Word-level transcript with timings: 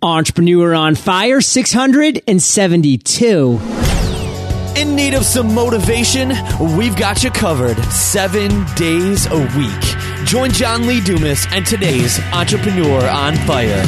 Entrepreneur 0.00 0.74
on 0.74 0.94
Fire 0.94 1.40
672. 1.40 3.60
In 4.76 4.94
need 4.94 5.14
of 5.14 5.24
some 5.24 5.52
motivation? 5.52 6.28
We've 6.76 6.94
got 6.94 7.24
you 7.24 7.32
covered 7.32 7.76
seven 7.86 8.64
days 8.76 9.26
a 9.26 9.38
week. 9.58 10.24
Join 10.24 10.52
John 10.52 10.86
Lee 10.86 11.00
Dumas 11.00 11.48
and 11.50 11.66
today's 11.66 12.20
Entrepreneur 12.32 13.08
on 13.08 13.34
Fire. 13.38 13.82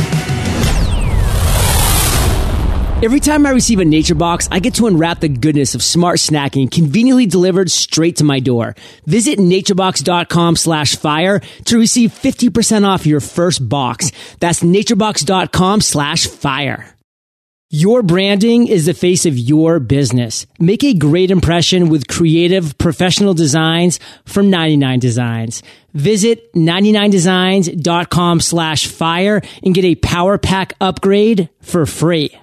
Every 3.02 3.18
time 3.20 3.46
I 3.46 3.52
receive 3.52 3.80
a 3.80 3.84
nature 3.86 4.14
box, 4.14 4.46
I 4.52 4.58
get 4.58 4.74
to 4.74 4.86
unwrap 4.86 5.20
the 5.20 5.30
goodness 5.30 5.74
of 5.74 5.82
smart 5.82 6.18
snacking 6.18 6.70
conveniently 6.70 7.24
delivered 7.24 7.70
straight 7.70 8.16
to 8.16 8.24
my 8.24 8.40
door. 8.40 8.76
Visit 9.06 9.38
naturebox.com 9.38 10.56
slash 10.56 10.96
fire 10.96 11.40
to 11.64 11.78
receive 11.78 12.12
50% 12.12 12.86
off 12.86 13.06
your 13.06 13.20
first 13.20 13.66
box. 13.66 14.12
That's 14.38 14.62
naturebox.com 14.62 15.80
slash 15.80 16.26
fire. 16.26 16.94
Your 17.70 18.02
branding 18.02 18.66
is 18.66 18.84
the 18.84 18.92
face 18.92 19.24
of 19.24 19.38
your 19.38 19.78
business. 19.80 20.44
Make 20.58 20.84
a 20.84 20.92
great 20.92 21.30
impression 21.30 21.88
with 21.88 22.06
creative 22.06 22.76
professional 22.76 23.32
designs 23.32 23.98
from 24.26 24.50
99 24.50 24.98
Designs. 24.98 25.62
Visit 25.94 26.52
99designs.com 26.52 28.40
slash 28.40 28.88
fire 28.88 29.40
and 29.62 29.72
get 29.74 29.84
a 29.86 29.94
power 29.94 30.36
pack 30.36 30.74
upgrade 30.80 31.48
for 31.62 31.86
free. 31.86 32.36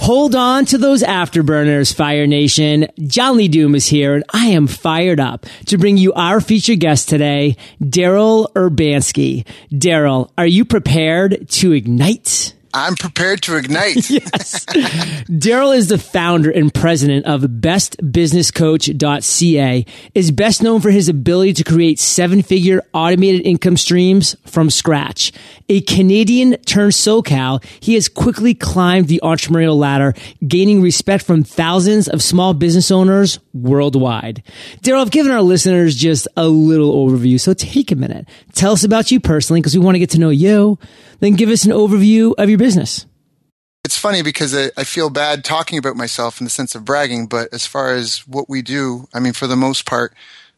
Hold 0.00 0.34
on 0.34 0.64
to 0.64 0.78
those 0.78 1.02
afterburners, 1.02 1.94
Fire 1.94 2.26
Nation. 2.26 2.88
John 3.06 3.36
Lee 3.36 3.48
Dumas 3.48 3.86
here, 3.86 4.14
and 4.14 4.24
I 4.32 4.46
am 4.46 4.66
fired 4.66 5.20
up 5.20 5.44
to 5.66 5.76
bring 5.76 5.98
you 5.98 6.14
our 6.14 6.40
featured 6.40 6.80
guest 6.80 7.10
today, 7.10 7.58
Daryl 7.82 8.50
Urbanski. 8.54 9.44
Daryl, 9.70 10.30
are 10.38 10.46
you 10.46 10.64
prepared 10.64 11.46
to 11.50 11.72
ignite? 11.72 12.54
I'm 12.72 12.94
prepared 12.94 13.42
to 13.42 13.56
ignite. 13.56 13.96
yes. 14.10 14.64
Daryl 14.64 15.76
is 15.76 15.88
the 15.88 15.98
founder 15.98 16.50
and 16.50 16.72
president 16.72 17.26
of 17.26 17.42
bestbusinesscoach.ca, 17.42 19.86
is 20.14 20.30
best 20.30 20.62
known 20.62 20.80
for 20.80 20.90
his 20.90 21.08
ability 21.08 21.54
to 21.54 21.64
create 21.64 21.98
seven 21.98 22.42
figure 22.42 22.84
automated 22.94 23.44
income 23.46 23.76
streams 23.76 24.36
from 24.46 24.70
scratch. 24.70 25.32
A 25.68 25.80
Canadian 25.82 26.56
turned 26.62 26.92
SoCal, 26.92 27.64
he 27.80 27.94
has 27.94 28.08
quickly 28.08 28.54
climbed 28.54 29.08
the 29.08 29.20
entrepreneurial 29.22 29.76
ladder, 29.76 30.14
gaining 30.46 30.80
respect 30.82 31.24
from 31.24 31.42
thousands 31.42 32.08
of 32.08 32.22
small 32.22 32.54
business 32.54 32.90
owners 32.90 33.38
worldwide. 33.52 34.42
Daryl, 34.82 35.00
I've 35.00 35.10
given 35.10 35.32
our 35.32 35.42
listeners 35.42 35.96
just 35.96 36.28
a 36.36 36.46
little 36.48 36.94
overview, 36.94 37.40
so 37.40 37.54
take 37.54 37.90
a 37.90 37.96
minute. 37.96 38.28
Tell 38.54 38.72
us 38.72 38.84
about 38.84 39.10
you 39.10 39.18
personally 39.20 39.60
because 39.60 39.76
we 39.76 39.84
want 39.84 39.96
to 39.96 40.00
get 40.00 40.10
to 40.10 40.20
know 40.20 40.30
you. 40.30 40.78
Then 41.20 41.34
give 41.34 41.50
us 41.50 41.64
an 41.64 41.72
overview 41.72 42.34
of 42.36 42.48
your 42.48 42.58
business. 42.58 43.06
It's 43.84 43.98
funny 43.98 44.22
because 44.22 44.54
I, 44.54 44.70
I, 44.76 44.84
feel 44.84 45.10
bad 45.10 45.42
talking 45.42 45.78
about 45.78 45.96
myself 45.96 46.40
in 46.40 46.44
the 46.44 46.50
sense 46.50 46.74
of 46.74 46.84
bragging, 46.84 47.26
but 47.26 47.52
as 47.52 47.66
far 47.66 47.92
as 47.92 48.26
what 48.26 48.48
we 48.48 48.62
do, 48.62 49.08
I 49.14 49.20
mean, 49.20 49.32
for 49.32 49.46
the 49.46 49.56
most 49.56 49.86
part, 49.86 50.12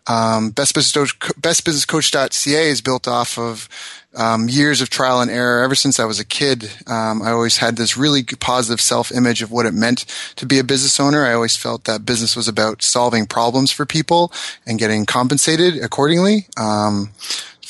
um, 0.06 0.50
Best 0.50 0.74
Business 0.74 1.12
bestbusinesscoach.ca 1.14 2.68
is 2.68 2.80
built 2.80 3.06
off 3.06 3.38
of 3.38 3.68
um, 4.14 4.48
years 4.48 4.80
of 4.80 4.90
trial 4.90 5.20
and 5.20 5.30
error. 5.30 5.62
Ever 5.62 5.74
since 5.74 6.00
I 6.00 6.04
was 6.04 6.18
a 6.18 6.24
kid, 6.24 6.70
um, 6.86 7.22
I 7.22 7.30
always 7.30 7.58
had 7.58 7.76
this 7.76 7.96
really 7.96 8.24
positive 8.24 8.80
self-image 8.80 9.42
of 9.42 9.50
what 9.50 9.66
it 9.66 9.72
meant 9.72 10.04
to 10.36 10.44
be 10.44 10.58
a 10.58 10.64
business 10.64 10.98
owner. 10.98 11.24
I 11.24 11.32
always 11.32 11.56
felt 11.56 11.84
that 11.84 12.04
business 12.04 12.36
was 12.36 12.48
about 12.48 12.82
solving 12.82 13.26
problems 13.26 13.70
for 13.70 13.86
people 13.86 14.32
and 14.66 14.78
getting 14.78 15.06
compensated 15.06 15.82
accordingly. 15.82 16.46
Um, 16.56 17.12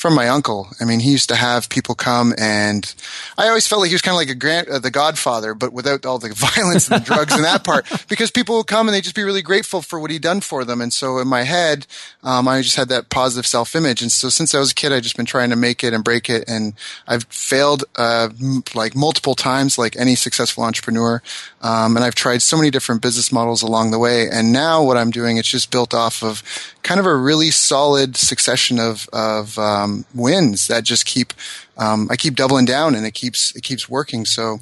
from 0.03 0.15
my 0.15 0.27
uncle. 0.27 0.67
I 0.81 0.83
mean, 0.83 0.99
he 0.99 1.11
used 1.11 1.29
to 1.29 1.35
have 1.35 1.69
people 1.69 1.95
come, 1.95 2.33
and 2.37 2.93
I 3.37 3.47
always 3.47 3.65
felt 3.65 3.79
like 3.79 3.87
he 3.87 3.93
was 3.93 4.01
kind 4.01 4.13
of 4.13 4.17
like 4.17 4.27
a 4.27 4.35
grand, 4.35 4.67
uh, 4.67 4.79
the 4.79 4.91
Godfather, 4.91 5.53
but 5.53 5.71
without 5.71 6.05
all 6.05 6.19
the 6.19 6.33
violence 6.35 6.91
and 6.91 7.01
the 7.01 7.05
drugs 7.05 7.31
and 7.33 7.45
that 7.45 7.63
part. 7.63 7.85
Because 8.09 8.29
people 8.29 8.57
would 8.57 8.67
come 8.67 8.89
and 8.89 8.93
they'd 8.93 9.05
just 9.05 9.15
be 9.15 9.23
really 9.23 9.41
grateful 9.41 9.81
for 9.81 9.97
what 9.97 10.11
he'd 10.11 10.21
done 10.21 10.41
for 10.41 10.65
them. 10.65 10.81
And 10.81 10.91
so 10.91 11.19
in 11.19 11.29
my 11.29 11.43
head, 11.43 11.87
um, 12.21 12.49
I 12.49 12.61
just 12.61 12.75
had 12.75 12.89
that 12.89 13.07
positive 13.07 13.47
self-image. 13.47 14.01
And 14.01 14.11
so 14.11 14.27
since 14.27 14.53
I 14.53 14.59
was 14.59 14.71
a 14.71 14.75
kid, 14.75 14.91
I've 14.91 15.03
just 15.03 15.15
been 15.15 15.25
trying 15.25 15.51
to 15.51 15.55
make 15.55 15.85
it 15.85 15.93
and 15.93 16.03
break 16.03 16.29
it, 16.29 16.43
and 16.49 16.73
I've 17.07 17.23
failed 17.29 17.85
uh, 17.95 18.27
m- 18.41 18.65
like 18.75 18.97
multiple 18.97 19.35
times, 19.35 19.77
like 19.77 19.95
any 19.95 20.15
successful 20.15 20.65
entrepreneur. 20.65 21.21
Um, 21.61 21.95
and 21.95 22.03
I've 22.03 22.15
tried 22.15 22.41
so 22.41 22.57
many 22.57 22.71
different 22.71 23.01
business 23.01 23.31
models 23.31 23.61
along 23.61 23.91
the 23.91 23.99
way. 23.99 24.29
And 24.29 24.51
now 24.51 24.83
what 24.83 24.97
I'm 24.97 25.11
doing, 25.11 25.37
it's 25.37 25.47
just 25.47 25.71
built 25.71 25.93
off 25.93 26.21
of 26.21 26.43
kind 26.83 26.99
of 26.99 27.05
a 27.05 27.15
really 27.15 27.51
solid 27.51 28.17
succession 28.17 28.79
of 28.79 29.07
of 29.13 29.57
um, 29.57 29.92
wins 30.13 30.67
that 30.67 30.83
just 30.83 31.05
keep 31.05 31.33
um, 31.77 32.07
I 32.11 32.15
keep 32.15 32.35
doubling 32.35 32.65
down 32.65 32.95
and 32.95 33.05
it 33.05 33.13
keeps 33.13 33.55
it 33.55 33.63
keeps 33.63 33.89
working. 33.89 34.25
So 34.25 34.59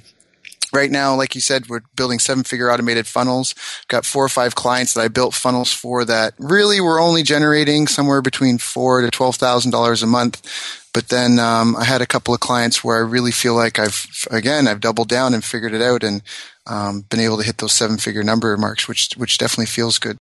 right 0.74 0.92
now, 0.92 1.16
like 1.16 1.36
you 1.36 1.42
said, 1.42 1.68
we're 1.68 1.81
building 1.96 2.19
seven 2.19 2.44
figure 2.44 2.72
automated 2.72 3.08
funnels. 3.08 3.53
Got 3.88 4.06
four 4.06 4.24
or 4.24 4.30
five 4.30 4.56
clients 4.56 4.94
that 4.94 5.02
I 5.02 5.08
built 5.08 5.34
funnels 5.34 5.72
for 5.72 6.06
that 6.06 6.34
really 6.40 6.80
were 6.81 7.00
only 7.00 7.24
generating 7.24 7.88
somewhere 7.88 8.22
between 8.22 8.58
four 8.58 9.02
to 9.02 9.09
twelve 9.09 9.36
thousand 9.36 9.72
dollars 9.72 10.03
a 10.03 10.08
month. 10.08 10.41
But 10.94 11.08
then 11.08 11.40
um, 11.40 11.75
I 11.78 11.86
had 11.86 12.02
a 12.02 12.08
couple 12.08 12.34
of 12.34 12.41
clients 12.41 12.84
where 12.84 12.97
I 12.97 13.08
really 13.08 13.31
feel 13.31 13.56
like 13.56 13.80
I've 13.80 14.06
again 14.30 14.68
I've 14.68 14.81
doubled 14.81 15.09
down 15.09 15.34
and 15.34 15.44
figured 15.44 15.74
it 15.74 15.81
out 15.81 16.03
and 16.03 16.22
um, 16.68 17.02
been 17.09 17.20
able 17.20 17.38
to 17.38 17.46
hit 17.46 17.58
those 17.58 17.74
seven 17.74 17.97
figure 17.97 18.24
number 18.24 18.56
marks, 18.58 18.88
which 18.88 19.09
which 19.18 19.38
definitely 19.38 19.68
feels 19.68 20.00
good. 20.00 20.18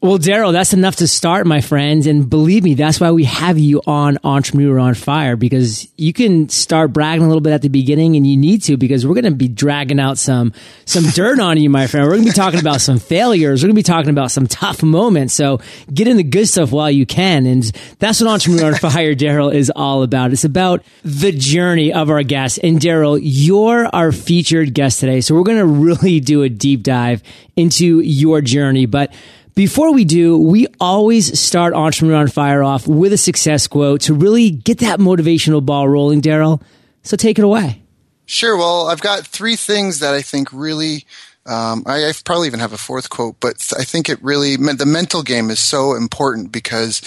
Well, 0.00 0.18
Daryl, 0.18 0.52
that's 0.52 0.74
enough 0.74 0.94
to 0.96 1.08
start, 1.08 1.44
my 1.44 1.60
friends. 1.60 2.06
And 2.06 2.30
believe 2.30 2.62
me, 2.62 2.74
that's 2.74 3.00
why 3.00 3.10
we 3.10 3.24
have 3.24 3.58
you 3.58 3.82
on 3.84 4.16
Entrepreneur 4.22 4.78
on 4.78 4.94
Fire 4.94 5.34
because 5.34 5.88
you 5.96 6.12
can 6.12 6.48
start 6.48 6.92
bragging 6.92 7.24
a 7.24 7.26
little 7.26 7.40
bit 7.40 7.52
at 7.52 7.62
the 7.62 7.68
beginning 7.68 8.14
and 8.14 8.24
you 8.24 8.36
need 8.36 8.62
to 8.62 8.76
because 8.76 9.04
we're 9.04 9.14
going 9.14 9.24
to 9.24 9.32
be 9.32 9.48
dragging 9.48 9.98
out 9.98 10.16
some, 10.16 10.52
some 10.84 11.02
dirt 11.14 11.40
on 11.40 11.58
you, 11.58 11.68
my 11.68 11.88
friend. 11.88 12.06
We're 12.06 12.12
going 12.12 12.26
to 12.26 12.30
be 12.30 12.36
talking 12.36 12.60
about 12.60 12.80
some 12.80 13.00
failures. 13.00 13.60
We're 13.60 13.66
going 13.66 13.74
to 13.74 13.78
be 13.80 13.82
talking 13.82 14.10
about 14.10 14.30
some 14.30 14.46
tough 14.46 14.84
moments. 14.84 15.34
So 15.34 15.58
get 15.92 16.06
in 16.06 16.16
the 16.16 16.22
good 16.22 16.46
stuff 16.46 16.70
while 16.70 16.92
you 16.92 17.04
can. 17.04 17.44
And 17.46 17.64
that's 17.98 18.20
what 18.20 18.30
Entrepreneur 18.30 18.66
on 18.68 18.74
Fire, 18.74 19.16
Daryl, 19.16 19.52
is 19.52 19.68
all 19.74 20.04
about. 20.04 20.30
It's 20.30 20.44
about 20.44 20.84
the 21.02 21.32
journey 21.32 21.92
of 21.92 22.08
our 22.08 22.22
guests. 22.22 22.58
And 22.58 22.78
Daryl, 22.78 23.18
you're 23.20 23.86
our 23.92 24.12
featured 24.12 24.74
guest 24.74 25.00
today. 25.00 25.22
So 25.22 25.34
we're 25.34 25.42
going 25.42 25.58
to 25.58 25.66
really 25.66 26.20
do 26.20 26.44
a 26.44 26.48
deep 26.48 26.84
dive 26.84 27.24
into 27.56 27.98
your 27.98 28.40
journey. 28.40 28.86
But 28.86 29.12
before 29.58 29.92
we 29.92 30.04
do, 30.04 30.38
we 30.38 30.68
always 30.78 31.36
start 31.36 31.74
Entrepreneur 31.74 32.14
on 32.14 32.28
Fire 32.28 32.62
off 32.62 32.86
with 32.86 33.12
a 33.12 33.18
success 33.18 33.66
quote 33.66 34.02
to 34.02 34.14
really 34.14 34.50
get 34.50 34.78
that 34.78 35.00
motivational 35.00 35.66
ball 35.66 35.88
rolling, 35.88 36.22
Daryl. 36.22 36.62
So 37.02 37.16
take 37.16 37.40
it 37.40 37.44
away. 37.44 37.82
Sure. 38.24 38.56
Well, 38.56 38.86
I've 38.86 39.00
got 39.00 39.26
three 39.26 39.56
things 39.56 39.98
that 39.98 40.14
I 40.14 40.22
think 40.22 40.52
really, 40.52 41.06
um, 41.44 41.82
I, 41.86 42.08
I, 42.08 42.12
probably 42.24 42.46
even 42.46 42.60
have 42.60 42.72
a 42.72 42.78
fourth 42.78 43.10
quote, 43.10 43.40
but 43.40 43.72
I 43.76 43.82
think 43.82 44.08
it 44.08 44.22
really, 44.22 44.54
the 44.54 44.86
mental 44.86 45.24
game 45.24 45.50
is 45.50 45.58
so 45.58 45.96
important 45.96 46.52
because 46.52 47.02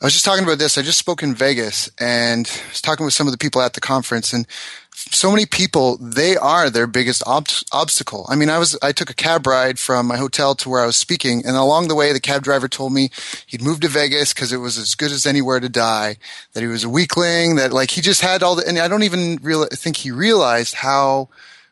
I 0.00 0.06
was 0.06 0.14
just 0.14 0.24
talking 0.24 0.44
about 0.44 0.56
this. 0.56 0.78
I 0.78 0.82
just 0.82 0.98
spoke 0.98 1.22
in 1.22 1.34
Vegas 1.34 1.90
and 2.00 2.46
I 2.46 2.68
was 2.70 2.80
talking 2.80 3.04
with 3.04 3.12
some 3.12 3.26
of 3.26 3.34
the 3.34 3.38
people 3.38 3.60
at 3.60 3.74
the 3.74 3.82
conference 3.82 4.32
and 4.32 4.46
so 4.96 5.30
many 5.30 5.44
people 5.44 5.98
they 5.98 6.36
are 6.36 6.70
their 6.70 6.86
biggest 6.86 7.22
ob- 7.26 7.48
obstacle. 7.70 8.26
I 8.28 8.36
mean 8.36 8.48
i 8.48 8.58
was 8.58 8.78
i 8.82 8.92
took 8.92 9.10
a 9.10 9.14
cab 9.14 9.46
ride 9.46 9.78
from 9.78 10.06
my 10.06 10.16
hotel 10.16 10.54
to 10.56 10.68
where 10.70 10.82
i 10.82 10.86
was 10.86 10.96
speaking 10.96 11.44
and 11.44 11.56
along 11.56 11.88
the 11.88 11.94
way 11.94 12.12
the 12.12 12.20
cab 12.20 12.42
driver 12.42 12.66
told 12.66 12.92
me 12.92 13.10
he'd 13.46 13.62
moved 13.62 13.82
to 13.82 13.88
vegas 13.88 14.32
because 14.32 14.52
it 14.52 14.58
was 14.58 14.78
as 14.78 14.94
good 14.94 15.12
as 15.12 15.26
anywhere 15.26 15.60
to 15.60 15.68
die 15.68 16.16
that 16.54 16.62
he 16.62 16.66
was 16.66 16.84
a 16.84 16.88
weakling 16.88 17.56
that 17.56 17.72
like 17.72 17.90
he 17.90 18.00
just 18.00 18.22
had 18.22 18.42
all 18.42 18.54
the 18.54 18.66
and 18.66 18.78
i 18.78 18.88
don't 18.88 19.02
even 19.02 19.38
real, 19.42 19.66
think 19.66 19.98
he 19.98 20.10
realized 20.10 20.74
how 20.74 21.28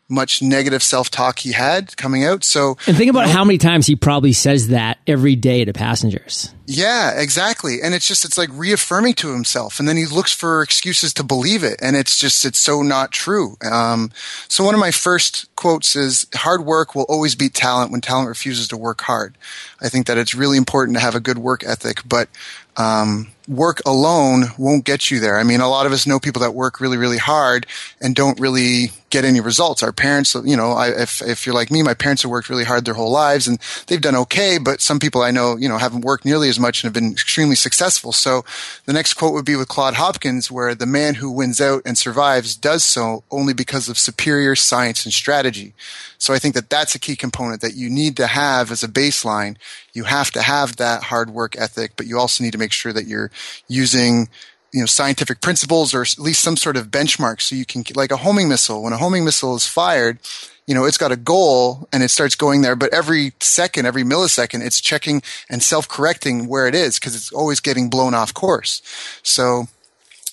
much 0.08 0.42
negative 0.42 0.82
self-talk 0.82 1.38
he 1.38 1.52
had 1.52 1.96
coming 1.96 2.24
out 2.24 2.44
so 2.44 2.76
and 2.86 2.96
think 2.96 3.10
about 3.10 3.22
you 3.22 3.26
know, 3.26 3.32
how 3.32 3.44
many 3.44 3.58
times 3.58 3.86
he 3.86 3.96
probably 3.96 4.32
says 4.32 4.68
that 4.68 4.98
every 5.06 5.36
day 5.36 5.64
to 5.64 5.72
passengers 5.72 6.54
yeah, 6.66 7.20
exactly. 7.20 7.82
And 7.82 7.94
it's 7.94 8.08
just, 8.08 8.24
it's 8.24 8.38
like 8.38 8.48
reaffirming 8.52 9.14
to 9.14 9.32
himself. 9.32 9.78
And 9.78 9.86
then 9.86 9.98
he 9.98 10.06
looks 10.06 10.32
for 10.32 10.62
excuses 10.62 11.12
to 11.14 11.22
believe 11.22 11.62
it. 11.62 11.78
And 11.82 11.94
it's 11.94 12.18
just, 12.18 12.44
it's 12.44 12.58
so 12.58 12.80
not 12.80 13.10
true. 13.10 13.56
Um, 13.70 14.10
so 14.48 14.64
one 14.64 14.74
of 14.74 14.80
my 14.80 14.90
first 14.90 15.54
quotes 15.56 15.94
is 15.94 16.26
hard 16.34 16.64
work 16.64 16.94
will 16.94 17.04
always 17.04 17.34
beat 17.34 17.52
talent 17.52 17.92
when 17.92 18.00
talent 18.00 18.28
refuses 18.28 18.68
to 18.68 18.78
work 18.78 19.02
hard. 19.02 19.36
I 19.82 19.90
think 19.90 20.06
that 20.06 20.16
it's 20.16 20.34
really 20.34 20.56
important 20.56 20.96
to 20.96 21.02
have 21.02 21.14
a 21.14 21.20
good 21.20 21.38
work 21.38 21.64
ethic, 21.64 22.00
but, 22.06 22.28
um, 22.76 23.28
work 23.46 23.80
alone 23.84 24.44
won't 24.58 24.84
get 24.84 25.10
you 25.10 25.20
there. 25.20 25.38
I 25.38 25.44
mean, 25.44 25.60
a 25.60 25.68
lot 25.68 25.86
of 25.86 25.92
us 25.92 26.06
know 26.06 26.18
people 26.18 26.40
that 26.42 26.54
work 26.54 26.80
really, 26.80 26.96
really 26.96 27.18
hard 27.18 27.66
and 28.00 28.14
don't 28.14 28.40
really 28.40 28.90
get 29.10 29.24
any 29.24 29.40
results. 29.40 29.82
Our 29.82 29.92
parents, 29.92 30.34
you 30.34 30.56
know, 30.56 30.72
I, 30.72 30.88
if, 30.88 31.22
if 31.22 31.46
you're 31.46 31.54
like 31.54 31.70
me, 31.70 31.82
my 31.82 31.94
parents 31.94 32.22
have 32.22 32.30
worked 32.30 32.50
really 32.50 32.64
hard 32.64 32.84
their 32.84 32.94
whole 32.94 33.12
lives 33.12 33.46
and 33.46 33.60
they've 33.86 34.00
done 34.00 34.16
okay, 34.16 34.58
but 34.58 34.80
some 34.80 34.98
people 34.98 35.22
I 35.22 35.30
know, 35.30 35.56
you 35.56 35.68
know, 35.68 35.78
haven't 35.78 36.04
worked 36.04 36.24
nearly 36.24 36.48
as 36.48 36.58
much 36.58 36.82
and 36.82 36.88
have 36.88 37.00
been 37.00 37.12
extremely 37.12 37.54
successful. 37.54 38.10
So 38.12 38.44
the 38.86 38.92
next 38.92 39.14
quote 39.14 39.34
would 39.34 39.44
be 39.44 39.56
with 39.56 39.68
Claude 39.68 39.94
Hopkins, 39.94 40.50
where 40.50 40.74
the 40.74 40.86
man 40.86 41.14
who 41.14 41.30
wins 41.30 41.60
out 41.60 41.82
and 41.84 41.96
survives 41.96 42.56
does 42.56 42.82
so 42.82 43.22
only 43.30 43.54
because 43.54 43.88
of 43.88 43.98
superior 43.98 44.56
science 44.56 45.04
and 45.04 45.14
strategy. 45.14 45.74
So 46.18 46.32
I 46.32 46.38
think 46.38 46.54
that 46.54 46.70
that's 46.70 46.94
a 46.94 46.98
key 46.98 47.16
component 47.16 47.60
that 47.60 47.74
you 47.74 47.90
need 47.90 48.16
to 48.16 48.26
have 48.26 48.70
as 48.72 48.82
a 48.82 48.88
baseline. 48.88 49.56
You 49.92 50.04
have 50.04 50.30
to 50.32 50.42
have 50.42 50.76
that 50.76 51.04
hard 51.04 51.30
work 51.30 51.54
ethic, 51.56 51.92
but 51.96 52.06
you 52.06 52.18
also 52.18 52.42
need 52.42 52.52
to 52.52 52.58
make 52.58 52.72
sure 52.72 52.92
that 52.92 53.06
you're 53.06 53.30
using 53.68 54.28
you 54.72 54.80
know 54.80 54.86
scientific 54.86 55.40
principles 55.40 55.94
or 55.94 56.02
at 56.02 56.18
least 56.18 56.42
some 56.42 56.56
sort 56.56 56.76
of 56.76 56.90
benchmark 56.90 57.40
so 57.40 57.54
you 57.54 57.64
can 57.64 57.84
like 57.94 58.10
a 58.10 58.18
homing 58.18 58.48
missile. 58.48 58.82
When 58.82 58.92
a 58.92 58.98
homing 58.98 59.24
missile 59.24 59.54
is 59.56 59.66
fired 59.66 60.18
you 60.66 60.74
know 60.74 60.84
it's 60.84 60.98
got 60.98 61.12
a 61.12 61.16
goal 61.16 61.88
and 61.92 62.02
it 62.02 62.08
starts 62.08 62.34
going 62.34 62.62
there 62.62 62.76
but 62.76 62.92
every 62.92 63.32
second 63.40 63.86
every 63.86 64.02
millisecond 64.02 64.64
it's 64.64 64.80
checking 64.80 65.22
and 65.50 65.62
self-correcting 65.62 66.48
where 66.48 66.66
it 66.66 66.74
is 66.74 66.98
because 66.98 67.14
it's 67.14 67.32
always 67.32 67.60
getting 67.60 67.90
blown 67.90 68.14
off 68.14 68.32
course. 68.34 68.82
So 69.22 69.68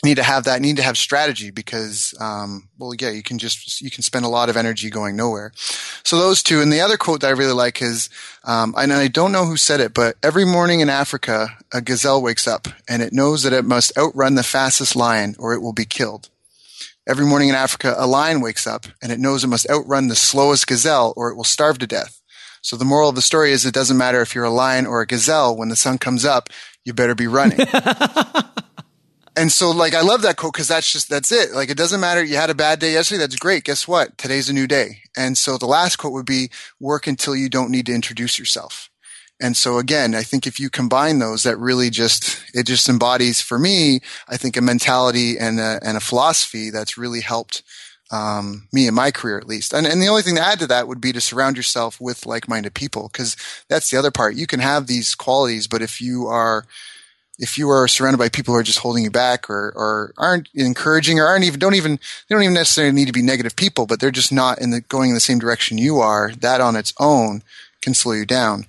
need 0.03 0.15
to 0.15 0.23
have 0.23 0.45
that 0.45 0.61
need 0.61 0.77
to 0.77 0.83
have 0.83 0.97
strategy 0.97 1.51
because 1.51 2.13
um, 2.19 2.67
well 2.79 2.93
yeah 2.99 3.11
you 3.11 3.21
can 3.21 3.37
just 3.37 3.81
you 3.81 3.91
can 3.91 4.01
spend 4.01 4.25
a 4.25 4.29
lot 4.29 4.49
of 4.49 4.57
energy 4.57 4.89
going 4.89 5.15
nowhere. 5.15 5.51
So 6.03 6.17
those 6.17 6.41
two 6.41 6.61
and 6.61 6.71
the 6.71 6.81
other 6.81 6.97
quote 6.97 7.21
that 7.21 7.27
i 7.27 7.31
really 7.31 7.53
like 7.53 7.81
is 7.81 8.09
um, 8.43 8.73
and 8.77 8.91
i 8.91 9.07
don't 9.07 9.31
know 9.31 9.45
who 9.45 9.57
said 9.57 9.79
it 9.79 9.93
but 9.93 10.15
every 10.23 10.45
morning 10.45 10.79
in 10.79 10.89
africa 10.89 11.49
a 11.71 11.81
gazelle 11.81 12.21
wakes 12.21 12.47
up 12.47 12.67
and 12.87 13.01
it 13.01 13.13
knows 13.13 13.43
that 13.43 13.53
it 13.53 13.65
must 13.65 13.95
outrun 13.97 14.35
the 14.35 14.43
fastest 14.43 14.95
lion 14.95 15.35
or 15.37 15.53
it 15.53 15.61
will 15.61 15.73
be 15.73 15.85
killed. 15.85 16.29
Every 17.07 17.25
morning 17.25 17.49
in 17.49 17.55
africa 17.55 17.93
a 17.97 18.07
lion 18.07 18.41
wakes 18.41 18.65
up 18.65 18.87
and 19.01 19.11
it 19.11 19.19
knows 19.19 19.43
it 19.43 19.47
must 19.47 19.69
outrun 19.69 20.07
the 20.07 20.15
slowest 20.15 20.67
gazelle 20.67 21.13
or 21.15 21.29
it 21.29 21.35
will 21.35 21.43
starve 21.43 21.77
to 21.79 21.87
death. 21.87 22.21
So 22.63 22.75
the 22.75 22.85
moral 22.85 23.09
of 23.09 23.15
the 23.15 23.23
story 23.23 23.51
is 23.51 23.65
it 23.65 23.73
doesn't 23.73 23.97
matter 23.97 24.21
if 24.21 24.35
you're 24.35 24.43
a 24.43 24.51
lion 24.51 24.85
or 24.85 25.01
a 25.01 25.07
gazelle 25.07 25.55
when 25.55 25.69
the 25.69 25.75
sun 25.75 25.97
comes 25.97 26.25
up 26.25 26.49
you 26.83 26.93
better 26.93 27.15
be 27.15 27.27
running 27.27 27.59
and 29.35 29.51
so 29.51 29.71
like 29.71 29.93
I 29.93 30.01
love 30.01 30.21
that 30.23 30.37
quote 30.37 30.53
because 30.53 30.67
that's 30.67 30.91
just 30.91 31.09
that's 31.09 31.31
it. 31.31 31.51
Like 31.53 31.69
it 31.69 31.77
doesn't 31.77 32.01
matter. 32.01 32.23
You 32.23 32.35
had 32.35 32.49
a 32.49 32.55
bad 32.55 32.79
day 32.79 32.93
yesterday. 32.93 33.19
That's 33.19 33.35
great. 33.35 33.63
Guess 33.63 33.87
what? 33.87 34.17
Today's 34.17 34.49
a 34.49 34.53
new 34.53 34.67
day. 34.67 35.03
And 35.15 35.37
so 35.37 35.57
the 35.57 35.65
last 35.65 35.97
quote 35.97 36.13
would 36.13 36.25
be 36.25 36.49
work 36.79 37.07
until 37.07 37.35
you 37.35 37.49
don't 37.49 37.71
need 37.71 37.85
to 37.85 37.93
introduce 37.93 38.37
yourself. 38.37 38.89
And 39.41 39.57
so 39.57 39.77
again, 39.79 40.13
I 40.13 40.23
think 40.23 40.45
if 40.45 40.59
you 40.59 40.69
combine 40.69 41.19
those, 41.19 41.43
that 41.43 41.57
really 41.57 41.89
just 41.89 42.43
it 42.53 42.65
just 42.65 42.89
embodies 42.89 43.41
for 43.41 43.57
me, 43.57 44.01
I 44.27 44.37
think 44.37 44.55
a 44.55 44.61
mentality 44.61 45.37
and 45.39 45.59
a, 45.59 45.79
and 45.81 45.97
a 45.97 46.01
philosophy 46.01 46.69
that's 46.69 46.97
really 46.97 47.21
helped 47.21 47.63
um, 48.11 48.67
me 48.73 48.87
in 48.87 48.93
my 48.93 49.09
career 49.09 49.37
at 49.37 49.47
least. 49.47 49.73
And, 49.73 49.87
and 49.87 50.01
the 50.01 50.09
only 50.09 50.21
thing 50.21 50.35
to 50.35 50.45
add 50.45 50.59
to 50.59 50.67
that 50.67 50.87
would 50.87 51.01
be 51.01 51.13
to 51.13 51.21
surround 51.21 51.55
yourself 51.55 51.99
with 51.99 52.25
like-minded 52.25 52.73
people 52.73 53.09
because 53.11 53.37
that's 53.69 53.89
the 53.89 53.97
other 53.97 54.11
part. 54.11 54.35
You 54.35 54.47
can 54.47 54.59
have 54.59 54.85
these 54.85 55.15
qualities, 55.15 55.67
but 55.67 55.81
if 55.81 56.01
you 56.01 56.27
are 56.27 56.65
if 57.41 57.57
you 57.57 57.69
are 57.69 57.87
surrounded 57.87 58.19
by 58.19 58.29
people 58.29 58.53
who 58.53 58.59
are 58.59 58.63
just 58.63 58.79
holding 58.79 59.03
you 59.03 59.09
back 59.09 59.49
or, 59.49 59.73
or 59.75 60.13
aren't 60.17 60.47
encouraging 60.53 61.19
or 61.19 61.25
aren't 61.25 61.43
even 61.43 61.59
don't 61.59 61.73
even 61.73 61.93
they 62.29 62.35
don't 62.35 62.43
even 62.43 62.53
necessarily 62.53 62.93
need 62.93 63.07
to 63.07 63.11
be 63.11 63.23
negative 63.23 63.55
people, 63.55 63.87
but 63.87 63.99
they're 63.99 64.11
just 64.11 64.31
not 64.31 64.61
in 64.61 64.69
the 64.69 64.81
going 64.81 65.09
in 65.09 65.15
the 65.15 65.19
same 65.19 65.39
direction 65.39 65.77
you 65.77 65.99
are, 65.99 66.31
that 66.39 66.61
on 66.61 66.75
its 66.75 66.93
own 66.99 67.41
can 67.81 67.93
slow 67.93 68.13
you 68.13 68.25
down. 68.25 68.67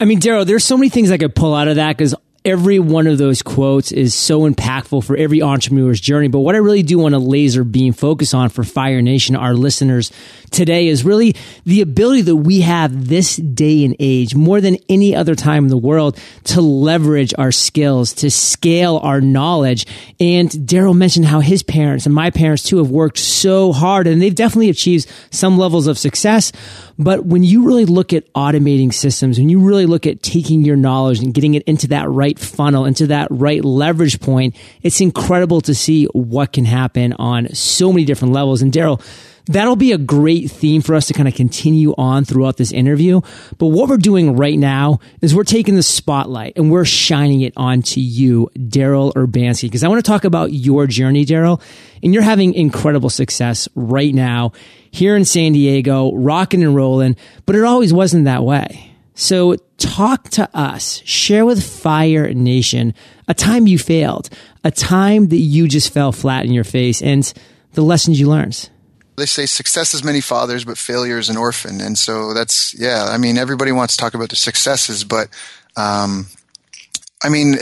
I 0.00 0.06
mean, 0.06 0.20
Daryl, 0.20 0.46
there's 0.46 0.64
so 0.64 0.76
many 0.76 0.88
things 0.88 1.10
I 1.10 1.18
could 1.18 1.34
pull 1.34 1.54
out 1.54 1.68
of 1.68 1.76
that 1.76 1.96
because 1.96 2.14
every 2.46 2.78
one 2.78 3.08
of 3.08 3.18
those 3.18 3.42
quotes 3.42 3.90
is 3.90 4.14
so 4.14 4.48
impactful 4.48 5.04
for 5.04 5.16
every 5.16 5.42
entrepreneur's 5.42 6.00
journey. 6.00 6.28
But 6.28 6.38
what 6.38 6.54
I 6.54 6.58
really 6.58 6.84
do 6.84 6.96
want 6.96 7.14
to 7.14 7.18
laser 7.18 7.64
beam 7.64 7.92
focus 7.92 8.32
on 8.32 8.50
for 8.50 8.62
Fire 8.62 9.02
Nation, 9.02 9.34
our 9.34 9.52
listeners 9.52 10.12
today, 10.52 10.86
is 10.86 11.04
really 11.04 11.34
the 11.64 11.80
ability 11.80 12.22
that 12.22 12.36
we 12.36 12.60
have 12.60 13.08
this 13.08 13.34
day 13.36 13.84
and 13.84 13.96
age 13.98 14.36
more 14.36 14.60
than 14.60 14.78
any 14.88 15.14
other 15.14 15.34
time 15.34 15.64
in 15.64 15.70
the 15.70 15.76
world 15.76 16.16
to 16.44 16.60
leverage 16.60 17.34
our 17.36 17.50
skills, 17.50 18.12
to 18.14 18.30
scale 18.30 18.98
our 18.98 19.20
knowledge. 19.20 19.84
And 20.20 20.48
Daryl 20.48 20.96
mentioned 20.96 21.26
how 21.26 21.40
his 21.40 21.64
parents 21.64 22.06
and 22.06 22.14
my 22.14 22.30
parents 22.30 22.62
too 22.62 22.78
have 22.78 22.90
worked 22.90 23.18
so 23.18 23.72
hard 23.72 24.06
and 24.06 24.22
they've 24.22 24.32
definitely 24.32 24.70
achieved 24.70 25.10
some 25.32 25.58
levels 25.58 25.88
of 25.88 25.98
success. 25.98 26.52
But 26.96 27.26
when 27.26 27.42
you 27.42 27.66
really 27.66 27.84
look 27.84 28.12
at 28.12 28.32
automating 28.34 28.94
systems, 28.94 29.38
when 29.38 29.48
you 29.48 29.60
really 29.60 29.84
look 29.84 30.06
at 30.06 30.22
taking 30.22 30.62
your 30.62 30.76
knowledge 30.76 31.18
and 31.18 31.34
getting 31.34 31.54
it 31.54 31.64
into 31.64 31.88
that 31.88 32.08
right 32.08 32.35
funnel, 32.38 32.84
into 32.84 33.08
that 33.08 33.28
right 33.30 33.64
leverage 33.64 34.20
point, 34.20 34.56
it's 34.82 35.00
incredible 35.00 35.60
to 35.62 35.74
see 35.74 36.04
what 36.06 36.52
can 36.52 36.64
happen 36.64 37.12
on 37.14 37.52
so 37.54 37.92
many 37.92 38.04
different 38.04 38.34
levels. 38.34 38.62
And 38.62 38.72
Daryl, 38.72 39.02
that'll 39.46 39.76
be 39.76 39.92
a 39.92 39.98
great 39.98 40.50
theme 40.50 40.82
for 40.82 40.94
us 40.94 41.06
to 41.06 41.14
kind 41.14 41.28
of 41.28 41.34
continue 41.34 41.94
on 41.96 42.24
throughout 42.24 42.56
this 42.56 42.72
interview. 42.72 43.20
But 43.58 43.68
what 43.68 43.88
we're 43.88 43.96
doing 43.96 44.36
right 44.36 44.58
now 44.58 45.00
is 45.20 45.34
we're 45.34 45.44
taking 45.44 45.76
the 45.76 45.82
spotlight 45.82 46.54
and 46.56 46.70
we're 46.70 46.84
shining 46.84 47.42
it 47.42 47.52
onto 47.56 48.00
you, 48.00 48.50
Daryl 48.56 49.12
Urbanski, 49.14 49.62
because 49.62 49.84
I 49.84 49.88
want 49.88 50.04
to 50.04 50.08
talk 50.08 50.24
about 50.24 50.52
your 50.52 50.86
journey, 50.86 51.24
Daryl, 51.24 51.60
and 52.02 52.12
you're 52.12 52.22
having 52.22 52.54
incredible 52.54 53.10
success 53.10 53.68
right 53.74 54.14
now 54.14 54.52
here 54.90 55.16
in 55.16 55.24
San 55.24 55.52
Diego, 55.52 56.12
rocking 56.14 56.62
and 56.62 56.74
rolling, 56.74 57.16
but 57.44 57.54
it 57.54 57.64
always 57.64 57.92
wasn't 57.92 58.24
that 58.24 58.42
way. 58.42 58.95
So 59.16 59.56
talk 59.78 60.28
to 60.30 60.48
us, 60.54 61.00
share 61.06 61.46
with 61.46 61.64
Fire 61.64 62.32
Nation 62.34 62.94
a 63.26 63.32
time 63.34 63.66
you 63.66 63.78
failed, 63.78 64.28
a 64.62 64.70
time 64.70 65.28
that 65.28 65.38
you 65.38 65.66
just 65.68 65.92
fell 65.92 66.12
flat 66.12 66.44
in 66.44 66.52
your 66.52 66.64
face 66.64 67.02
and 67.02 67.32
the 67.72 67.80
lessons 67.80 68.20
you 68.20 68.28
learned. 68.28 68.68
They 69.16 69.24
say 69.24 69.46
success 69.46 69.94
is 69.94 70.04
many 70.04 70.20
fathers, 70.20 70.66
but 70.66 70.76
failure 70.76 71.18
is 71.18 71.30
an 71.30 71.38
orphan. 71.38 71.80
And 71.80 71.96
so 71.96 72.34
that's, 72.34 72.78
yeah, 72.78 73.06
I 73.08 73.16
mean, 73.16 73.38
everybody 73.38 73.72
wants 73.72 73.96
to 73.96 74.00
talk 74.02 74.12
about 74.12 74.28
the 74.28 74.36
successes, 74.36 75.02
but, 75.02 75.28
um, 75.78 76.26
I 77.24 77.30
mean, 77.30 77.54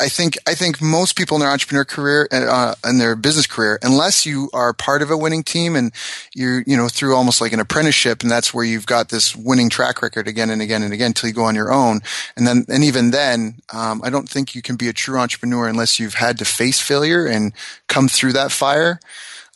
I 0.00 0.08
think 0.08 0.38
I 0.46 0.54
think 0.54 0.80
most 0.80 1.16
people 1.16 1.36
in 1.36 1.42
their 1.42 1.50
entrepreneur 1.50 1.84
career 1.84 2.26
and 2.32 2.44
uh, 2.44 2.74
their 2.98 3.14
business 3.14 3.46
career, 3.46 3.78
unless 3.82 4.24
you 4.24 4.48
are 4.54 4.72
part 4.72 5.02
of 5.02 5.10
a 5.10 5.18
winning 5.18 5.42
team 5.42 5.76
and 5.76 5.92
you're 6.34 6.62
you 6.66 6.76
know 6.78 6.88
through 6.88 7.14
almost 7.14 7.40
like 7.40 7.52
an 7.52 7.60
apprenticeship, 7.60 8.22
and 8.22 8.30
that's 8.30 8.54
where 8.54 8.64
you've 8.64 8.86
got 8.86 9.10
this 9.10 9.36
winning 9.36 9.68
track 9.68 10.00
record 10.00 10.26
again 10.26 10.48
and 10.48 10.62
again 10.62 10.82
and 10.82 10.94
again 10.94 11.08
until 11.08 11.28
you 11.28 11.34
go 11.34 11.44
on 11.44 11.54
your 11.54 11.70
own, 11.70 12.00
and 12.36 12.46
then 12.46 12.64
and 12.68 12.82
even 12.82 13.10
then, 13.10 13.56
um, 13.72 14.00
I 14.02 14.08
don't 14.08 14.30
think 14.30 14.54
you 14.54 14.62
can 14.62 14.76
be 14.76 14.88
a 14.88 14.94
true 14.94 15.18
entrepreneur 15.18 15.68
unless 15.68 16.00
you've 16.00 16.14
had 16.14 16.38
to 16.38 16.46
face 16.46 16.80
failure 16.80 17.26
and 17.26 17.52
come 17.88 18.08
through 18.08 18.32
that 18.32 18.50
fire. 18.50 18.98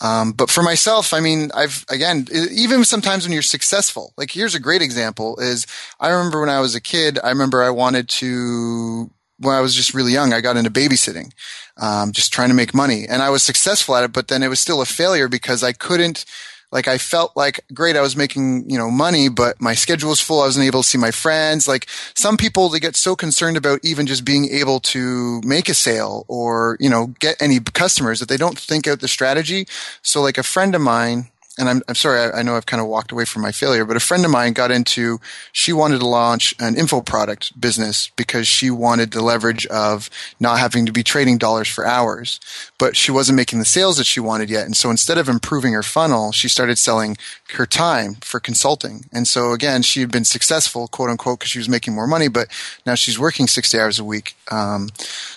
Um, 0.02 0.32
but 0.32 0.50
for 0.50 0.62
myself, 0.62 1.14
I 1.14 1.20
mean, 1.20 1.50
I've 1.54 1.86
again, 1.88 2.26
even 2.30 2.84
sometimes 2.84 3.24
when 3.24 3.32
you're 3.32 3.40
successful, 3.40 4.12
like 4.18 4.30
here's 4.30 4.54
a 4.54 4.60
great 4.60 4.82
example 4.82 5.38
is 5.38 5.66
I 5.98 6.10
remember 6.10 6.40
when 6.40 6.50
I 6.50 6.60
was 6.60 6.74
a 6.74 6.80
kid, 6.80 7.18
I 7.24 7.30
remember 7.30 7.62
I 7.62 7.70
wanted 7.70 8.08
to 8.10 9.10
when 9.38 9.54
I 9.54 9.60
was 9.60 9.74
just 9.74 9.94
really 9.94 10.12
young, 10.12 10.32
I 10.32 10.40
got 10.40 10.56
into 10.56 10.70
babysitting, 10.70 11.32
um, 11.76 12.12
just 12.12 12.32
trying 12.32 12.48
to 12.48 12.54
make 12.54 12.74
money. 12.74 13.06
And 13.08 13.22
I 13.22 13.30
was 13.30 13.42
successful 13.42 13.96
at 13.96 14.04
it, 14.04 14.12
but 14.12 14.28
then 14.28 14.42
it 14.42 14.48
was 14.48 14.60
still 14.60 14.80
a 14.80 14.86
failure 14.86 15.28
because 15.28 15.62
I 15.62 15.72
couldn't, 15.72 16.24
like, 16.72 16.88
I 16.88 16.98
felt 16.98 17.36
like, 17.36 17.64
great, 17.72 17.96
I 17.96 18.00
was 18.00 18.16
making, 18.16 18.68
you 18.68 18.76
know, 18.76 18.90
money, 18.90 19.28
but 19.28 19.60
my 19.60 19.74
schedule 19.74 20.10
was 20.10 20.20
full. 20.20 20.40
I 20.40 20.46
wasn't 20.46 20.66
able 20.66 20.82
to 20.82 20.88
see 20.88 20.98
my 20.98 21.12
friends. 21.12 21.68
Like, 21.68 21.86
some 22.14 22.36
people, 22.36 22.68
they 22.68 22.80
get 22.80 22.96
so 22.96 23.14
concerned 23.14 23.56
about 23.56 23.80
even 23.84 24.06
just 24.06 24.24
being 24.24 24.50
able 24.50 24.80
to 24.80 25.40
make 25.42 25.68
a 25.68 25.74
sale 25.74 26.24
or, 26.28 26.76
you 26.80 26.90
know, 26.90 27.14
get 27.20 27.40
any 27.40 27.60
customers 27.60 28.20
that 28.20 28.28
they 28.28 28.36
don't 28.36 28.58
think 28.58 28.88
out 28.88 29.00
the 29.00 29.08
strategy. 29.08 29.68
So, 30.02 30.20
like, 30.22 30.38
a 30.38 30.42
friend 30.42 30.74
of 30.74 30.80
mine, 30.80 31.28
and 31.58 31.68
I'm, 31.68 31.82
I'm 31.88 31.94
sorry, 31.94 32.20
I, 32.20 32.40
I, 32.40 32.42
know 32.42 32.56
I've 32.56 32.66
kind 32.66 32.80
of 32.80 32.86
walked 32.86 33.12
away 33.12 33.24
from 33.24 33.42
my 33.42 33.52
failure, 33.52 33.84
but 33.84 33.96
a 33.96 34.00
friend 34.00 34.24
of 34.24 34.30
mine 34.30 34.52
got 34.52 34.70
into, 34.70 35.20
she 35.52 35.72
wanted 35.72 36.00
to 36.00 36.06
launch 36.06 36.54
an 36.60 36.76
info 36.76 37.00
product 37.00 37.58
business 37.58 38.10
because 38.16 38.46
she 38.46 38.70
wanted 38.70 39.12
the 39.12 39.22
leverage 39.22 39.66
of 39.66 40.10
not 40.38 40.58
having 40.58 40.86
to 40.86 40.92
be 40.92 41.02
trading 41.02 41.38
dollars 41.38 41.68
for 41.68 41.86
hours, 41.86 42.40
but 42.78 42.96
she 42.96 43.10
wasn't 43.10 43.36
making 43.36 43.58
the 43.58 43.64
sales 43.64 43.96
that 43.96 44.06
she 44.06 44.20
wanted 44.20 44.50
yet. 44.50 44.66
And 44.66 44.76
so 44.76 44.90
instead 44.90 45.18
of 45.18 45.28
improving 45.28 45.72
her 45.72 45.82
funnel, 45.82 46.32
she 46.32 46.48
started 46.48 46.76
selling 46.78 47.16
her 47.54 47.66
time 47.66 48.16
for 48.16 48.40
consulting. 48.40 49.06
And 49.12 49.26
so 49.26 49.52
again, 49.52 49.82
she 49.82 50.00
had 50.00 50.10
been 50.10 50.24
successful, 50.24 50.88
quote 50.88 51.10
unquote, 51.10 51.38
because 51.38 51.50
she 51.50 51.58
was 51.58 51.68
making 51.68 51.94
more 51.94 52.06
money, 52.06 52.28
but 52.28 52.48
now 52.84 52.94
she's 52.94 53.18
working 53.18 53.46
60 53.46 53.78
hours 53.78 53.98
a 53.98 54.04
week. 54.04 54.36
Um, 54.50 54.90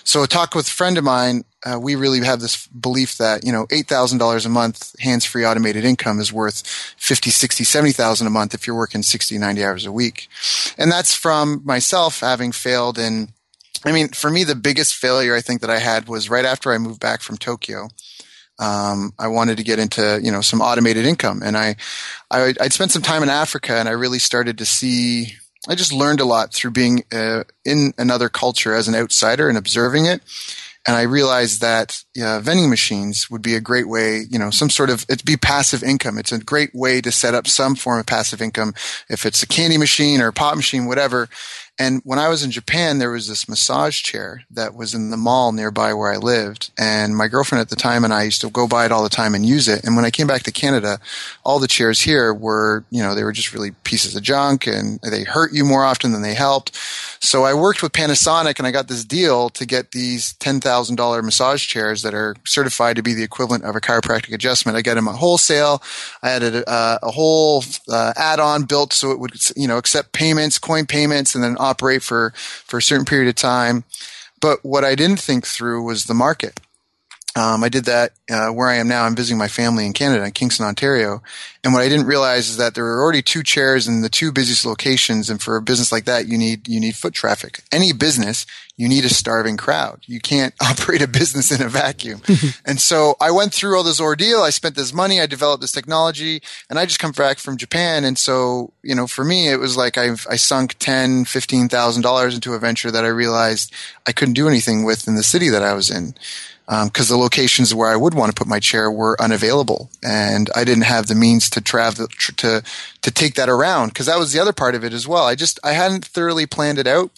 so 0.04 0.22
a 0.22 0.26
talk 0.26 0.54
with 0.54 0.68
a 0.68 0.70
friend 0.70 0.98
of 0.98 1.04
mine, 1.04 1.44
uh, 1.64 1.78
we 1.78 1.94
really 1.94 2.24
have 2.24 2.40
this 2.40 2.66
belief 2.68 3.18
that 3.18 3.44
you 3.44 3.52
know 3.52 3.66
eight 3.70 3.86
thousand 3.86 4.18
dollars 4.18 4.46
a 4.46 4.48
month 4.48 4.98
hands-free 5.00 5.44
automated 5.44 5.84
income 5.84 6.18
is 6.20 6.32
worth 6.32 6.66
50 6.96 7.30
60 7.30 7.64
70,000 7.64 8.26
a 8.26 8.30
month 8.30 8.54
if 8.54 8.66
you're 8.66 8.76
working 8.76 9.02
60 9.02 9.38
90 9.38 9.64
hours 9.64 9.86
a 9.86 9.92
week 9.92 10.28
and 10.78 10.90
that's 10.90 11.14
from 11.14 11.60
myself 11.64 12.20
having 12.20 12.52
failed 12.52 12.98
in 12.98 13.28
i 13.84 13.92
mean 13.92 14.08
for 14.08 14.30
me 14.30 14.44
the 14.44 14.54
biggest 14.54 14.94
failure 14.94 15.34
i 15.34 15.40
think 15.40 15.60
that 15.60 15.70
i 15.70 15.78
had 15.78 16.08
was 16.08 16.30
right 16.30 16.44
after 16.44 16.72
i 16.72 16.78
moved 16.78 17.00
back 17.00 17.20
from 17.20 17.36
tokyo 17.36 17.88
um, 18.60 19.14
I 19.18 19.28
wanted 19.28 19.56
to 19.56 19.64
get 19.64 19.78
into 19.78 20.20
you 20.22 20.30
know 20.30 20.42
some 20.42 20.60
automated 20.60 21.06
income, 21.06 21.40
and 21.42 21.56
I, 21.56 21.76
I 22.30 22.42
would 22.42 22.72
spent 22.74 22.92
some 22.92 23.00
time 23.00 23.22
in 23.22 23.30
Africa, 23.30 23.72
and 23.76 23.88
I 23.88 23.92
really 23.92 24.18
started 24.18 24.58
to 24.58 24.66
see. 24.66 25.34
I 25.66 25.74
just 25.74 25.94
learned 25.94 26.20
a 26.20 26.26
lot 26.26 26.52
through 26.52 26.72
being 26.72 27.04
uh, 27.10 27.44
in 27.64 27.94
another 27.96 28.28
culture 28.28 28.74
as 28.74 28.86
an 28.86 28.94
outsider 28.94 29.48
and 29.48 29.56
observing 29.56 30.06
it 30.06 30.20
and 30.90 30.98
I 30.98 31.02
realized 31.02 31.60
that 31.60 32.02
vending 32.16 32.68
machines 32.68 33.30
would 33.30 33.42
be 33.42 33.54
a 33.54 33.60
great 33.60 33.86
way, 33.86 34.24
you 34.28 34.40
know, 34.40 34.50
some 34.50 34.68
sort 34.68 34.90
of 34.90 35.06
it'd 35.08 35.24
be 35.24 35.36
passive 35.36 35.84
income. 35.84 36.18
It's 36.18 36.32
a 36.32 36.40
great 36.40 36.74
way 36.74 37.00
to 37.00 37.12
set 37.12 37.32
up 37.32 37.46
some 37.46 37.76
form 37.76 38.00
of 38.00 38.06
passive 38.06 38.42
income, 38.42 38.74
if 39.08 39.24
it's 39.24 39.40
a 39.40 39.46
candy 39.46 39.78
machine 39.78 40.20
or 40.20 40.26
a 40.26 40.32
pop 40.32 40.56
machine, 40.56 40.86
whatever. 40.86 41.28
And 41.78 42.02
when 42.04 42.18
I 42.18 42.28
was 42.28 42.42
in 42.42 42.50
Japan, 42.50 42.98
there 42.98 43.12
was 43.12 43.28
this 43.28 43.48
massage 43.48 44.02
chair 44.02 44.42
that 44.50 44.74
was 44.74 44.92
in 44.92 45.10
the 45.10 45.16
mall 45.16 45.52
nearby 45.52 45.94
where 45.94 46.12
I 46.12 46.16
lived. 46.16 46.72
And 46.76 47.16
my 47.16 47.28
girlfriend 47.28 47.62
at 47.62 47.70
the 47.70 47.76
time 47.76 48.02
and 48.02 48.12
I 48.12 48.24
used 48.24 48.40
to 48.40 48.50
go 48.50 48.66
by 48.66 48.84
it 48.84 48.90
all 48.90 49.04
the 49.04 49.08
time 49.08 49.34
and 49.34 49.46
use 49.46 49.68
it. 49.68 49.84
And 49.84 49.94
when 49.94 50.04
I 50.04 50.10
came 50.10 50.26
back 50.26 50.42
to 50.42 50.52
Canada, 50.52 50.98
all 51.44 51.60
the 51.60 51.68
chairs 51.68 52.00
here 52.00 52.34
were, 52.34 52.84
you 52.90 53.00
know, 53.00 53.14
they 53.14 53.22
were 53.22 53.32
just 53.32 53.54
really 53.54 53.70
pieces 53.84 54.16
of 54.16 54.22
junk 54.22 54.66
and 54.66 54.98
they 55.02 55.22
hurt 55.22 55.54
you 55.54 55.64
more 55.64 55.84
often 55.84 56.10
than 56.10 56.22
they 56.22 56.34
helped. 56.34 56.76
So 57.22 57.44
I 57.44 57.52
worked 57.52 57.82
with 57.82 57.92
Panasonic 57.92 58.58
and 58.58 58.66
I 58.66 58.70
got 58.70 58.88
this 58.88 59.04
deal 59.04 59.50
to 59.50 59.66
get 59.66 59.92
these 59.92 60.32
$10,000 60.34 61.22
massage 61.22 61.66
chairs 61.66 62.00
that 62.00 62.14
are 62.14 62.34
certified 62.46 62.96
to 62.96 63.02
be 63.02 63.12
the 63.12 63.22
equivalent 63.22 63.64
of 63.64 63.76
a 63.76 63.80
chiropractic 63.80 64.32
adjustment. 64.32 64.78
I 64.78 64.82
got 64.82 64.94
them 64.94 65.06
at 65.06 65.16
wholesale. 65.16 65.82
I 66.22 66.30
had 66.30 66.42
a, 66.42 66.68
uh, 66.68 66.98
a 67.02 67.10
whole 67.10 67.62
uh, 67.90 68.14
add-on 68.16 68.64
built 68.64 68.94
so 68.94 69.10
it 69.10 69.20
would, 69.20 69.34
you 69.54 69.68
know, 69.68 69.76
accept 69.76 70.12
payments, 70.12 70.58
coin 70.58 70.86
payments, 70.86 71.34
and 71.34 71.44
then 71.44 71.56
operate 71.60 72.02
for, 72.02 72.32
for 72.36 72.78
a 72.78 72.82
certain 72.82 73.04
period 73.04 73.28
of 73.28 73.34
time. 73.34 73.84
But 74.40 74.64
what 74.64 74.84
I 74.84 74.94
didn't 74.94 75.20
think 75.20 75.46
through 75.46 75.84
was 75.84 76.04
the 76.04 76.14
market. 76.14 76.58
Um, 77.40 77.64
I 77.64 77.70
did 77.70 77.86
that 77.86 78.12
uh, 78.30 78.48
where 78.48 78.68
I 78.68 78.74
am 78.74 78.88
now. 78.88 79.04
I'm 79.04 79.16
visiting 79.16 79.38
my 79.38 79.48
family 79.48 79.86
in 79.86 79.94
Canada, 79.94 80.24
in 80.24 80.32
Kingston, 80.32 80.66
Ontario. 80.66 81.22
And 81.64 81.72
what 81.72 81.82
I 81.82 81.88
didn't 81.88 82.06
realize 82.06 82.50
is 82.50 82.58
that 82.58 82.74
there 82.74 82.84
were 82.84 83.00
already 83.00 83.22
two 83.22 83.42
chairs 83.42 83.88
in 83.88 84.02
the 84.02 84.10
two 84.10 84.30
busiest 84.30 84.66
locations. 84.66 85.30
And 85.30 85.40
for 85.40 85.56
a 85.56 85.62
business 85.62 85.90
like 85.90 86.04
that, 86.04 86.28
you 86.28 86.36
need 86.36 86.68
you 86.68 86.78
need 86.80 86.96
foot 86.96 87.14
traffic. 87.14 87.62
Any 87.72 87.94
business, 87.94 88.44
you 88.76 88.88
need 88.88 89.06
a 89.06 89.08
starving 89.08 89.56
crowd. 89.56 90.00
You 90.04 90.20
can't 90.20 90.52
operate 90.60 91.00
a 91.00 91.08
business 91.08 91.50
in 91.50 91.62
a 91.62 91.68
vacuum. 91.70 92.20
and 92.66 92.78
so 92.78 93.14
I 93.22 93.30
went 93.30 93.54
through 93.54 93.74
all 93.74 93.84
this 93.84 94.02
ordeal. 94.02 94.42
I 94.42 94.50
spent 94.50 94.74
this 94.74 94.92
money. 94.92 95.18
I 95.18 95.24
developed 95.24 95.62
this 95.62 95.72
technology, 95.72 96.42
and 96.68 96.78
I 96.78 96.84
just 96.84 96.98
come 96.98 97.12
back 97.12 97.38
from 97.38 97.56
Japan. 97.56 98.04
And 98.04 98.18
so 98.18 98.74
you 98.82 98.94
know, 98.94 99.06
for 99.06 99.24
me, 99.24 99.48
it 99.48 99.60
was 99.60 99.78
like 99.78 99.96
I've 99.96 100.26
I 100.28 100.36
sunk 100.36 100.76
ten, 100.78 101.24
fifteen 101.24 101.70
thousand 101.70 102.02
dollars 102.02 102.34
into 102.34 102.52
a 102.52 102.58
venture 102.58 102.90
that 102.90 103.04
I 103.06 103.08
realized 103.08 103.72
I 104.06 104.12
couldn't 104.12 104.34
do 104.34 104.46
anything 104.46 104.84
with 104.84 105.08
in 105.08 105.14
the 105.14 105.22
city 105.22 105.48
that 105.48 105.62
I 105.62 105.72
was 105.72 105.90
in 105.90 106.14
because 106.84 107.10
um, 107.10 107.16
the 107.16 107.20
locations 107.20 107.74
where 107.74 107.90
I 107.90 107.96
would 107.96 108.14
want 108.14 108.30
to 108.30 108.38
put 108.38 108.46
my 108.46 108.60
chair 108.60 108.92
were 108.92 109.20
unavailable, 109.20 109.90
and 110.04 110.48
I 110.54 110.62
didn't 110.62 110.84
have 110.84 111.08
the 111.08 111.16
means 111.16 111.50
to 111.50 111.60
travel 111.60 112.06
to 112.36 112.62
to 113.02 113.10
take 113.10 113.34
that 113.34 113.48
around. 113.48 113.88
Because 113.88 114.06
that 114.06 114.20
was 114.20 114.32
the 114.32 114.38
other 114.38 114.52
part 114.52 114.76
of 114.76 114.84
it 114.84 114.92
as 114.92 115.08
well. 115.08 115.24
I 115.24 115.34
just 115.34 115.58
I 115.64 115.72
hadn't 115.72 116.04
thoroughly 116.04 116.46
planned 116.46 116.78
it 116.78 116.86
out, 116.86 117.10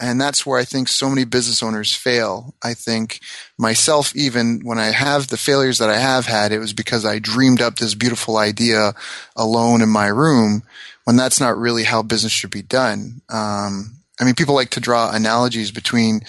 and 0.00 0.20
that's 0.20 0.44
where 0.44 0.58
I 0.58 0.64
think 0.64 0.88
so 0.88 1.08
many 1.08 1.24
business 1.24 1.62
owners 1.62 1.94
fail. 1.94 2.52
I 2.64 2.74
think 2.74 3.20
myself, 3.56 4.16
even 4.16 4.62
when 4.64 4.80
I 4.80 4.86
have 4.86 5.28
the 5.28 5.36
failures 5.36 5.78
that 5.78 5.90
I 5.90 5.98
have 5.98 6.26
had, 6.26 6.50
it 6.50 6.58
was 6.58 6.72
because 6.72 7.04
I 7.04 7.20
dreamed 7.20 7.62
up 7.62 7.76
this 7.76 7.94
beautiful 7.94 8.38
idea 8.38 8.94
alone 9.36 9.82
in 9.82 9.88
my 9.88 10.08
room. 10.08 10.64
When 11.04 11.16
that's 11.16 11.38
not 11.38 11.56
really 11.56 11.84
how 11.84 12.02
business 12.02 12.32
should 12.32 12.50
be 12.50 12.62
done. 12.62 13.22
Um, 13.28 13.98
I 14.20 14.24
mean, 14.24 14.34
people 14.34 14.56
like 14.56 14.70
to 14.70 14.80
draw 14.80 15.14
analogies 15.14 15.70
between 15.70 16.22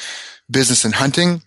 business 0.49 0.85
and 0.85 0.93
hunting 0.93 1.41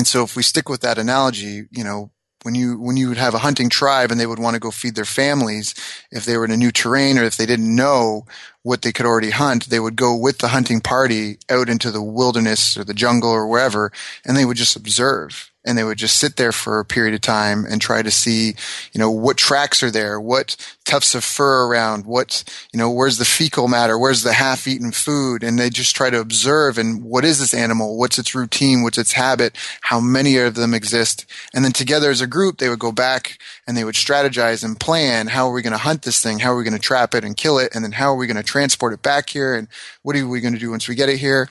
and 0.00 0.06
so 0.06 0.24
if 0.24 0.34
we 0.34 0.42
stick 0.42 0.70
with 0.70 0.80
that 0.80 0.96
analogy, 0.96 1.66
you 1.70 1.84
know, 1.84 2.10
when 2.42 2.54
you 2.54 2.80
when 2.80 2.96
you 2.96 3.10
would 3.10 3.18
have 3.18 3.34
a 3.34 3.40
hunting 3.40 3.68
tribe 3.68 4.10
and 4.10 4.18
they 4.18 4.26
would 4.26 4.38
want 4.38 4.54
to 4.54 4.58
go 4.58 4.70
feed 4.70 4.94
their 4.94 5.04
families 5.04 5.74
if 6.10 6.24
they 6.24 6.38
were 6.38 6.46
in 6.46 6.50
a 6.50 6.56
new 6.56 6.70
terrain 6.70 7.18
or 7.18 7.22
if 7.22 7.36
they 7.36 7.44
didn't 7.44 7.76
know 7.76 8.24
what 8.62 8.80
they 8.80 8.92
could 8.92 9.04
already 9.04 9.28
hunt 9.28 9.68
they 9.68 9.78
would 9.78 9.96
go 9.96 10.16
with 10.16 10.38
the 10.38 10.48
hunting 10.48 10.80
party 10.80 11.36
out 11.50 11.68
into 11.68 11.90
the 11.90 12.02
wilderness 12.02 12.78
or 12.78 12.84
the 12.84 12.94
jungle 12.94 13.28
or 13.28 13.46
wherever 13.46 13.92
and 14.24 14.38
they 14.38 14.46
would 14.46 14.56
just 14.56 14.74
observe. 14.74 15.50
And 15.62 15.76
they 15.76 15.84
would 15.84 15.98
just 15.98 16.16
sit 16.16 16.36
there 16.36 16.52
for 16.52 16.80
a 16.80 16.86
period 16.86 17.12
of 17.12 17.20
time 17.20 17.66
and 17.66 17.82
try 17.82 18.00
to 18.00 18.10
see, 18.10 18.54
you 18.94 18.98
know, 18.98 19.10
what 19.10 19.36
tracks 19.36 19.82
are 19.82 19.90
there, 19.90 20.18
what 20.18 20.56
tufts 20.90 21.14
of 21.14 21.22
fur 21.22 21.66
around, 21.68 22.04
what, 22.04 22.42
you 22.72 22.78
know, 22.78 22.90
where's 22.90 23.18
the 23.18 23.24
fecal 23.24 23.68
matter, 23.68 23.96
where's 23.96 24.22
the 24.22 24.32
half-eaten 24.32 24.90
food, 24.90 25.44
and 25.44 25.56
they 25.56 25.70
just 25.70 25.94
try 25.94 26.10
to 26.10 26.18
observe 26.18 26.78
and 26.78 27.04
what 27.04 27.24
is 27.24 27.38
this 27.38 27.54
animal, 27.54 27.96
what's 27.96 28.18
its 28.18 28.34
routine, 28.34 28.82
what's 28.82 28.98
its 28.98 29.12
habit, 29.12 29.56
how 29.82 30.00
many 30.00 30.36
of 30.36 30.56
them 30.56 30.74
exist, 30.74 31.26
and 31.54 31.64
then 31.64 31.70
together 31.70 32.10
as 32.10 32.20
a 32.20 32.26
group 32.26 32.58
they 32.58 32.68
would 32.68 32.80
go 32.80 32.90
back 32.90 33.38
and 33.68 33.76
they 33.76 33.84
would 33.84 33.94
strategize 33.94 34.64
and 34.64 34.80
plan 34.80 35.28
how 35.28 35.46
are 35.46 35.52
we 35.52 35.62
going 35.62 35.72
to 35.72 35.78
hunt 35.78 36.02
this 36.02 36.20
thing, 36.20 36.40
how 36.40 36.52
are 36.52 36.56
we 36.56 36.64
going 36.64 36.74
to 36.74 36.80
trap 36.80 37.14
it 37.14 37.24
and 37.24 37.36
kill 37.36 37.60
it, 37.60 37.72
and 37.72 37.84
then 37.84 37.92
how 37.92 38.06
are 38.06 38.16
we 38.16 38.26
going 38.26 38.36
to 38.36 38.42
transport 38.42 38.92
it 38.92 39.00
back 39.00 39.30
here, 39.30 39.54
and 39.54 39.68
what 40.02 40.16
are 40.16 40.26
we 40.26 40.40
going 40.40 40.54
to 40.54 40.58
do 40.58 40.72
once 40.72 40.88
we 40.88 40.96
get 40.96 41.08
it 41.08 41.18
here, 41.18 41.48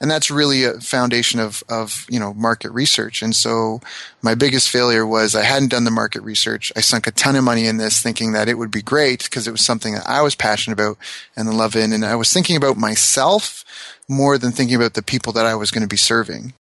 and 0.00 0.10
that's 0.10 0.32
really 0.32 0.64
a 0.64 0.80
foundation 0.80 1.38
of 1.38 1.62
of 1.68 2.06
you 2.10 2.18
know 2.18 2.34
market 2.34 2.72
research, 2.72 3.22
and 3.22 3.36
so 3.36 3.80
my 4.20 4.34
biggest 4.34 4.68
failure 4.68 5.06
was 5.06 5.36
I 5.36 5.44
hadn't 5.44 5.70
done 5.70 5.84
the 5.84 5.90
market 5.90 6.22
research. 6.22 6.72
I 6.76 6.80
sunk 6.80 7.06
a 7.06 7.12
ton 7.12 7.36
of 7.36 7.44
money 7.44 7.66
in 7.66 7.76
this, 7.76 8.02
thinking 8.02 8.32
that 8.32 8.48
it 8.48 8.58
would 8.58 8.70
be 8.70 8.79
great 8.82 9.24
because 9.24 9.46
it 9.46 9.52
was 9.52 9.64
something 9.64 9.94
that 9.94 10.08
I 10.08 10.22
was 10.22 10.34
passionate 10.34 10.74
about 10.74 10.98
and 11.36 11.52
love 11.56 11.76
in, 11.76 11.92
and 11.92 12.04
I 12.04 12.16
was 12.16 12.32
thinking 12.32 12.56
about 12.56 12.76
myself 12.76 13.64
more 14.08 14.38
than 14.38 14.52
thinking 14.52 14.76
about 14.76 14.94
the 14.94 15.02
people 15.02 15.32
that 15.34 15.46
I 15.46 15.54
was 15.54 15.70
going 15.70 15.82
to 15.82 15.88
be 15.88 15.96
serving. 15.96 16.54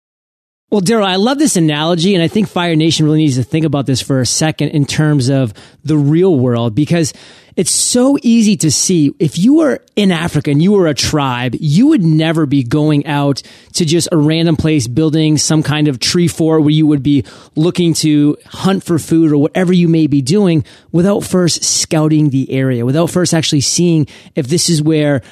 Well, 0.69 0.81
Daryl, 0.81 1.07
I 1.07 1.15
love 1.15 1.39
this 1.39 1.55
analogy, 1.55 2.17
and 2.17 2.25
I 2.25 2.27
think 2.27 2.49
Fire 2.49 2.75
Nation 2.75 3.07
really 3.07 3.19
needs 3.19 3.37
to 3.37 3.45
think 3.45 3.65
about 3.65 3.87
this 3.87 4.03
for 4.03 4.19
a 4.19 4.27
second 4.27 4.71
in 4.71 4.85
terms 4.85 5.29
of 5.29 5.55
the 5.85 5.97
real 5.97 6.37
world 6.37 6.75
because 6.75 7.13
it's 7.55 7.71
so 7.71 8.19
easy 8.21 8.57
to 8.57 8.73
see. 8.73 9.15
If 9.21 9.39
you 9.39 9.59
were 9.59 9.81
in 9.95 10.11
Africa 10.11 10.51
and 10.51 10.61
you 10.61 10.73
were 10.73 10.89
a 10.89 10.95
tribe, 10.95 11.55
you 11.61 11.87
would 11.87 12.03
never 12.03 12.47
be 12.47 12.65
going 12.65 13.07
out 13.07 13.43
to 13.75 13.85
just 13.85 14.09
a 14.11 14.17
random 14.17 14.57
place 14.57 14.89
building 14.89 15.39
some 15.39 15.63
kind 15.63 15.87
of 15.87 16.01
tree 16.01 16.27
fort 16.27 16.63
where 16.63 16.71
you 16.71 16.89
would 16.89 17.03
be 17.03 17.25
looking 17.55 17.95
to 17.95 18.37
hunt 18.47 18.83
for 18.83 18.99
food 18.99 19.31
or 19.31 19.39
whatever 19.39 19.73
you 19.73 19.87
may 19.87 20.09
be 20.09 20.21
doing 20.21 20.65
without 20.91 21.21
first 21.21 21.63
scouting 21.63 22.31
the 22.31 22.51
area, 22.51 22.85
without 22.85 23.09
first 23.09 23.35
actually 23.35 23.61
seeing 23.61 24.09
if 24.35 24.49
this 24.49 24.69
is 24.69 24.83
where 24.83 25.23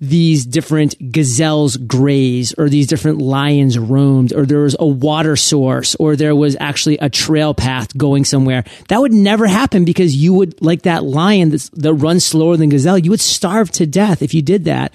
these 0.00 0.44
different 0.44 1.12
gazelles 1.12 1.76
graze 1.76 2.54
or 2.58 2.68
these 2.68 2.86
different 2.86 3.18
lions 3.18 3.78
roamed 3.78 4.32
or 4.32 4.44
there 4.44 4.60
was 4.60 4.76
a 4.78 4.86
water 4.86 5.36
source 5.36 5.94
or 5.96 6.16
there 6.16 6.34
was 6.34 6.56
actually 6.60 6.98
a 6.98 7.08
trail 7.08 7.54
path 7.54 7.96
going 7.96 8.24
somewhere. 8.24 8.64
That 8.88 9.00
would 9.00 9.12
never 9.12 9.46
happen 9.46 9.84
because 9.84 10.14
you 10.14 10.34
would, 10.34 10.60
like 10.60 10.82
that 10.82 11.04
lion 11.04 11.50
that 11.50 11.94
runs 11.94 12.24
slower 12.24 12.56
than 12.56 12.68
gazelle, 12.68 12.98
you 12.98 13.10
would 13.10 13.20
starve 13.20 13.70
to 13.72 13.86
death 13.86 14.22
if 14.22 14.34
you 14.34 14.42
did 14.42 14.64
that. 14.64 14.92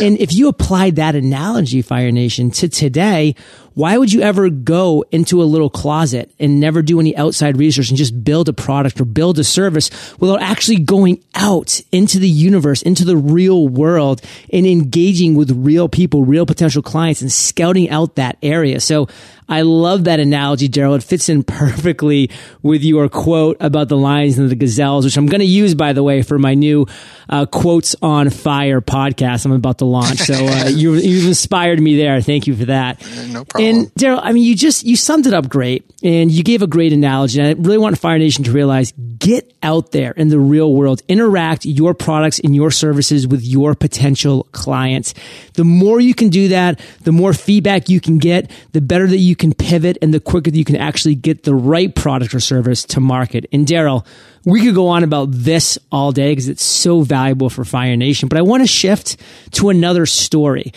And 0.00 0.18
if 0.18 0.32
you 0.32 0.48
applied 0.48 0.96
that 0.96 1.14
analogy, 1.14 1.82
Fire 1.82 2.10
Nation, 2.10 2.50
to 2.52 2.68
today, 2.68 3.34
why 3.74 3.96
would 3.96 4.12
you 4.12 4.20
ever 4.20 4.50
go 4.50 5.04
into 5.10 5.42
a 5.42 5.44
little 5.44 5.70
closet 5.70 6.30
and 6.38 6.60
never 6.60 6.82
do 6.82 7.00
any 7.00 7.16
outside 7.16 7.56
research 7.56 7.88
and 7.88 7.96
just 7.96 8.22
build 8.22 8.48
a 8.48 8.52
product 8.52 9.00
or 9.00 9.04
build 9.04 9.38
a 9.38 9.44
service 9.44 9.90
without 10.18 10.42
actually 10.42 10.78
going 10.78 11.22
out 11.34 11.80
into 11.90 12.18
the 12.18 12.28
universe, 12.28 12.82
into 12.82 13.04
the 13.04 13.16
real 13.16 13.68
world 13.68 14.20
and 14.52 14.66
engaging 14.66 15.34
with 15.34 15.50
real 15.50 15.88
people, 15.88 16.24
real 16.24 16.46
potential 16.46 16.82
clients 16.82 17.22
and 17.22 17.32
scouting 17.32 17.88
out 17.88 18.16
that 18.16 18.36
area? 18.42 18.80
So 18.80 19.08
I 19.52 19.62
love 19.62 20.04
that 20.04 20.18
analogy, 20.18 20.66
Daryl. 20.66 20.96
It 20.96 21.02
fits 21.02 21.28
in 21.28 21.42
perfectly 21.42 22.30
with 22.62 22.82
your 22.82 23.10
quote 23.10 23.58
about 23.60 23.90
the 23.90 23.98
lions 23.98 24.38
and 24.38 24.48
the 24.48 24.56
gazelles, 24.56 25.04
which 25.04 25.18
I'm 25.18 25.26
going 25.26 25.40
to 25.40 25.44
use, 25.44 25.74
by 25.74 25.92
the 25.92 26.02
way, 26.02 26.22
for 26.22 26.38
my 26.38 26.54
new 26.54 26.86
uh, 27.28 27.44
quotes 27.44 27.94
on 28.00 28.30
fire 28.30 28.80
podcast 28.80 29.44
I'm 29.44 29.52
about 29.52 29.78
to 29.78 29.84
launch. 29.84 30.20
So 30.20 30.34
uh, 30.34 30.68
you, 30.72 30.94
you've 30.94 31.26
inspired 31.26 31.80
me 31.80 31.98
there. 31.98 32.22
Thank 32.22 32.46
you 32.46 32.56
for 32.56 32.64
that. 32.64 33.02
No 33.28 33.44
problem. 33.44 33.76
And 33.76 33.94
Daryl, 33.94 34.20
I 34.22 34.32
mean, 34.32 34.42
you 34.42 34.56
just 34.56 34.84
you 34.84 34.96
summed 34.96 35.26
it 35.26 35.34
up 35.34 35.50
great, 35.50 35.84
and 36.02 36.30
you 36.30 36.42
gave 36.42 36.62
a 36.62 36.66
great 36.66 36.94
analogy. 36.94 37.38
And 37.38 37.48
I 37.48 37.52
really 37.60 37.78
want 37.78 37.98
Fire 37.98 38.18
Nation 38.18 38.44
to 38.44 38.52
realize: 38.52 38.92
get 38.92 39.52
out 39.62 39.92
there 39.92 40.12
in 40.12 40.28
the 40.28 40.38
real 40.38 40.74
world, 40.74 41.02
interact 41.08 41.64
your 41.64 41.94
products 41.94 42.40
and 42.40 42.56
your 42.56 42.70
services 42.70 43.26
with 43.26 43.44
your 43.44 43.74
potential 43.74 44.48
clients. 44.52 45.14
The 45.54 45.64
more 45.64 46.00
you 46.00 46.14
can 46.14 46.28
do 46.30 46.48
that, 46.48 46.80
the 47.02 47.12
more 47.12 47.32
feedback 47.32 47.88
you 47.88 48.00
can 48.00 48.18
get, 48.18 48.50
the 48.72 48.80
better 48.80 49.06
that 49.06 49.18
you 49.18 49.36
can 49.42 49.52
pivot, 49.52 49.98
and 50.00 50.14
the 50.14 50.20
quicker 50.20 50.50
you 50.50 50.64
can 50.64 50.76
actually 50.76 51.16
get 51.16 51.42
the 51.42 51.54
right 51.54 51.92
product 51.92 52.32
or 52.32 52.38
service 52.38 52.84
to 52.84 53.00
market. 53.00 53.44
And 53.52 53.66
Daryl, 53.66 54.06
we 54.44 54.62
could 54.64 54.76
go 54.76 54.86
on 54.86 55.02
about 55.02 55.32
this 55.32 55.78
all 55.90 56.12
day 56.12 56.30
because 56.30 56.48
it's 56.48 56.62
so 56.62 57.00
valuable 57.00 57.50
for 57.50 57.64
Fire 57.64 57.96
Nation, 57.96 58.28
but 58.28 58.38
I 58.38 58.42
want 58.42 58.62
to 58.62 58.68
shift 58.68 59.16
to 59.54 59.68
another 59.68 60.06
story. 60.06 60.72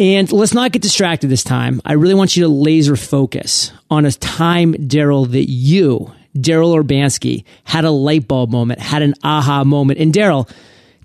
And 0.00 0.30
let's 0.32 0.52
not 0.52 0.72
get 0.72 0.82
distracted 0.82 1.28
this 1.28 1.44
time. 1.44 1.80
I 1.84 1.92
really 1.92 2.14
want 2.14 2.36
you 2.36 2.42
to 2.42 2.48
laser 2.48 2.96
focus 2.96 3.70
on 3.88 4.04
a 4.04 4.10
time, 4.10 4.74
Daryl, 4.74 5.30
that 5.30 5.48
you, 5.48 6.12
Daryl 6.36 6.76
Urbanski, 6.82 7.44
had 7.62 7.84
a 7.84 7.90
light 7.92 8.26
bulb 8.26 8.50
moment, 8.50 8.80
had 8.80 9.02
an 9.02 9.14
aha 9.22 9.62
moment. 9.62 10.00
And 10.00 10.12
Daryl, 10.12 10.50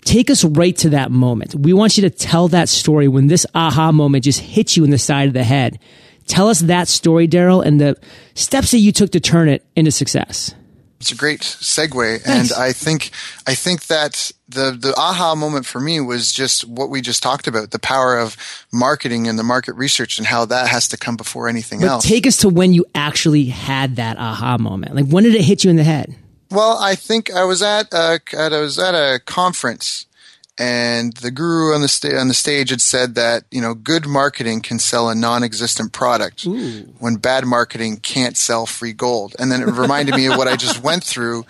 take 0.02 0.32
us 0.32 0.44
right 0.44 0.76
to 0.78 0.90
that 0.90 1.12
moment. 1.12 1.54
We 1.54 1.74
want 1.74 1.96
you 1.96 2.10
to 2.10 2.10
tell 2.10 2.48
that 2.48 2.70
story 2.70 3.08
when 3.08 3.28
this 3.28 3.46
aha 3.54 3.92
moment 3.92 4.24
just 4.24 4.40
hits 4.40 4.76
you 4.76 4.84
in 4.84 4.90
the 4.90 4.98
side 4.98 5.28
of 5.28 5.36
the 5.36 5.44
head. 5.44 5.78
Tell 6.28 6.50
us 6.50 6.62
that 6.62 6.88
story, 6.88 7.28
Daryl, 7.28 7.66
and 7.66 7.80
the 7.80 7.98
steps 8.36 8.72
that 8.72 8.80
you 8.80 8.92
took 8.92 9.12
to 9.12 9.20
turn 9.20 9.50
it 9.50 9.66
into 9.76 9.92
success. 9.92 10.56
It's 11.00 11.12
a 11.12 11.16
great 11.16 11.42
segue, 11.42 12.22
and 12.26 12.54
I 12.54 12.72
think 12.72 13.12
I 13.46 13.56
think 13.56 13.88
that 13.88 14.32
the 14.48 14.72
the 14.72 14.94
aha 14.96 15.36
moment 15.36 15.66
for 15.66 15.82
me 15.82 16.00
was 16.00 16.32
just 16.32 16.66
what 16.66 16.90
we 16.90 17.02
just 17.02 17.22
talked 17.22 17.46
about: 17.46 17.72
the 17.72 17.80
power 17.80 18.18
of 18.18 18.38
marketing 18.72 19.28
and 19.28 19.38
the 19.38 19.44
market 19.44 19.74
research, 19.74 20.18
and 20.18 20.26
how 20.26 20.46
that 20.46 20.70
has 20.70 20.88
to 20.90 20.98
come 20.98 21.18
before 21.18 21.50
anything 21.50 21.82
but 21.82 21.88
else. 21.88 22.08
Take 22.08 22.26
us 22.26 22.38
to 22.38 22.48
when 22.48 22.72
you 22.72 22.86
actually 22.96 23.46
had 23.46 23.98
that 23.98 24.18
aha 24.18 24.58
moment. 24.58 24.96
Like 24.96 25.08
when 25.08 25.26
did 25.26 25.36
it 25.36 25.44
hit 25.44 25.66
you 25.66 25.70
in 25.70 25.76
the 25.76 25.84
head? 25.84 26.16
Well, 26.50 26.78
I 26.78 26.96
think 26.96 27.34
I 27.34 27.44
was 27.44 27.62
at 27.62 27.92
a, 27.94 28.22
I 28.38 28.48
was 28.62 28.80
at 28.80 28.96
a 28.96 29.20
conference 29.20 30.06
and 30.64 31.14
the 31.18 31.32
guru 31.32 31.74
on 31.74 31.82
the 31.82 31.90
sta- 31.90 32.18
on 32.18 32.30
the 32.30 32.34
stage 32.34 32.70
had 32.70 32.80
said 32.80 33.16
that 33.16 33.44
you 33.52 33.60
know 33.60 33.74
good 33.74 34.08
marketing 34.08 34.62
can 34.62 34.80
sell 34.80 35.10
a 35.10 35.16
non-existent 35.16 35.92
product 35.92 36.46
Ooh. 36.46 36.84
when 37.00 37.18
bad 37.18 37.46
marketing 37.46 37.98
can't 37.98 38.38
sell 38.38 38.66
free 38.66 38.94
gold. 38.94 39.36
And 39.38 39.52
then 39.52 39.62
it 39.62 39.68
reminded 39.68 40.16
me 40.16 40.28
of 40.28 40.38
what 40.38 40.48
I 40.48 40.56
just 40.56 40.82
went 40.90 41.04
through 41.04 41.46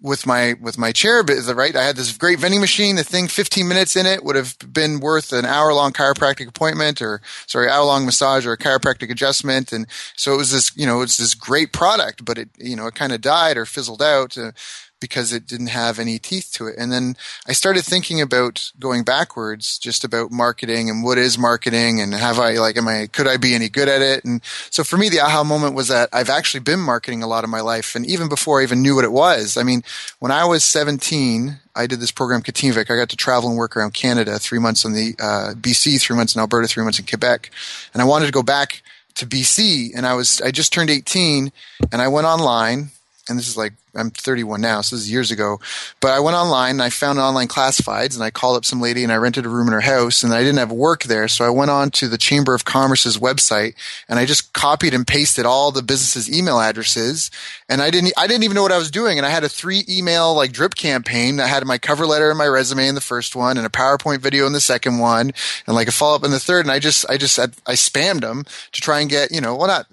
with 0.00 0.26
my 0.26 0.54
with 0.60 0.78
my 0.78 0.92
chair 0.92 1.24
right 1.24 1.74
i 1.74 1.82
had 1.82 1.96
this 1.96 2.16
great 2.16 2.38
vending 2.38 2.60
machine 2.60 2.94
the 2.94 3.02
thing 3.02 3.26
15 3.26 3.66
minutes 3.66 3.96
in 3.96 4.06
it 4.06 4.22
would 4.22 4.36
have 4.36 4.56
been 4.72 5.00
worth 5.00 5.32
an 5.32 5.44
hour 5.44 5.74
long 5.74 5.92
chiropractic 5.92 6.46
appointment 6.46 7.02
or 7.02 7.20
sorry 7.48 7.68
hour 7.68 7.84
long 7.84 8.06
massage 8.06 8.46
or 8.46 8.52
a 8.52 8.56
chiropractic 8.56 9.10
adjustment 9.10 9.72
and 9.72 9.88
so 10.14 10.34
it 10.34 10.36
was 10.36 10.52
this 10.52 10.70
you 10.76 10.86
know 10.86 11.02
it's 11.02 11.16
this 11.16 11.34
great 11.34 11.72
product 11.72 12.24
but 12.24 12.38
it 12.38 12.48
you 12.58 12.76
know 12.76 12.86
it 12.86 12.94
kind 12.94 13.12
of 13.12 13.20
died 13.20 13.56
or 13.56 13.64
fizzled 13.64 14.00
out 14.00 14.38
uh, 14.38 14.52
because 15.00 15.32
it 15.32 15.46
didn't 15.46 15.68
have 15.68 15.98
any 15.98 16.18
teeth 16.18 16.50
to 16.54 16.66
it. 16.66 16.76
And 16.78 16.92
then 16.92 17.16
I 17.46 17.52
started 17.52 17.84
thinking 17.84 18.20
about 18.20 18.72
going 18.78 19.04
backwards, 19.04 19.78
just 19.78 20.04
about 20.04 20.30
marketing 20.30 20.90
and 20.90 21.04
what 21.04 21.18
is 21.18 21.38
marketing 21.38 22.00
and 22.00 22.14
have 22.14 22.38
I 22.38 22.54
like, 22.54 22.76
am 22.76 22.88
I, 22.88 23.08
could 23.12 23.26
I 23.26 23.36
be 23.36 23.54
any 23.54 23.68
good 23.68 23.88
at 23.88 24.02
it? 24.02 24.24
And 24.24 24.42
so 24.70 24.84
for 24.84 24.96
me, 24.96 25.08
the 25.08 25.20
aha 25.20 25.44
moment 25.44 25.74
was 25.74 25.88
that 25.88 26.08
I've 26.12 26.30
actually 26.30 26.60
been 26.60 26.80
marketing 26.80 27.22
a 27.22 27.26
lot 27.26 27.44
of 27.44 27.50
my 27.50 27.60
life. 27.60 27.94
And 27.94 28.06
even 28.06 28.28
before 28.28 28.60
I 28.60 28.64
even 28.64 28.82
knew 28.82 28.94
what 28.94 29.04
it 29.04 29.12
was, 29.12 29.56
I 29.56 29.62
mean, 29.62 29.82
when 30.18 30.32
I 30.32 30.44
was 30.44 30.64
17, 30.64 31.58
I 31.74 31.86
did 31.86 32.00
this 32.00 32.10
program 32.10 32.42
Katimavik. 32.42 32.90
I 32.90 32.96
got 32.96 33.08
to 33.10 33.16
travel 33.16 33.48
and 33.48 33.58
work 33.58 33.76
around 33.76 33.94
Canada, 33.94 34.38
three 34.38 34.58
months 34.58 34.84
in 34.84 34.92
the 34.92 35.14
uh, 35.20 35.54
BC, 35.54 36.00
three 36.00 36.16
months 36.16 36.34
in 36.34 36.40
Alberta, 36.40 36.66
three 36.66 36.82
months 36.82 36.98
in 36.98 37.06
Quebec. 37.06 37.50
And 37.92 38.02
I 38.02 38.04
wanted 38.04 38.26
to 38.26 38.32
go 38.32 38.42
back 38.42 38.82
to 39.14 39.26
BC 39.26 39.92
and 39.94 40.06
I 40.06 40.14
was, 40.14 40.40
I 40.40 40.50
just 40.50 40.72
turned 40.72 40.90
18 40.90 41.52
and 41.92 42.02
I 42.02 42.08
went 42.08 42.26
online 42.26 42.90
and 43.28 43.38
this 43.38 43.48
is 43.48 43.56
like 43.56 43.74
I'm 43.94 44.10
31 44.10 44.60
now, 44.60 44.80
so 44.80 44.96
this 44.96 45.04
is 45.04 45.10
years 45.10 45.30
ago. 45.30 45.60
But 46.00 46.12
I 46.12 46.20
went 46.20 46.36
online 46.36 46.72
and 46.72 46.82
I 46.82 46.90
found 46.90 47.18
online 47.18 47.48
classifieds 47.48 48.14
and 48.14 48.22
I 48.22 48.30
called 48.30 48.56
up 48.56 48.64
some 48.64 48.80
lady 48.80 49.02
and 49.02 49.12
I 49.12 49.16
rented 49.16 49.44
a 49.44 49.48
room 49.48 49.66
in 49.66 49.72
her 49.72 49.80
house 49.80 50.22
and 50.22 50.32
I 50.32 50.40
didn't 50.40 50.58
have 50.58 50.70
work 50.70 51.04
there. 51.04 51.26
So 51.28 51.44
I 51.44 51.50
went 51.50 51.70
on 51.70 51.90
to 51.92 52.08
the 52.08 52.18
Chamber 52.18 52.54
of 52.54 52.64
Commerce's 52.64 53.18
website 53.18 53.74
and 54.08 54.18
I 54.18 54.24
just 54.24 54.52
copied 54.52 54.94
and 54.94 55.06
pasted 55.06 55.46
all 55.46 55.72
the 55.72 55.82
businesses' 55.82 56.32
email 56.32 56.60
addresses. 56.60 57.30
And 57.68 57.82
I 57.82 57.90
didn't, 57.90 58.12
I 58.16 58.26
didn't 58.26 58.44
even 58.44 58.54
know 58.54 58.62
what 58.62 58.72
I 58.72 58.78
was 58.78 58.90
doing. 58.90 59.18
And 59.18 59.26
I 59.26 59.30
had 59.30 59.44
a 59.44 59.48
three 59.48 59.84
email 59.88 60.34
like 60.34 60.52
drip 60.52 60.74
campaign 60.74 61.36
that 61.36 61.48
had 61.48 61.66
my 61.66 61.78
cover 61.78 62.06
letter 62.06 62.30
and 62.30 62.38
my 62.38 62.46
resume 62.46 62.88
in 62.88 62.94
the 62.94 63.00
first 63.00 63.34
one 63.34 63.56
and 63.56 63.66
a 63.66 63.70
PowerPoint 63.70 64.20
video 64.20 64.46
in 64.46 64.52
the 64.52 64.60
second 64.60 64.98
one 64.98 65.32
and 65.66 65.74
like 65.74 65.88
a 65.88 65.92
follow 65.92 66.16
up 66.16 66.24
in 66.24 66.30
the 66.30 66.40
third. 66.40 66.64
And 66.64 66.72
I 66.72 66.78
just, 66.78 67.08
I 67.08 67.16
just, 67.16 67.38
I, 67.38 67.44
I 67.66 67.74
spammed 67.74 68.20
them 68.20 68.44
to 68.72 68.80
try 68.80 69.00
and 69.00 69.10
get, 69.10 69.32
you 69.32 69.40
know, 69.40 69.56
well, 69.56 69.66
not, 69.66 69.86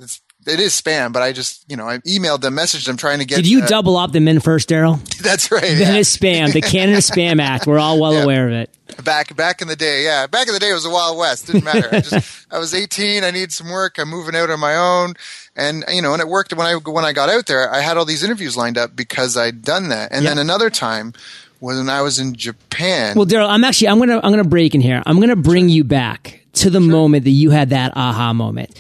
it 0.46 0.60
is 0.60 0.80
spam, 0.80 1.12
but 1.12 1.22
I 1.22 1.32
just, 1.32 1.66
you 1.70 1.76
know, 1.76 1.88
I 1.88 1.98
emailed 2.00 2.42
them, 2.42 2.56
messaged 2.56 2.86
them 2.86 2.98
trying 2.98 3.20
to 3.20 3.26
get. 3.26 3.38
Did 3.38 3.48
you 3.48 3.64
uh, 3.64 3.68
double 3.68 3.98
up 3.98 4.12
them 4.12 4.28
in 4.28 4.40
first, 4.40 4.70
Daryl? 4.70 5.00
That's 5.22 5.52
right. 5.52 5.62
That 5.62 5.94
yeah. 5.94 5.96
is 5.96 6.16
spam. 6.16 6.54
The 6.54 6.62
CAN-SPAM 6.62 7.40
Act. 7.40 7.66
We're 7.66 7.80
all 7.80 8.00
well 8.00 8.14
yeah. 8.14 8.24
aware 8.24 8.48
of 8.48 8.54
it. 8.54 8.70
Back 9.04 9.36
back 9.36 9.62
in 9.62 9.68
the 9.68 9.76
day, 9.76 10.04
yeah. 10.04 10.28
Back 10.28 10.48
in 10.48 10.54
the 10.54 10.60
day, 10.60 10.70
it 10.70 10.74
was 10.74 10.84
the 10.84 10.92
Wild 10.92 11.18
West. 11.18 11.48
Didn't 11.48 11.64
matter. 11.64 11.90
I 11.92 12.02
just, 12.02 12.48
I 12.52 12.60
was 12.60 12.74
18. 12.74 13.24
I 13.24 13.32
need 13.32 13.52
some 13.52 13.70
work. 13.70 13.98
I'm 13.98 14.10
moving 14.10 14.36
out 14.36 14.52
on 14.52 14.60
my 14.60 14.76
own, 14.76 15.16
and 15.56 15.84
you 15.92 16.02
know, 16.02 16.14
and 16.14 16.22
it 16.22 16.28
worked. 16.28 16.54
When 16.54 16.68
I 16.68 16.76
when 16.76 17.04
I 17.04 17.12
got 17.12 17.30
out 17.30 17.48
there, 17.48 17.72
I 17.74 17.82
had 17.82 17.98
all 17.98 18.06
these 18.06 18.24
interviews 18.24 18.56
lined 18.56 18.78
up 18.78 18.96
because 18.96 19.36
I'd 19.36 19.64
done 19.64 19.90
that. 19.90 20.12
And 20.12 20.26
then 20.26 20.38
another 20.38 20.70
time 20.70 21.14
when 21.60 21.90
I 21.90 22.04
was 22.04 22.20
in 22.20 22.36
Japan. 22.36 23.16
Well, 23.16 23.26
Daryl, 23.26 23.50
I'm 23.50 23.64
actually 23.64 23.90
I'm 23.90 23.98
gonna 23.98 24.20
I'm 24.24 24.32
gonna 24.32 24.44
break 24.44 24.76
in 24.76 24.82
here. 24.82 25.02
I'm 25.06 25.20
gonna 25.20 25.36
bring 25.36 25.68
you 25.68 25.84
back 25.84 26.42
to 26.54 26.70
the 26.70 26.80
sure. 26.80 26.90
moment 26.90 27.24
that 27.24 27.32
you 27.32 27.50
had 27.50 27.72
that 27.72 27.94
aha 27.98 28.34
moment 28.34 28.80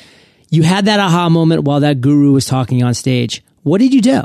you 0.55 0.63
had 0.63 0.85
that 0.85 0.99
aha 0.99 1.29
moment 1.29 1.63
while 1.63 1.81
that 1.81 2.01
guru 2.01 2.31
was 2.31 2.45
talking 2.45 2.81
on 2.81 2.93
stage. 2.93 3.43
What 3.63 3.79
did 3.79 3.93
you 3.93 4.01
do? 4.01 4.23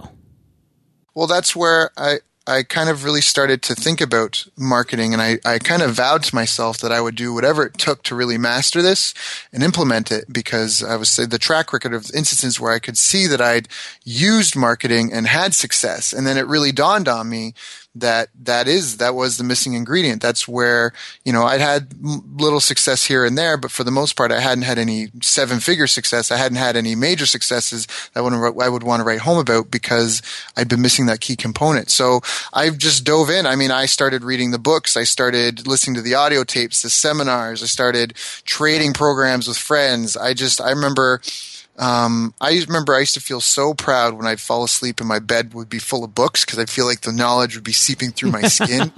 Well, 1.15 1.27
that's 1.27 1.57
where 1.57 1.91
I, 1.97 2.21
I 2.47 2.63
kind 2.63 2.89
of 2.89 3.05
really 3.05 3.21
started 3.21 3.63
to 3.63 3.75
think 3.75 4.01
about 4.01 4.47
marketing 4.57 5.13
and 5.13 5.21
I, 5.21 5.39
I 5.45 5.59
kind 5.59 5.83
of 5.83 5.93
vowed 5.93 6.23
to 6.25 6.35
myself 6.35 6.79
that 6.79 6.93
I 6.93 7.01
would 7.01 7.15
do 7.15 7.35
whatever 7.35 7.65
it 7.67 7.79
took 7.79 8.03
to 8.05 8.15
really 8.15 8.39
master 8.39 8.81
this 8.81 9.13
and 9.53 9.63
implement 9.63 10.11
it 10.11 10.33
because 10.33 10.83
I 10.83 10.97
was 10.97 11.15
the 11.17 11.39
track 11.39 11.73
record 11.73 11.95
of 11.95 12.11
instances 12.15 12.59
where 12.61 12.73
I 12.73 12.79
could 12.79 12.97
see 12.97 13.27
that 13.27 13.41
I'd 13.41 13.69
used 14.05 14.57
marketing 14.57 15.13
and 15.13 15.27
had 15.27 15.55
success. 15.55 16.13
And 16.13 16.27
then 16.27 16.37
it 16.37 16.47
really 16.47 16.73
dawned 16.73 17.09
on 17.09 17.29
me 17.29 17.55
that 17.95 18.29
that 18.41 18.69
is 18.69 18.99
that 18.99 19.15
was 19.15 19.37
the 19.37 19.45
missing 19.45 19.75
ingredient. 19.75 20.23
That's 20.23 20.47
where 20.47 20.93
you 21.25 21.33
know 21.33 21.45
I'd 21.45 21.61
had 21.61 21.95
little 22.01 22.61
success 22.61 23.07
here 23.07 23.25
and 23.25 23.37
there, 23.37 23.57
but 23.57 23.71
for 23.71 23.83
the 23.83 23.91
most 23.91 24.17
part, 24.17 24.31
I 24.31 24.41
hadn't 24.41 24.63
had 24.63 24.79
any 24.79 25.09
seven 25.23 25.59
figure 25.59 25.87
success. 25.87 26.31
I 26.31 26.37
hadn't 26.37 26.59
had 26.59 26.77
any 26.77 26.95
major 26.95 27.27
successes 27.27 27.87
that 28.15 28.21
I 28.21 28.23
would, 28.23 28.63
I 28.63 28.69
would 28.69 28.83
want 28.85 29.01
to 29.01 29.05
write 29.05 29.21
home 29.21 29.39
about 29.39 29.71
because 29.71 30.23
I'd 30.57 30.69
been 30.69 30.83
missing 30.83 31.07
that 31.07 31.21
key 31.21 31.35
component. 31.37 31.91
So 31.91 32.21
I 32.53 32.71
just 32.71 33.05
dove 33.05 33.29
in. 33.29 33.47
I 33.47 33.57
mean, 33.57 33.73
I 33.73 33.87
started 33.87 34.23
reading 34.23 34.53
the 34.53 34.59
books. 34.59 34.97
I 34.97 35.05
started 35.05 35.67
listening 35.67 35.97
to 35.97 36.03
the 36.03 36.15
audio 36.15 36.45
tapes, 36.45 36.83
the 36.83 36.91
seminars. 36.91 37.63
I 37.63 37.67
started 37.67 38.15
trading 38.45 38.93
programs 38.93 39.49
with 39.49 39.59
friends. 39.59 40.17
I 40.17 40.35
just 40.35 40.61
I 40.61 40.71
remember 40.71 41.21
um, 41.81 42.35
I 42.41 42.63
remember 42.69 42.95
I 42.95 43.01
used 43.01 43.15
to 43.15 43.21
feel 43.21 43.41
so 43.41 43.73
proud 43.73 44.15
when 44.15 44.27
I'd 44.27 44.39
fall 44.39 44.65
asleep 44.65 45.01
and 45.01 45.09
my 45.09 45.19
bed 45.19 45.55
would 45.55 45.71
be 45.71 45.79
full 45.79 46.05
of 46.05 46.15
books 46.15 46.45
because 46.45 46.59
I 46.59 46.67
feel 46.67 46.85
like 46.85 47.01
the 47.01 47.11
knowledge 47.13 47.55
would 47.55 47.65
be 47.65 47.73
seeping 47.73 48.11
through 48.11 48.33
my 48.33 48.43
skin. 48.43 48.93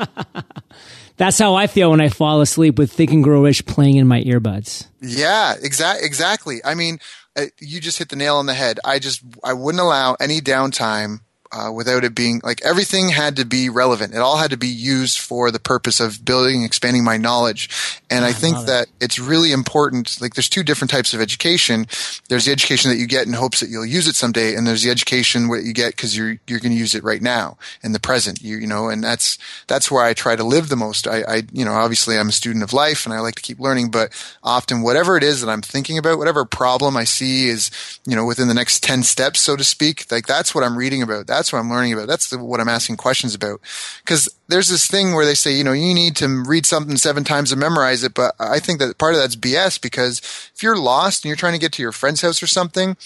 That's 1.16 1.38
how 1.38 1.54
I 1.54 1.68
feel 1.68 1.92
when 1.92 2.00
I 2.00 2.08
fall 2.08 2.40
asleep 2.40 2.78
with 2.78 2.90
Think 2.90 3.12
and 3.12 3.22
Grow 3.22 3.44
Rich 3.44 3.66
playing 3.66 3.98
in 3.98 4.08
my 4.08 4.22
earbuds. 4.24 4.88
Yeah, 5.00 5.54
exactly. 5.62 6.04
Exactly. 6.04 6.64
I 6.64 6.74
mean, 6.74 6.98
uh, 7.36 7.46
you 7.60 7.80
just 7.80 7.98
hit 7.98 8.08
the 8.08 8.16
nail 8.16 8.36
on 8.36 8.46
the 8.46 8.54
head. 8.54 8.80
I 8.84 8.98
just 8.98 9.22
I 9.44 9.52
wouldn't 9.52 9.80
allow 9.80 10.16
any 10.18 10.40
downtime 10.40 11.20
uh, 11.52 11.70
without 11.70 12.02
it 12.02 12.14
being 12.14 12.40
like 12.42 12.62
everything 12.62 13.10
had 13.10 13.36
to 13.36 13.44
be 13.44 13.68
relevant. 13.68 14.14
It 14.14 14.18
all 14.18 14.38
had 14.38 14.50
to 14.50 14.56
be 14.56 14.68
used 14.68 15.18
for 15.18 15.50
the 15.50 15.60
purpose 15.60 16.00
of 16.00 16.24
building, 16.24 16.62
expanding 16.62 17.04
my 17.04 17.16
knowledge. 17.16 17.68
And 18.10 18.24
I, 18.24 18.28
I 18.28 18.32
think 18.32 18.66
that 18.66 18.86
it. 18.86 19.04
it's 19.04 19.18
really 19.18 19.52
important. 19.52 20.20
Like 20.20 20.34
there's 20.34 20.48
two 20.48 20.62
different 20.62 20.90
types 20.90 21.14
of 21.14 21.20
education. 21.20 21.86
There's 22.28 22.46
the 22.46 22.52
education 22.52 22.90
that 22.90 22.96
you 22.96 23.06
get 23.06 23.26
in 23.26 23.34
hopes 23.34 23.60
that 23.60 23.68
you'll 23.68 23.86
use 23.86 24.08
it 24.08 24.14
someday. 24.14 24.54
And 24.54 24.66
there's 24.66 24.82
the 24.82 24.90
education 24.90 25.48
that 25.48 25.64
you 25.64 25.72
get 25.72 25.94
because 25.94 26.16
you're, 26.16 26.36
you're 26.46 26.60
going 26.60 26.72
to 26.72 26.78
use 26.78 26.94
it 26.94 27.04
right 27.04 27.22
now 27.22 27.58
in 27.82 27.92
the 27.92 28.00
present, 28.00 28.42
you, 28.42 28.56
you 28.56 28.66
know, 28.66 28.88
and 28.88 29.02
that's, 29.02 29.38
that's 29.66 29.90
where 29.90 30.04
I 30.04 30.14
try 30.14 30.36
to 30.36 30.44
live 30.44 30.68
the 30.68 30.76
most. 30.76 31.06
I, 31.06 31.22
I, 31.22 31.42
you 31.52 31.64
know, 31.64 31.72
obviously 31.72 32.18
I'm 32.18 32.28
a 32.28 32.32
student 32.32 32.64
of 32.64 32.72
life 32.72 33.04
and 33.04 33.14
I 33.14 33.20
like 33.20 33.34
to 33.36 33.42
keep 33.42 33.60
learning, 33.60 33.90
but 33.90 34.10
often 34.42 34.82
whatever 34.82 35.16
it 35.16 35.22
is 35.22 35.40
that 35.40 35.50
I'm 35.50 35.62
thinking 35.62 35.98
about, 35.98 36.18
whatever 36.18 36.44
problem 36.44 36.96
I 36.96 37.04
see 37.04 37.48
is, 37.48 37.70
you 38.06 38.16
know, 38.16 38.24
within 38.24 38.48
the 38.48 38.54
next 38.54 38.82
10 38.82 39.02
steps, 39.02 39.40
so 39.40 39.56
to 39.56 39.64
speak, 39.64 40.10
like 40.10 40.26
that's 40.26 40.54
what 40.54 40.64
I'm 40.64 40.76
reading 40.76 41.02
about. 41.02 41.26
That's 41.26 41.41
what 41.50 41.60
I'm 41.60 41.70
learning 41.70 41.94
about. 41.94 42.08
That's 42.08 42.28
the, 42.28 42.36
what 42.36 42.60
I'm 42.60 42.68
asking 42.68 42.98
questions 42.98 43.34
about. 43.34 43.62
Because 44.04 44.28
there's 44.48 44.68
this 44.68 44.86
thing 44.86 45.14
where 45.14 45.24
they 45.24 45.34
say, 45.34 45.52
you 45.52 45.64
know, 45.64 45.72
you 45.72 45.94
need 45.94 46.14
to 46.16 46.28
read 46.46 46.66
something 46.66 46.98
seven 46.98 47.24
times 47.24 47.50
to 47.50 47.56
memorize 47.56 48.04
it. 48.04 48.12
But 48.12 48.34
I 48.38 48.58
think 48.58 48.78
that 48.80 48.98
part 48.98 49.14
of 49.14 49.20
that's 49.20 49.36
BS 49.36 49.80
because 49.80 50.18
if 50.54 50.62
you're 50.62 50.76
lost 50.76 51.24
and 51.24 51.30
you're 51.30 51.36
trying 51.36 51.54
to 51.54 51.58
get 51.58 51.72
to 51.72 51.82
your 51.82 51.92
friend's 51.92 52.20
house 52.20 52.42
or 52.42 52.46
something, 52.46 52.98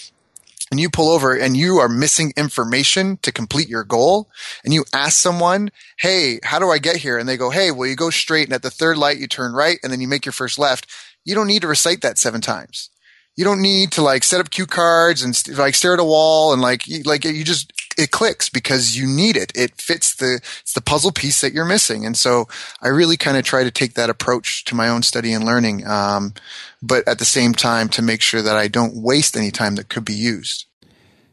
and 0.69 0.79
you 0.79 0.89
pull 0.89 1.09
over 1.09 1.33
and 1.33 1.55
you 1.55 1.77
are 1.77 1.87
missing 1.87 2.33
information 2.35 3.17
to 3.21 3.31
complete 3.31 3.69
your 3.69 3.83
goal 3.83 4.29
and 4.63 4.73
you 4.73 4.83
ask 4.93 5.17
someone, 5.17 5.71
Hey, 5.99 6.39
how 6.43 6.59
do 6.59 6.69
I 6.69 6.77
get 6.77 6.97
here? 6.97 7.17
And 7.17 7.27
they 7.27 7.37
go, 7.37 7.49
Hey, 7.49 7.71
well, 7.71 7.87
you 7.87 7.95
go 7.95 8.09
straight 8.09 8.47
and 8.47 8.53
at 8.53 8.63
the 8.63 8.69
third 8.69 8.97
light, 8.97 9.17
you 9.17 9.27
turn 9.27 9.53
right 9.53 9.79
and 9.81 9.91
then 9.91 10.01
you 10.01 10.07
make 10.07 10.25
your 10.25 10.33
first 10.33 10.59
left. 10.59 10.87
You 11.23 11.35
don't 11.35 11.47
need 11.47 11.61
to 11.61 11.67
recite 11.67 12.01
that 12.01 12.17
seven 12.17 12.41
times. 12.41 12.89
You 13.37 13.45
don't 13.45 13.61
need 13.61 13.91
to 13.93 14.01
like 14.01 14.23
set 14.25 14.41
up 14.41 14.49
cue 14.49 14.65
cards 14.65 15.23
and 15.23 15.33
st- 15.33 15.57
like 15.57 15.75
stare 15.75 15.93
at 15.93 15.99
a 15.99 16.03
wall 16.03 16.51
and 16.51 16.61
like, 16.61 16.83
like 17.05 17.23
you 17.23 17.45
just, 17.45 17.71
it 17.97 18.11
clicks 18.11 18.49
because 18.49 18.97
you 18.97 19.07
need 19.07 19.37
it. 19.37 19.51
It 19.55 19.79
fits 19.79 20.15
the 20.15 20.41
it's 20.61 20.73
the 20.73 20.81
puzzle 20.81 21.11
piece 21.11 21.41
that 21.41 21.53
you're 21.53 21.65
missing. 21.65 22.05
And 22.05 22.17
so 22.17 22.47
I 22.81 22.89
really 22.89 23.17
kind 23.17 23.37
of 23.37 23.43
try 23.43 23.63
to 23.63 23.71
take 23.71 23.93
that 23.93 24.09
approach 24.09 24.65
to 24.65 24.75
my 24.75 24.89
own 24.89 25.01
study 25.01 25.33
and 25.33 25.45
learning, 25.45 25.87
um, 25.87 26.33
but 26.81 27.07
at 27.07 27.17
the 27.17 27.25
same 27.25 27.53
time 27.53 27.89
to 27.89 28.01
make 28.01 28.21
sure 28.21 28.41
that 28.41 28.55
I 28.55 28.67
don't 28.67 28.95
waste 28.95 29.37
any 29.37 29.51
time 29.51 29.75
that 29.75 29.89
could 29.89 30.05
be 30.05 30.13
used. 30.13 30.65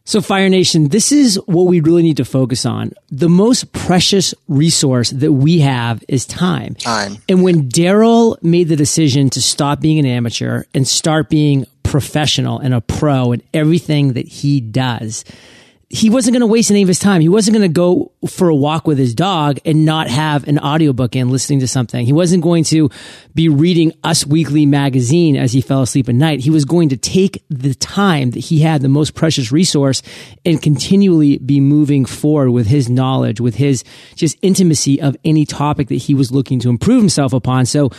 So 0.06 0.20
Fire 0.20 0.50
Nation, 0.50 0.88
this 0.88 1.12
is 1.12 1.40
what 1.46 1.62
we 1.62 1.80
really 1.80 2.02
need 2.02 2.18
to 2.18 2.26
focus 2.26 2.66
on. 2.66 2.92
The 3.10 3.30
most 3.30 3.72
precious 3.72 4.34
resource 4.48 5.08
that 5.10 5.32
we 5.32 5.60
have 5.60 6.04
is 6.08 6.26
time. 6.26 6.74
Time. 6.74 7.16
And 7.26 7.42
when 7.42 7.70
Daryl 7.70 8.42
made 8.42 8.68
the 8.68 8.76
decision 8.76 9.30
to 9.30 9.40
stop 9.40 9.80
being 9.80 9.98
an 9.98 10.04
amateur 10.04 10.64
and 10.74 10.86
start 10.86 11.30
being 11.30 11.66
professional 11.94 12.58
and 12.58 12.74
a 12.74 12.80
pro 12.80 13.30
in 13.30 13.40
everything 13.54 14.14
that 14.14 14.26
he 14.26 14.60
does, 14.60 15.24
he 15.88 16.10
wasn't 16.10 16.32
going 16.34 16.40
to 16.40 16.46
waste 16.48 16.72
any 16.72 16.82
of 16.82 16.88
his 16.88 16.98
time. 16.98 17.20
He 17.20 17.28
wasn't 17.28 17.56
going 17.56 17.70
to 17.70 17.72
go 17.72 18.10
for 18.28 18.48
a 18.48 18.54
walk 18.54 18.84
with 18.88 18.98
his 18.98 19.14
dog 19.14 19.60
and 19.64 19.84
not 19.84 20.08
have 20.08 20.48
an 20.48 20.58
audiobook 20.58 21.14
in 21.14 21.28
listening 21.28 21.60
to 21.60 21.68
something. 21.68 22.04
He 22.04 22.12
wasn't 22.12 22.42
going 22.42 22.64
to 22.64 22.90
be 23.32 23.48
reading 23.48 23.92
Us 24.02 24.26
Weekly 24.26 24.66
magazine 24.66 25.36
as 25.36 25.52
he 25.52 25.60
fell 25.60 25.82
asleep 25.82 26.08
at 26.08 26.16
night. 26.16 26.40
He 26.40 26.50
was 26.50 26.64
going 26.64 26.88
to 26.88 26.96
take 26.96 27.44
the 27.48 27.76
time 27.76 28.32
that 28.32 28.40
he 28.40 28.58
had, 28.58 28.82
the 28.82 28.88
most 28.88 29.14
precious 29.14 29.52
resource, 29.52 30.02
and 30.44 30.60
continually 30.60 31.38
be 31.38 31.60
moving 31.60 32.06
forward 32.06 32.50
with 32.50 32.66
his 32.66 32.90
knowledge, 32.90 33.40
with 33.40 33.54
his 33.54 33.84
just 34.16 34.36
intimacy 34.42 35.00
of 35.00 35.16
any 35.24 35.46
topic 35.46 35.86
that 35.88 35.94
he 35.94 36.12
was 36.12 36.32
looking 36.32 36.58
to 36.58 36.70
improve 36.70 36.98
himself 36.98 37.32
upon. 37.32 37.66
So 37.66 37.90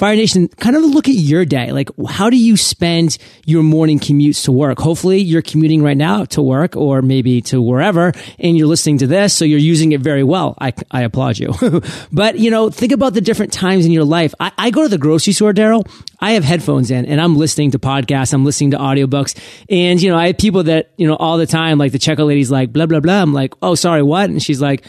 Fire 0.00 0.16
Nation, 0.16 0.48
kind 0.48 0.76
of 0.76 0.82
look 0.82 1.10
at 1.10 1.14
your 1.14 1.44
day. 1.44 1.72
Like, 1.72 1.90
how 2.08 2.30
do 2.30 2.36
you 2.38 2.56
spend 2.56 3.18
your 3.44 3.62
morning 3.62 3.98
commutes 3.98 4.44
to 4.44 4.52
work? 4.52 4.78
Hopefully 4.78 5.18
you're 5.18 5.42
commuting 5.42 5.82
right 5.82 5.96
now 5.96 6.24
to 6.24 6.40
work 6.40 6.74
or 6.74 7.02
maybe 7.02 7.42
to 7.42 7.60
wherever 7.60 8.14
and 8.38 8.56
you're 8.56 8.66
listening 8.66 8.96
to 8.98 9.06
this. 9.06 9.34
So 9.34 9.44
you're 9.44 9.58
using 9.58 9.92
it 9.92 10.00
very 10.00 10.24
well. 10.24 10.54
I, 10.58 10.72
I 10.90 11.02
applaud 11.02 11.36
you. 11.36 11.52
but, 12.12 12.38
you 12.38 12.50
know, 12.50 12.70
think 12.70 12.92
about 12.92 13.12
the 13.12 13.20
different 13.20 13.52
times 13.52 13.84
in 13.84 13.92
your 13.92 14.04
life. 14.04 14.34
I, 14.40 14.52
I 14.56 14.70
go 14.70 14.84
to 14.84 14.88
the 14.88 14.96
grocery 14.96 15.34
store, 15.34 15.52
Daryl. 15.52 15.86
I 16.18 16.30
have 16.32 16.44
headphones 16.44 16.90
in 16.90 17.04
and 17.04 17.20
I'm 17.20 17.36
listening 17.36 17.72
to 17.72 17.78
podcasts. 17.78 18.32
I'm 18.32 18.46
listening 18.46 18.70
to 18.70 18.78
audiobooks. 18.78 19.38
And, 19.68 20.00
you 20.00 20.08
know, 20.08 20.16
I 20.16 20.28
have 20.28 20.38
people 20.38 20.62
that, 20.62 20.94
you 20.96 21.08
know, 21.08 21.16
all 21.16 21.36
the 21.36 21.46
time, 21.46 21.76
like 21.76 21.92
the 21.92 21.98
checkout 21.98 22.26
lady's 22.26 22.50
like, 22.50 22.72
blah, 22.72 22.86
blah, 22.86 23.00
blah. 23.00 23.20
I'm 23.20 23.34
like, 23.34 23.52
oh, 23.60 23.74
sorry, 23.74 24.02
what? 24.02 24.30
And 24.30 24.42
she's 24.42 24.62
like, 24.62 24.86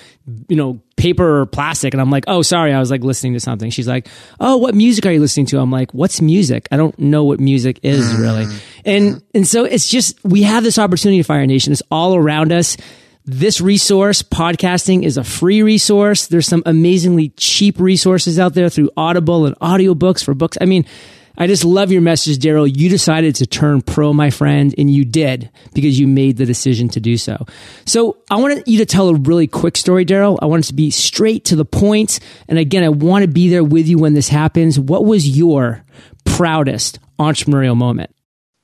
you 0.48 0.56
know, 0.56 0.82
paper 0.96 1.42
or 1.42 1.46
plastic. 1.46 1.94
And 1.94 2.02
I'm 2.02 2.10
like, 2.10 2.26
oh, 2.28 2.42
sorry. 2.42 2.74
I 2.74 2.80
was 2.80 2.92
like 2.92 3.04
listening 3.04 3.34
to 3.34 3.40
something. 3.40 3.70
She's 3.72 3.88
like, 3.88 4.08
oh, 4.40 4.58
what 4.58 4.76
music 4.76 5.06
are 5.06 5.12
you 5.12 5.20
listening 5.20 5.46
to? 5.48 5.60
I'm 5.60 5.72
like, 5.72 5.94
what's 5.94 6.22
music? 6.22 6.68
I 6.72 6.78
don't 6.78 6.98
know 7.00 7.24
what 7.24 7.40
music 7.40 7.80
is 7.84 8.06
mm. 8.14 8.20
really. 8.20 8.46
And, 8.86 9.24
and 9.34 9.48
so 9.48 9.64
it's 9.64 9.88
just, 9.90 10.24
we 10.24 10.44
have 10.44 10.64
this 10.64 10.78
opportunity, 10.78 11.20
to 11.20 11.24
Fire 11.24 11.46
Nation. 11.46 11.72
It's 11.74 11.84
all 11.92 12.16
around 12.16 12.52
us. 12.52 12.78
This 13.24 13.62
resource, 13.62 14.24
podcasting, 14.24 15.04
is 15.04 15.18
a 15.18 15.24
free 15.24 15.62
resource. 15.62 16.28
There's 16.28 16.48
some 16.48 16.64
amazingly 16.66 17.30
cheap 17.38 17.80
resources 17.80 18.40
out 18.40 18.56
there 18.56 18.68
through 18.68 18.90
Audible 18.98 19.46
and 19.46 19.58
audiobooks 19.60 20.24
for 20.24 20.34
books. 20.34 20.58
I 20.60 20.66
mean, 20.66 20.86
I 21.42 21.48
just 21.48 21.66
love 21.66 21.92
your 21.92 22.04
message, 22.04 22.38
Daryl. 22.38 22.72
You 22.72 22.88
decided 22.88 23.38
to 23.38 23.48
turn 23.48 23.82
pro, 23.82 24.14
my 24.14 24.30
friend, 24.30 24.76
and 24.78 24.92
you 24.92 25.04
did 25.04 25.50
because 25.74 26.00
you 26.00 26.08
made 26.08 26.38
the 26.38 26.46
decision 26.46 26.88
to 26.90 27.00
do 27.00 27.18
so. 27.18 27.48
So 27.84 28.18
I 28.30 28.36
wanted 28.36 28.68
you 28.68 28.78
to 28.78 28.86
tell 28.86 29.10
a 29.10 29.16
really 29.16 29.48
quick 29.48 29.76
story, 29.76 30.06
Daryl. 30.06 30.38
I 30.40 30.46
want 30.46 30.66
it 30.66 30.68
to 30.68 30.76
be 30.76 30.92
straight 30.92 31.46
to 31.46 31.56
the 31.56 31.66
point. 31.66 32.20
And 32.48 32.60
again, 32.60 32.84
I 32.84 32.90
want 32.90 33.24
to 33.24 33.28
be 33.28 33.50
there 33.50 33.64
with 33.64 33.88
you 33.88 33.98
when 33.98 34.14
this 34.14 34.30
happens. 34.30 34.80
What 34.80 35.04
was 35.04 35.28
your 35.28 35.84
proudest 36.26 37.00
entrepreneurial 37.18 37.76
moment? 37.76 38.16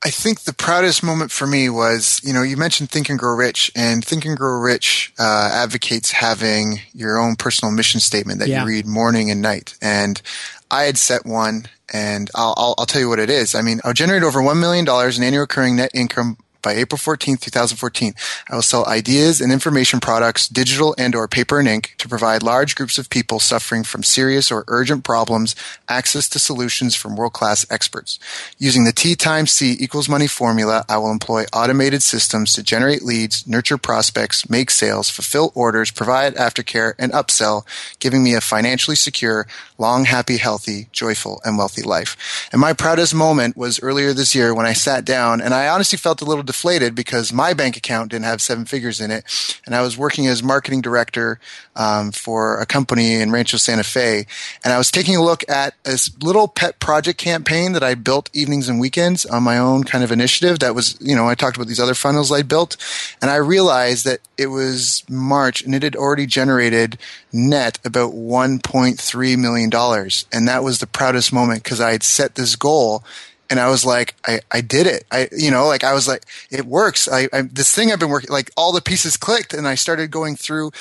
I 0.05 0.11
think 0.11 0.41
the 0.41 0.53
proudest 0.53 1.01
moment 1.01 1.31
for 1.31 1.47
me 1.47 1.71
was, 1.71 2.21
you 2.23 2.31
know, 2.31 2.43
you 2.43 2.57
mentioned 2.57 2.91
Think 2.91 3.09
and 3.09 3.17
Grow 3.17 3.35
Rich, 3.35 3.71
and 3.75 4.05
Think 4.05 4.23
and 4.25 4.37
Grow 4.37 4.59
Rich 4.59 5.13
uh, 5.17 5.49
advocates 5.51 6.11
having 6.11 6.81
your 6.93 7.17
own 7.17 7.37
personal 7.37 7.71
mission 7.73 8.01
statement 8.01 8.37
that 8.39 8.49
yeah. 8.49 8.61
you 8.61 8.67
read 8.67 8.85
morning 8.85 9.31
and 9.31 9.41
night. 9.41 9.75
And 9.81 10.21
I 10.69 10.83
had 10.83 10.99
set 10.99 11.25
one, 11.25 11.65
and 11.93 12.29
I'll, 12.35 12.53
I'll, 12.57 12.75
I'll 12.77 12.85
tell 12.85 13.01
you 13.01 13.09
what 13.09 13.19
it 13.19 13.29
is. 13.29 13.55
I 13.55 13.61
mean, 13.61 13.79
I'll 13.83 13.93
generate 13.93 14.23
over 14.23 14.39
$1 14.39 14.59
million 14.59 14.85
in 14.87 15.23
annual 15.23 15.41
recurring 15.41 15.75
net 15.77 15.91
income 15.93 16.37
by 16.61 16.73
April 16.73 16.97
14th, 16.97 17.41
2014, 17.41 18.13
I 18.49 18.55
will 18.55 18.61
sell 18.61 18.85
ideas 18.85 19.41
and 19.41 19.51
information 19.51 19.99
products, 19.99 20.47
digital 20.47 20.95
and 20.97 21.15
or 21.15 21.27
paper 21.27 21.59
and 21.59 21.67
ink, 21.67 21.95
to 21.97 22.09
provide 22.09 22.43
large 22.43 22.75
groups 22.75 22.97
of 22.97 23.09
people 23.09 23.39
suffering 23.39 23.83
from 23.83 24.03
serious 24.03 24.51
or 24.51 24.65
urgent 24.67 25.03
problems 25.03 25.55
access 25.87 26.27
to 26.29 26.39
solutions 26.39 26.95
from 26.95 27.15
world-class 27.15 27.65
experts. 27.69 28.19
Using 28.57 28.83
the 28.83 28.91
T 28.91 29.15
times 29.15 29.51
C 29.51 29.75
equals 29.79 30.09
money 30.09 30.27
formula, 30.27 30.85
I 30.89 30.97
will 30.97 31.11
employ 31.11 31.45
automated 31.53 32.01
systems 32.03 32.53
to 32.53 32.63
generate 32.63 33.03
leads, 33.03 33.47
nurture 33.47 33.77
prospects, 33.77 34.49
make 34.49 34.71
sales, 34.71 35.09
fulfill 35.09 35.51
orders, 35.55 35.91
provide 35.91 36.35
aftercare, 36.35 36.93
and 36.97 37.11
upsell, 37.11 37.65
giving 37.99 38.23
me 38.23 38.33
a 38.33 38.41
financially 38.41 38.95
secure, 38.95 39.47
long, 39.77 40.05
happy, 40.05 40.37
healthy, 40.37 40.87
joyful, 40.91 41.41
and 41.43 41.57
wealthy 41.57 41.81
life. 41.81 42.47
And 42.51 42.61
my 42.61 42.73
proudest 42.73 43.13
moment 43.13 43.55
was 43.55 43.81
earlier 43.81 44.13
this 44.13 44.35
year 44.35 44.53
when 44.53 44.65
I 44.65 44.73
sat 44.73 45.05
down 45.05 45.41
and 45.41 45.53
I 45.53 45.67
honestly 45.67 45.97
felt 45.97 46.21
a 46.21 46.25
little 46.25 46.43
deflated 46.47 46.95
because 46.95 47.31
my 47.31 47.53
bank 47.53 47.77
account 47.77 48.11
didn't 48.11 48.25
have 48.25 48.41
seven 48.41 48.65
figures 48.65 48.99
in 48.99 49.11
it, 49.11 49.23
and 49.65 49.75
I 49.75 49.81
was 49.81 49.97
working 49.97 50.25
as 50.25 50.41
marketing 50.41 50.81
director 50.81 51.39
um, 51.75 52.11
for 52.11 52.59
a 52.59 52.65
company 52.65 53.13
in 53.13 53.31
Rancho 53.31 53.57
Santa 53.57 53.83
Fe, 53.83 54.25
and 54.63 54.73
I 54.73 54.77
was 54.77 54.89
taking 54.89 55.15
a 55.15 55.23
look 55.23 55.47
at 55.49 55.75
this 55.83 56.11
little 56.21 56.47
pet 56.47 56.79
project 56.79 57.19
campaign 57.19 57.73
that 57.73 57.83
I 57.83 57.93
built 57.93 58.29
evenings 58.33 58.67
and 58.67 58.79
weekends 58.79 59.25
on 59.25 59.43
my 59.43 59.57
own 59.57 59.83
kind 59.83 60.03
of 60.03 60.11
initiative. 60.11 60.59
That 60.59 60.73
was, 60.73 60.97
you 60.99 61.15
know, 61.15 61.27
I 61.27 61.35
talked 61.35 61.57
about 61.57 61.67
these 61.67 61.79
other 61.79 61.93
funnels 61.93 62.31
I 62.31 62.41
built, 62.41 62.77
and 63.21 63.29
I 63.29 63.35
realized 63.35 64.05
that 64.05 64.21
it 64.37 64.47
was 64.47 65.03
March 65.09 65.61
and 65.61 65.75
it 65.75 65.83
had 65.83 65.95
already 65.95 66.25
generated 66.25 66.97
net 67.31 67.79
about 67.85 68.13
1.3 68.13 69.37
million 69.37 69.69
dollars, 69.69 70.25
and 70.31 70.47
that 70.47 70.63
was 70.63 70.79
the 70.79 70.87
proudest 70.87 71.31
moment 71.31 71.63
because 71.63 71.81
I 71.81 71.91
had 71.91 72.03
set 72.03 72.35
this 72.35 72.55
goal 72.55 73.03
and 73.49 73.59
I 73.59 73.69
was 73.69 73.85
like, 73.85 74.15
I, 74.25 74.39
I 74.51 74.61
did 74.61 74.87
it. 74.87 75.05
I, 75.11 75.29
you 75.35 75.51
know, 75.51 75.67
like 75.67 75.83
I 75.83 75.93
was 75.93 76.07
like, 76.07 76.23
it 76.51 76.65
works. 76.65 77.07
I, 77.07 77.29
I, 77.31 77.43
this 77.43 77.73
thing 77.73 77.91
I've 77.91 77.99
been 77.99 78.09
working, 78.09 78.31
like 78.31 78.51
all 78.57 78.73
the 78.73 78.81
pieces 78.81 79.17
clicked 79.17 79.53
and 79.53 79.67
I 79.67 79.75
started 79.75 80.11
going 80.11 80.35
through 80.35 80.71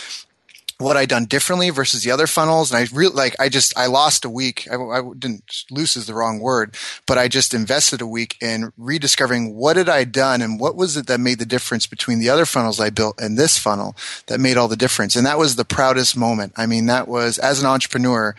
what 0.78 0.96
I'd 0.96 1.08
done 1.08 1.24
differently 1.24 1.70
versus 1.70 2.02
the 2.02 2.10
other 2.10 2.26
funnels. 2.26 2.70
And 2.70 2.78
I 2.78 2.86
really, 2.94 3.14
like, 3.14 3.34
I 3.40 3.48
just, 3.48 3.76
I 3.78 3.86
lost 3.86 4.26
a 4.26 4.30
week. 4.30 4.68
I, 4.70 4.76
I 4.76 5.00
didn't, 5.16 5.64
lose 5.70 5.96
is 5.96 6.06
the 6.06 6.14
wrong 6.14 6.38
word, 6.38 6.76
but 7.06 7.16
I 7.16 7.28
just 7.28 7.54
invested 7.54 8.02
a 8.02 8.06
week 8.06 8.36
in 8.42 8.72
rediscovering 8.76 9.54
what 9.54 9.76
had 9.76 9.88
I 9.88 10.04
done 10.04 10.42
and 10.42 10.60
what 10.60 10.76
was 10.76 10.96
it 10.96 11.06
that 11.06 11.18
made 11.18 11.38
the 11.38 11.46
difference 11.46 11.86
between 11.86 12.18
the 12.18 12.28
other 12.28 12.44
funnels 12.44 12.78
I 12.78 12.90
built 12.90 13.18
and 13.18 13.38
this 13.38 13.58
funnel 13.58 13.96
that 14.26 14.40
made 14.40 14.58
all 14.58 14.68
the 14.68 14.76
difference. 14.76 15.16
And 15.16 15.24
that 15.24 15.38
was 15.38 15.56
the 15.56 15.64
proudest 15.64 16.14
moment. 16.14 16.52
I 16.56 16.66
mean, 16.66 16.86
that 16.86 17.08
was, 17.08 17.38
as 17.38 17.60
an 17.60 17.66
entrepreneur, 17.66 18.34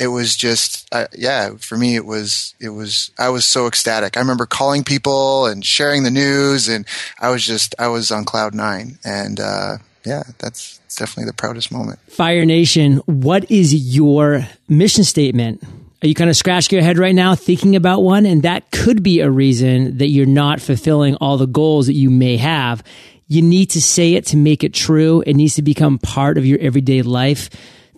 it 0.00 0.08
was 0.08 0.34
just 0.34 0.92
uh, 0.92 1.06
yeah 1.16 1.50
for 1.58 1.76
me 1.76 1.94
it 1.94 2.06
was 2.06 2.54
it 2.58 2.70
was 2.70 3.12
i 3.18 3.28
was 3.28 3.44
so 3.44 3.66
ecstatic. 3.66 4.16
I 4.16 4.20
remember 4.20 4.46
calling 4.46 4.82
people 4.82 5.46
and 5.46 5.64
sharing 5.64 6.02
the 6.02 6.10
news 6.10 6.68
and 6.68 6.86
i 7.20 7.30
was 7.30 7.44
just 7.44 7.74
i 7.78 7.86
was 7.86 8.10
on 8.10 8.24
cloud 8.24 8.54
nine. 8.54 8.98
And 9.04 9.38
uh, 9.38 9.76
yeah 10.04 10.22
that's 10.38 10.78
definitely 10.96 11.26
the 11.26 11.34
proudest 11.34 11.70
moment. 11.70 12.00
Fire 12.08 12.46
nation 12.46 12.96
what 13.06 13.48
is 13.50 13.94
your 13.94 14.48
mission 14.68 15.04
statement? 15.04 15.62
Are 16.02 16.06
you 16.06 16.14
kind 16.14 16.30
of 16.30 16.36
scratching 16.36 16.78
your 16.78 16.84
head 16.84 16.96
right 16.96 17.14
now 17.14 17.34
thinking 17.34 17.76
about 17.76 18.02
one? 18.02 18.24
And 18.24 18.42
that 18.42 18.70
could 18.70 19.02
be 19.02 19.20
a 19.20 19.30
reason 19.30 19.98
that 19.98 20.06
you're 20.06 20.24
not 20.24 20.58
fulfilling 20.58 21.16
all 21.16 21.36
the 21.36 21.46
goals 21.46 21.88
that 21.88 21.94
you 21.94 22.08
may 22.08 22.38
have. 22.38 22.82
You 23.28 23.42
need 23.42 23.66
to 23.70 23.82
say 23.82 24.14
it 24.14 24.24
to 24.28 24.38
make 24.38 24.64
it 24.64 24.72
true. 24.72 25.22
It 25.26 25.34
needs 25.34 25.56
to 25.56 25.62
become 25.62 25.98
part 25.98 26.38
of 26.38 26.46
your 26.46 26.58
everyday 26.58 27.02
life 27.02 27.50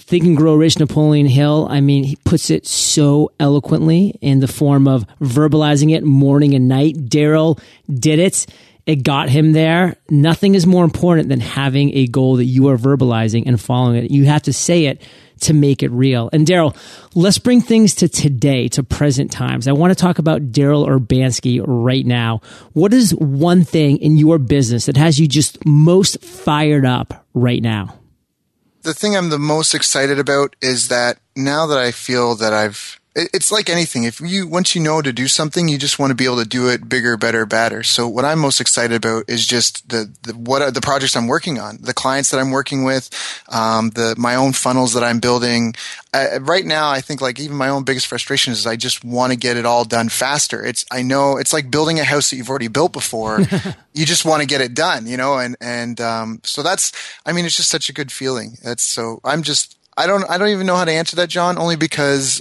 Think 0.03 0.25
and 0.25 0.37
Grow 0.37 0.55
Rich 0.55 0.79
Napoleon 0.79 1.27
Hill, 1.27 1.67
I 1.71 1.81
mean, 1.81 2.05
he 2.05 2.17
puts 2.17 2.51
it 2.51 2.67
so 2.67 3.33
eloquently 3.39 4.15
in 4.21 4.41
the 4.41 4.49
form 4.49 4.89
of 4.89 5.07
verbalizing 5.21 5.95
it 5.95 6.05
morning 6.05 6.55
and 6.55 6.69
night. 6.69 6.97
Daryl 6.97 7.61
did 7.89 8.19
it. 8.19 8.47
It 8.85 9.05
got 9.05 9.29
him 9.29 9.53
there. 9.53 9.97
Nothing 10.11 10.55
is 10.57 10.67
more 10.67 10.85
important 10.85 11.29
than 11.29 11.39
having 11.39 11.97
a 11.97 12.09
goal 12.09 12.37
that 12.37 12.47
you 12.47 12.69
are 12.69 12.77
verbalizing 12.77 13.45
and 13.47 13.61
following 13.61 14.05
it. 14.05 14.11
You 14.11 14.25
have 14.25 14.43
to 14.43 14.53
say 14.53 14.87
it 14.87 15.01
to 15.43 15.55
make 15.55 15.83
it 15.83 15.91
real. 15.93 16.29
And 16.33 16.47
Daryl, 16.47 16.77
let's 17.15 17.39
bring 17.39 17.61
things 17.61 17.95
to 17.97 18.09
today, 18.09 18.69
to 18.69 18.83
present 18.83 19.31
times. 19.31 19.69
I 19.69 19.73
want 19.73 19.93
to 19.93 19.95
talk 19.95 20.19
about 20.19 20.51
Daryl 20.51 20.89
Urbanski 20.89 21.63
right 21.65 22.05
now. 22.05 22.41
What 22.73 22.93
is 22.93 23.15
one 23.15 23.65
thing 23.65 23.99
in 23.99 24.17
your 24.17 24.39
business 24.39 24.87
that 24.87 24.97
has 24.97 25.19
you 25.19 25.29
just 25.29 25.65
most 25.65 26.23
fired 26.23 26.85
up 26.85 27.27
right 27.35 27.63
now? 27.63 27.99
The 28.83 28.95
thing 28.95 29.17
I'm 29.17 29.31
the 29.31 29.39
most 29.39 29.75
excited 29.75 30.19
about 30.19 30.57
is 30.61 30.89
that 30.89 31.19
now 31.37 31.67
that 31.67 31.79
I 31.79 31.93
feel 31.93 32.35
that 32.37 32.53
I've 32.53 33.01
it's 33.15 33.53
like 33.53 33.69
anything. 33.69 34.05
If 34.05 34.21
you 34.21 34.47
once 34.47 34.75
you 34.75 34.83
know 34.83 35.03
to 35.03 35.13
do 35.13 35.29
something, 35.29 35.69
you 35.69 35.77
just 35.77 35.99
want 35.99 36.11
to 36.11 36.15
be 36.15 36.25
able 36.25 36.43
to 36.43 36.49
do 36.49 36.69
it 36.69 36.89
bigger, 36.89 37.19
better, 37.19 37.45
badder. 37.45 37.83
So 37.83 38.09
what 38.09 38.25
I'm 38.25 38.39
most 38.39 38.61
excited 38.61 38.97
about 38.97 39.25
is 39.29 39.47
just 39.47 39.89
the, 39.91 40.11
the 40.23 40.33
what 40.35 40.63
are 40.63 40.71
the 40.71 40.81
projects 40.81 41.15
I'm 41.15 41.27
working 41.27 41.59
on, 41.59 41.79
the 41.81 41.93
clients 41.93 42.31
that 42.31 42.39
I'm 42.39 42.51
working 42.51 42.85
with, 42.85 43.11
um, 43.51 43.91
the 43.91 44.15
my 44.17 44.35
own 44.35 44.53
funnels 44.53 44.95
that 44.95 45.05
I'm 45.05 45.21
building. 45.21 45.75
Uh, 46.15 46.41
right 46.41 46.65
now, 46.65 46.91
I 46.91 47.03
think 47.03 47.21
like 47.21 47.39
even 47.39 47.57
my 47.57 47.69
own 47.69 47.85
biggest 47.85 48.07
frustration 48.07 48.53
is 48.53 48.67
I 48.67 48.77
just 48.77 49.05
want 49.05 49.33
to 49.33 49.39
get 49.39 49.59
it 49.59 49.67
all 49.67 49.85
done 49.85 50.09
faster. 50.09 50.65
It's 50.65 50.87
I 50.91 51.03
know 51.03 51.37
it's 51.37 51.53
like 51.53 51.71
building 51.71 52.01
a 52.01 52.05
house 52.05 52.31
that 52.31 52.37
you've 52.37 52.51
already 52.51 52.69
built 52.69 52.95
before. 52.95 53.41
you 53.93 54.07
just 54.07 54.25
want 54.25 54.41
to 54.41 54.49
get 54.49 54.63
it 54.63 54.73
done, 54.73 55.07
you 55.07 55.19
know, 55.19 55.39
and 55.39 55.55
and 55.61 56.01
um, 56.01 56.41
so 56.45 56.63
that's 56.63 56.93
I 57.27 57.33
mean 57.33 57.45
it's 57.45 57.57
just 57.59 57.71
such 57.71 57.91
a 57.91 57.93
good 57.93 58.11
feeling. 58.11 58.57
That's 58.63 58.83
so 58.83 59.21
I'm 59.23 59.43
just 59.43 59.77
I 59.99 60.07
don't 60.07 60.25
I 60.31 60.39
don't 60.39 60.49
even 60.49 60.67
know 60.67 60.77
how 60.77 60.87
to 60.87 60.93
answer 60.93 61.17
that, 61.17 61.29
John, 61.29 61.59
only 61.59 61.77
because 61.77 62.41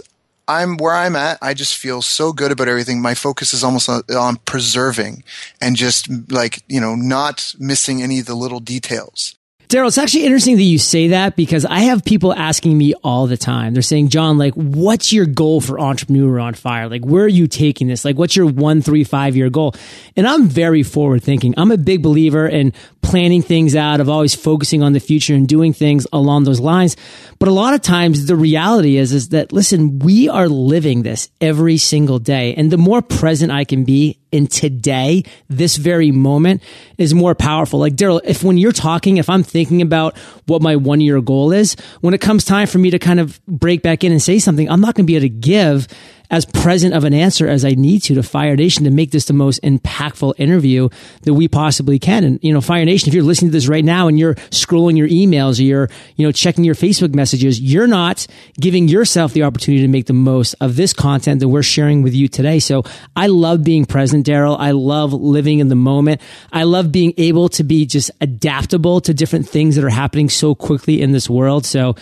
I'm 0.51 0.77
where 0.77 0.93
I'm 0.93 1.15
at. 1.15 1.37
I 1.41 1.53
just 1.53 1.77
feel 1.77 2.01
so 2.01 2.33
good 2.33 2.51
about 2.51 2.67
everything. 2.67 3.01
My 3.01 3.13
focus 3.15 3.53
is 3.53 3.63
almost 3.63 3.87
on, 3.87 4.01
on, 4.15 4.35
preserving 4.37 5.23
and 5.61 5.77
just 5.77 6.09
like, 6.29 6.63
you 6.67 6.81
know, 6.81 6.93
not 6.95 7.55
missing 7.57 8.01
any 8.01 8.19
of 8.19 8.25
the 8.25 8.35
little 8.35 8.59
details. 8.59 9.35
Daryl, 9.71 9.87
it's 9.87 9.97
actually 9.97 10.25
interesting 10.25 10.57
that 10.57 10.63
you 10.63 10.77
say 10.77 11.07
that 11.07 11.37
because 11.37 11.63
I 11.63 11.79
have 11.79 12.03
people 12.03 12.33
asking 12.33 12.77
me 12.77 12.93
all 13.05 13.25
the 13.25 13.37
time. 13.37 13.71
They're 13.71 13.81
saying, 13.81 14.09
John, 14.09 14.37
like, 14.37 14.53
what's 14.53 15.13
your 15.13 15.25
goal 15.25 15.61
for 15.61 15.79
Entrepreneur 15.79 16.41
on 16.41 16.55
Fire? 16.55 16.89
Like, 16.89 17.05
where 17.05 17.23
are 17.23 17.29
you 17.29 17.47
taking 17.47 17.87
this? 17.87 18.03
Like, 18.03 18.17
what's 18.17 18.35
your 18.35 18.47
one, 18.47 18.81
three, 18.81 19.05
five 19.05 19.37
year 19.37 19.49
goal? 19.49 19.73
And 20.17 20.27
I'm 20.27 20.49
very 20.49 20.83
forward 20.83 21.23
thinking. 21.23 21.53
I'm 21.55 21.71
a 21.71 21.77
big 21.77 22.03
believer 22.03 22.45
in 22.45 22.73
planning 23.01 23.41
things 23.41 23.73
out, 23.73 24.01
of 24.01 24.09
always 24.09 24.35
focusing 24.35 24.83
on 24.83 24.91
the 24.91 24.99
future 24.99 25.35
and 25.35 25.47
doing 25.47 25.71
things 25.71 26.05
along 26.11 26.43
those 26.43 26.59
lines. 26.59 26.97
But 27.39 27.47
a 27.47 27.53
lot 27.53 27.73
of 27.73 27.81
times 27.81 28.25
the 28.25 28.35
reality 28.35 28.97
is, 28.97 29.13
is 29.13 29.29
that, 29.29 29.53
listen, 29.53 29.99
we 29.99 30.27
are 30.27 30.49
living 30.49 31.03
this 31.03 31.29
every 31.39 31.77
single 31.77 32.19
day. 32.19 32.53
And 32.55 32.71
the 32.71 32.77
more 32.77 33.01
present 33.01 33.53
I 33.53 33.63
can 33.63 33.85
be 33.85 34.19
in 34.31 34.47
today, 34.47 35.23
this 35.49 35.77
very 35.77 36.11
moment 36.11 36.61
is 36.97 37.13
more 37.13 37.35
powerful. 37.35 37.79
Like 37.79 37.95
Daryl, 37.95 38.21
if 38.23 38.43
when 38.43 38.57
you're 38.57 38.71
talking, 38.71 39.17
if 39.17 39.29
I'm 39.29 39.43
thinking 39.43 39.60
about 39.81 40.17
what 40.47 40.61
my 40.61 40.75
one 40.75 41.01
year 41.01 41.21
goal 41.21 41.51
is, 41.51 41.75
when 41.99 42.13
it 42.13 42.21
comes 42.21 42.45
time 42.45 42.67
for 42.67 42.79
me 42.79 42.89
to 42.89 42.97
kind 42.97 43.19
of 43.19 43.43
break 43.45 43.81
back 43.83 44.03
in 44.03 44.11
and 44.11 44.21
say 44.21 44.39
something, 44.39 44.69
I'm 44.69 44.81
not 44.81 44.95
going 44.95 45.05
to 45.05 45.07
be 45.07 45.15
able 45.15 45.25
to 45.25 45.29
give 45.29 45.87
as 46.31 46.45
present 46.45 46.93
of 46.93 47.03
an 47.03 47.13
answer 47.13 47.47
as 47.47 47.65
I 47.65 47.71
need 47.71 47.99
to 48.03 48.15
to 48.15 48.23
Fire 48.23 48.55
Nation 48.55 48.85
to 48.85 48.89
make 48.89 49.11
this 49.11 49.25
the 49.25 49.33
most 49.33 49.61
impactful 49.61 50.33
interview 50.37 50.87
that 51.23 51.33
we 51.33 51.47
possibly 51.47 51.99
can. 51.99 52.23
And, 52.23 52.39
you 52.41 52.53
know, 52.53 52.61
Fire 52.61 52.85
Nation, 52.85 53.09
if 53.09 53.13
you're 53.13 53.23
listening 53.23 53.51
to 53.51 53.57
this 53.57 53.67
right 53.67 53.83
now 53.83 54.07
and 54.07 54.17
you're 54.17 54.35
scrolling 54.35 54.97
your 54.97 55.09
emails 55.09 55.59
or 55.59 55.63
you're, 55.63 55.89
you 56.15 56.25
know, 56.25 56.31
checking 56.31 56.63
your 56.63 56.73
Facebook 56.73 57.13
messages, 57.13 57.59
you're 57.59 57.85
not 57.85 58.25
giving 58.59 58.87
yourself 58.87 59.33
the 59.33 59.43
opportunity 59.43 59.83
to 59.83 59.89
make 59.89 60.05
the 60.05 60.13
most 60.13 60.55
of 60.61 60.77
this 60.77 60.93
content 60.93 61.41
that 61.41 61.49
we're 61.49 61.61
sharing 61.61 62.01
with 62.01 62.15
you 62.15 62.29
today. 62.29 62.59
So 62.59 62.83
I 63.15 63.27
love 63.27 63.63
being 63.63 63.85
present, 63.85 64.25
Daryl. 64.25 64.57
I 64.57 64.71
love 64.71 65.11
living 65.11 65.59
in 65.59 65.67
the 65.67 65.75
moment. 65.75 66.21
I 66.53 66.63
love 66.63 66.93
being 66.93 67.13
able 67.17 67.49
to 67.49 67.63
be 67.63 67.85
just 67.85 68.09
adaptable 68.21 69.01
to 69.01 69.13
different 69.13 69.49
things 69.49 69.75
that 69.75 69.83
are 69.83 69.89
happening 69.89 70.29
so 70.29 70.55
quickly 70.55 71.01
in 71.01 71.11
this 71.11 71.29
world. 71.29 71.65
So 71.65 71.95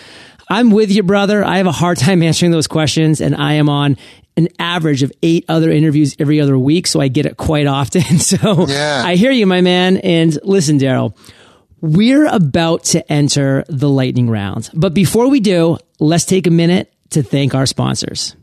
I'm 0.50 0.72
with 0.72 0.92
you, 0.92 1.04
brother. 1.04 1.44
I 1.44 1.58
have 1.58 1.68
a 1.68 1.72
hard 1.72 1.98
time 1.98 2.24
answering 2.24 2.52
those 2.52 2.68
questions 2.68 3.22
and 3.22 3.36
I 3.36 3.54
am 3.54 3.70
on 3.70 3.98
an 4.36 4.48
average 4.58 5.04
of 5.04 5.12
eight 5.22 5.46
other 5.48 5.70
interviews 5.70 6.16
every 6.18 6.42
other 6.42 6.58
week. 6.58 6.88
So 6.88 7.00
I 7.00 7.08
get 7.08 7.26
it 7.26 7.38
quite 7.38 7.68
often. 7.68 8.02
So 8.20 8.68
yeah. 8.68 9.04
I 9.06 9.16
hear 9.16 9.32
you, 9.32 9.46
my 9.46 9.62
man. 9.62 9.98
And 9.98 10.38
listen, 10.44 10.80
Daryl, 10.80 11.16
we're 11.82 12.26
about 12.28 12.84
to 12.86 13.12
enter 13.12 13.64
the 13.68 13.90
lightning 13.90 14.30
round. 14.30 14.70
But 14.74 14.94
before 14.94 15.30
we 15.30 15.40
do, 15.40 15.78
let's 16.00 16.26
take 16.26 16.48
a 16.48 16.52
minute 16.52 16.94
to 17.12 17.24
thank 17.24 17.56
our 17.56 17.66
sponsors. 17.66 18.36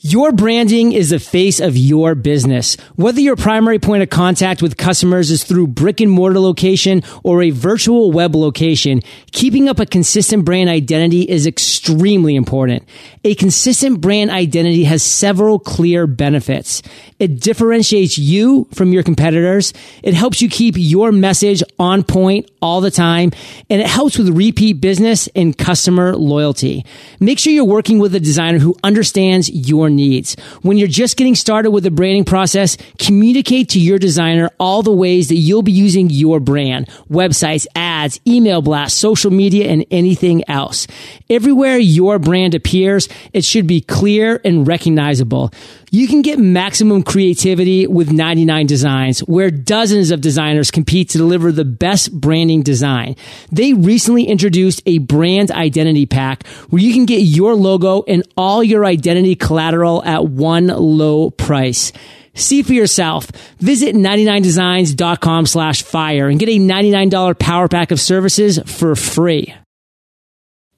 Your 0.00 0.30
branding 0.30 0.92
is 0.92 1.08
the 1.08 1.18
face 1.18 1.58
of 1.58 1.74
your 1.74 2.14
business. 2.14 2.76
Whether 2.96 3.22
your 3.22 3.34
primary 3.34 3.78
point 3.78 4.02
of 4.02 4.10
contact 4.10 4.60
with 4.60 4.76
customers 4.76 5.30
is 5.30 5.42
through 5.42 5.68
brick 5.68 6.02
and 6.02 6.10
mortar 6.10 6.38
location 6.38 7.02
or 7.24 7.42
a 7.42 7.48
virtual 7.48 8.12
web 8.12 8.36
location, 8.36 9.00
keeping 9.32 9.70
up 9.70 9.80
a 9.80 9.86
consistent 9.86 10.44
brand 10.44 10.68
identity 10.68 11.22
is 11.22 11.46
extremely 11.46 12.36
important. 12.36 12.86
A 13.24 13.34
consistent 13.36 14.02
brand 14.02 14.30
identity 14.30 14.84
has 14.84 15.02
several 15.02 15.58
clear 15.58 16.06
benefits. 16.06 16.82
It 17.18 17.40
differentiates 17.40 18.18
you 18.18 18.68
from 18.74 18.92
your 18.92 19.02
competitors. 19.02 19.72
It 20.02 20.12
helps 20.12 20.42
you 20.42 20.50
keep 20.50 20.74
your 20.76 21.10
message 21.10 21.62
on 21.78 22.04
point 22.04 22.50
all 22.60 22.82
the 22.82 22.90
time. 22.90 23.32
And 23.70 23.80
it 23.80 23.86
helps 23.86 24.18
with 24.18 24.28
repeat 24.28 24.74
business 24.74 25.26
and 25.34 25.56
customer 25.56 26.14
loyalty. 26.14 26.84
Make 27.18 27.38
sure 27.38 27.50
you're 27.50 27.64
working 27.64 27.98
with 27.98 28.14
a 28.14 28.20
designer 28.20 28.58
who 28.58 28.76
understands 28.84 29.48
your 29.48 29.85
needs. 29.88 30.34
When 30.62 30.78
you're 30.78 30.88
just 30.88 31.16
getting 31.16 31.34
started 31.34 31.70
with 31.70 31.84
the 31.84 31.90
branding 31.90 32.24
process, 32.24 32.76
communicate 32.98 33.70
to 33.70 33.80
your 33.80 33.98
designer 33.98 34.50
all 34.58 34.82
the 34.82 34.92
ways 34.92 35.28
that 35.28 35.36
you'll 35.36 35.62
be 35.62 35.72
using 35.72 36.10
your 36.10 36.40
brand, 36.40 36.88
websites, 37.10 37.66
ads, 37.74 38.20
email 38.26 38.62
blasts, 38.62 38.98
social 38.98 39.30
media, 39.30 39.70
and 39.70 39.84
anything 39.90 40.42
else. 40.48 40.86
Everywhere 41.28 41.78
your 41.78 42.18
brand 42.18 42.54
appears, 42.54 43.08
it 43.32 43.44
should 43.44 43.66
be 43.66 43.80
clear 43.80 44.40
and 44.44 44.66
recognizable. 44.66 45.52
You 45.90 46.08
can 46.08 46.22
get 46.22 46.38
maximum 46.38 47.02
creativity 47.02 47.86
with 47.86 48.10
99 48.10 48.66
Designs, 48.66 49.20
where 49.20 49.50
dozens 49.50 50.10
of 50.10 50.20
designers 50.20 50.70
compete 50.70 51.10
to 51.10 51.18
deliver 51.18 51.52
the 51.52 51.64
best 51.64 52.12
branding 52.12 52.62
design. 52.62 53.16
They 53.52 53.72
recently 53.72 54.24
introduced 54.24 54.82
a 54.86 54.98
brand 54.98 55.50
identity 55.50 56.06
pack 56.06 56.46
where 56.70 56.82
you 56.82 56.92
can 56.92 57.06
get 57.06 57.20
your 57.20 57.54
logo 57.54 58.02
and 58.08 58.26
all 58.36 58.62
your 58.62 58.84
identity 58.84 59.36
collateral 59.36 59.75
at 60.04 60.26
one 60.26 60.66
low 60.66 61.30
price. 61.30 61.92
See 62.34 62.62
for 62.62 62.74
yourself. 62.74 63.26
Visit 63.58 63.94
99designs.com 63.94 65.46
slash 65.46 65.82
fire 65.82 66.28
and 66.28 66.38
get 66.38 66.48
a 66.48 66.58
$99 66.58 67.38
power 67.38 67.68
pack 67.68 67.90
of 67.90 68.00
services 68.00 68.58
for 68.66 68.94
free. 68.94 69.54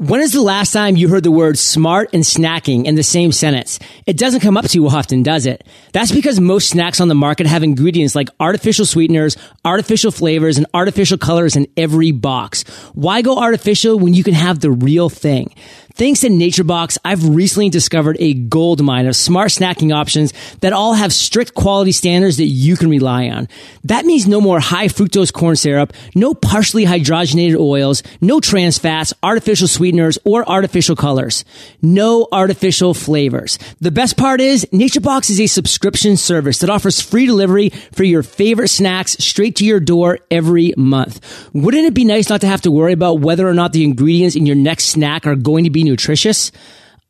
When 0.01 0.21
is 0.21 0.31
the 0.31 0.43
last 0.43 0.71
time 0.71 0.95
you 0.95 1.09
heard 1.09 1.25
the 1.25 1.33
word 1.33 1.59
smart 1.59 2.11
and 2.13 2.23
snacking 2.23 2.85
in 2.85 2.95
the 2.95 3.03
same 3.03 3.33
sentence? 3.33 3.81
It 4.07 4.17
doesn't 4.17 4.43
come 4.43 4.57
up 4.57 4.67
too 4.67 4.87
often, 4.87 5.25
does 5.25 5.45
it? 5.45 5.67
That's 5.93 6.13
because 6.13 6.39
most 6.39 6.71
snacks 6.71 7.01
on 7.01 7.09
the 7.09 7.17
market 7.17 7.49
have 7.49 7.65
ingredients 7.65 8.15
like 8.15 8.29
artificial 8.39 8.87
sweeteners, 8.87 9.37
artificial 9.65 10.13
flavors, 10.13 10.57
and 10.57 10.69
artificial 10.73 11.19
colors 11.19 11.57
in 11.57 11.67
every 11.77 12.13
box. 12.13 12.63
Why 12.95 13.23
go 13.23 13.39
artificial 13.41 13.99
when 13.99 14.15
you 14.15 14.23
can 14.23 14.35
have 14.35 14.61
the 14.61 14.71
real 14.71 15.09
thing? 15.09 15.53
Thanks 15.99 16.21
to 16.21 16.29
NatureBox, 16.29 16.99
I've 17.05 17.29
recently 17.35 17.71
discovered 17.71 18.19
a 18.21 18.33
gold 18.33 18.81
mine 18.81 19.09
of 19.09 19.17
smart 19.17 19.49
snacking 19.49 19.93
options 19.93 20.33
that 20.61 20.73
all 20.73 20.95
have 20.95 21.13
strict 21.13 21.55
quality 21.55 21.91
standards 21.91 22.37
that 22.37 22.45
you 22.45 22.77
can 22.77 22.89
rely 22.89 23.29
on. 23.31 23.49
That 23.83 24.05
means 24.05 24.29
no 24.29 24.41
more 24.41 24.61
high 24.61 24.87
fructose 24.87 25.33
corn 25.33 25.57
syrup, 25.57 25.93
no 26.15 26.35
partially 26.35 26.85
hydrogenated 26.85 27.59
oils, 27.59 28.05
no 28.21 28.39
trans 28.39 28.79
fats, 28.79 29.13
artificial 29.25 29.67
sweeteners, 29.67 30.19
or 30.25 30.49
artificial 30.49 30.95
colors. 30.95 31.45
No 31.83 32.29
artificial 32.31 32.95
flavors. 32.95 33.59
The 33.81 33.91
best 33.91 34.17
part 34.17 34.41
is 34.41 34.67
NatureBox 34.67 35.31
is 35.31 35.41
a 35.41 35.49
subscription 35.49 36.17
service 36.17 36.61
that 36.61 36.71
offers 36.71 37.01
free 37.01 37.27
delivery 37.27 37.71
for 37.71 38.05
your 38.05 38.23
favorite 38.23 38.69
snacks 38.69 39.17
straight 39.19 39.57
to 39.57 39.65
your 39.65 39.81
door 39.81 40.21
every 40.31 40.75
month. 40.77 41.51
Wouldn't 41.53 41.87
it 41.87 41.95
be 41.95 42.05
nice 42.05 42.29
not 42.29 42.43
to 42.43 42.47
have 42.47 42.63
to 42.63 42.71
worry 42.71 42.93
about 42.93 43.19
whether 43.19 43.49
or 43.49 43.55
not 43.55 43.73
the 43.73 43.83
ingredients 43.83 44.37
in 44.37 44.47
your 44.47 44.55
next 44.55 44.91
snack 44.91 45.27
are 45.27 45.35
going 45.35 45.65
to 45.65 45.71
be 45.71 45.88
nutritious? 45.89 46.53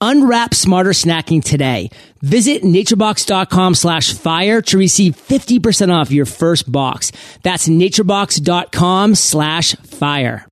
Unwrap 0.01 0.55
smarter 0.55 0.91
snacking 0.91 1.43
today. 1.43 1.91
Visit 2.23 2.63
naturebox.com 2.63 3.75
slash 3.75 4.13
fire 4.13 4.63
to 4.63 4.79
receive 4.79 5.17
50% 5.17 5.93
off 5.93 6.13
your 6.13 6.27
first 6.27 6.71
box. 6.71 7.11
That's 7.43 7.69
naturebox.com 7.69 9.17
slash 9.17 9.75
fire. 9.77 10.47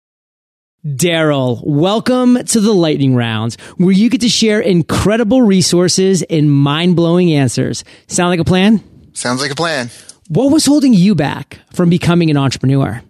Daryl, 0.85 1.61
welcome 1.65 2.45
to 2.45 2.61
the 2.61 2.73
lightning 2.73 3.17
round 3.17 3.55
where 3.77 3.91
you 3.91 4.09
get 4.09 4.21
to 4.21 4.29
share 4.29 4.61
incredible 4.61 5.43
resources 5.43 6.23
and 6.23 6.51
mind 6.51 6.95
blowing 6.95 7.33
answers. 7.33 7.83
Sound 8.07 8.31
like 8.31 8.41
a 8.41 8.45
plan? 8.45 8.83
Sounds 9.13 9.41
like 9.41 9.51
a 9.51 9.57
plan. 9.57 9.91
What 10.29 10.53
was 10.53 10.67
holding 10.67 10.93
you 10.93 11.15
back 11.15 11.59
from 11.73 11.89
becoming 11.89 12.31
an 12.31 12.37
entrepreneur? 12.37 13.03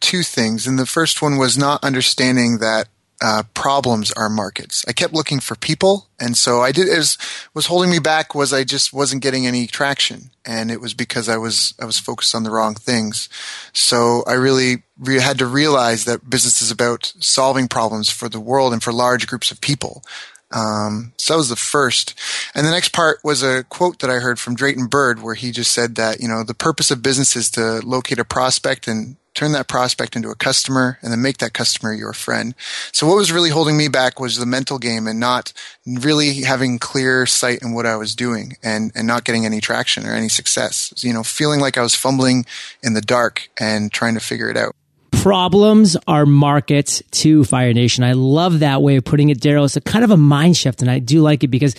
Two 0.00 0.22
things. 0.22 0.66
And 0.66 0.78
the 0.78 0.86
first 0.86 1.22
one 1.22 1.38
was 1.38 1.58
not 1.58 1.82
understanding 1.82 2.58
that 2.58 2.88
uh, 3.22 3.44
problems 3.54 4.10
are 4.12 4.28
markets. 4.28 4.84
I 4.88 4.92
kept 4.92 5.14
looking 5.14 5.38
for 5.38 5.54
people, 5.54 6.08
and 6.18 6.36
so 6.36 6.60
I 6.60 6.72
did. 6.72 6.88
As 6.88 7.16
was 7.54 7.66
holding 7.66 7.90
me 7.90 8.00
back 8.00 8.34
was 8.34 8.52
I 8.52 8.64
just 8.64 8.92
wasn't 8.92 9.22
getting 9.22 9.46
any 9.46 9.68
traction, 9.68 10.30
and 10.44 10.72
it 10.72 10.80
was 10.80 10.92
because 10.92 11.28
I 11.28 11.36
was 11.36 11.72
I 11.80 11.84
was 11.84 12.00
focused 12.00 12.34
on 12.34 12.42
the 12.42 12.50
wrong 12.50 12.74
things. 12.74 13.28
So 13.72 14.24
I 14.26 14.32
really 14.32 14.82
re- 14.98 15.20
had 15.20 15.38
to 15.38 15.46
realize 15.46 16.04
that 16.04 16.28
business 16.28 16.60
is 16.60 16.72
about 16.72 17.12
solving 17.20 17.68
problems 17.68 18.10
for 18.10 18.28
the 18.28 18.40
world 18.40 18.72
and 18.72 18.82
for 18.82 18.92
large 18.92 19.28
groups 19.28 19.52
of 19.52 19.60
people. 19.60 20.02
Um, 20.50 21.12
so 21.16 21.32
that 21.32 21.38
was 21.38 21.48
the 21.48 21.56
first. 21.56 22.14
And 22.54 22.66
the 22.66 22.70
next 22.70 22.90
part 22.90 23.20
was 23.24 23.42
a 23.42 23.64
quote 23.64 24.00
that 24.00 24.10
I 24.10 24.16
heard 24.16 24.38
from 24.38 24.54
Drayton 24.54 24.86
Bird 24.86 25.22
where 25.22 25.34
he 25.34 25.50
just 25.50 25.72
said 25.72 25.94
that, 25.94 26.20
you 26.20 26.28
know, 26.28 26.44
the 26.44 26.54
purpose 26.54 26.90
of 26.90 27.02
business 27.02 27.36
is 27.36 27.50
to 27.52 27.80
locate 27.86 28.18
a 28.18 28.24
prospect 28.24 28.86
and 28.86 29.16
turn 29.34 29.52
that 29.52 29.68
prospect 29.68 30.14
into 30.14 30.28
a 30.30 30.34
customer 30.34 30.98
and 31.02 31.10
then 31.10 31.22
make 31.22 31.38
that 31.38 31.52
customer 31.52 31.92
your 31.92 32.12
friend. 32.12 32.54
So 32.92 33.06
what 33.06 33.16
was 33.16 33.32
really 33.32 33.50
holding 33.50 33.76
me 33.76 33.88
back 33.88 34.20
was 34.20 34.36
the 34.36 34.46
mental 34.46 34.78
game 34.78 35.06
and 35.06 35.18
not 35.18 35.52
really 35.86 36.42
having 36.42 36.78
clear 36.78 37.26
sight 37.26 37.62
in 37.62 37.72
what 37.72 37.86
I 37.86 37.96
was 37.96 38.14
doing 38.14 38.56
and, 38.62 38.92
and 38.94 39.06
not 39.06 39.24
getting 39.24 39.46
any 39.46 39.60
traction 39.60 40.06
or 40.06 40.14
any 40.14 40.28
success. 40.28 40.92
You 40.98 41.12
know, 41.12 41.22
feeling 41.22 41.60
like 41.60 41.78
I 41.78 41.82
was 41.82 41.94
fumbling 41.94 42.44
in 42.82 42.94
the 42.94 43.00
dark 43.00 43.48
and 43.58 43.90
trying 43.92 44.14
to 44.14 44.20
figure 44.20 44.50
it 44.50 44.56
out. 44.56 44.74
Problems 45.12 45.96
are 46.08 46.26
markets 46.26 47.02
to 47.12 47.44
Fire 47.44 47.72
Nation. 47.72 48.02
I 48.02 48.12
love 48.12 48.60
that 48.60 48.82
way 48.82 48.96
of 48.96 49.04
putting 49.04 49.28
it, 49.28 49.40
Daryl. 49.40 49.64
It's 49.64 49.76
a 49.76 49.80
kind 49.80 50.04
of 50.04 50.10
a 50.10 50.16
mind 50.16 50.56
shift 50.56 50.82
and 50.82 50.90
I 50.90 50.98
do 50.98 51.22
like 51.22 51.44
it 51.44 51.48
because 51.48 51.74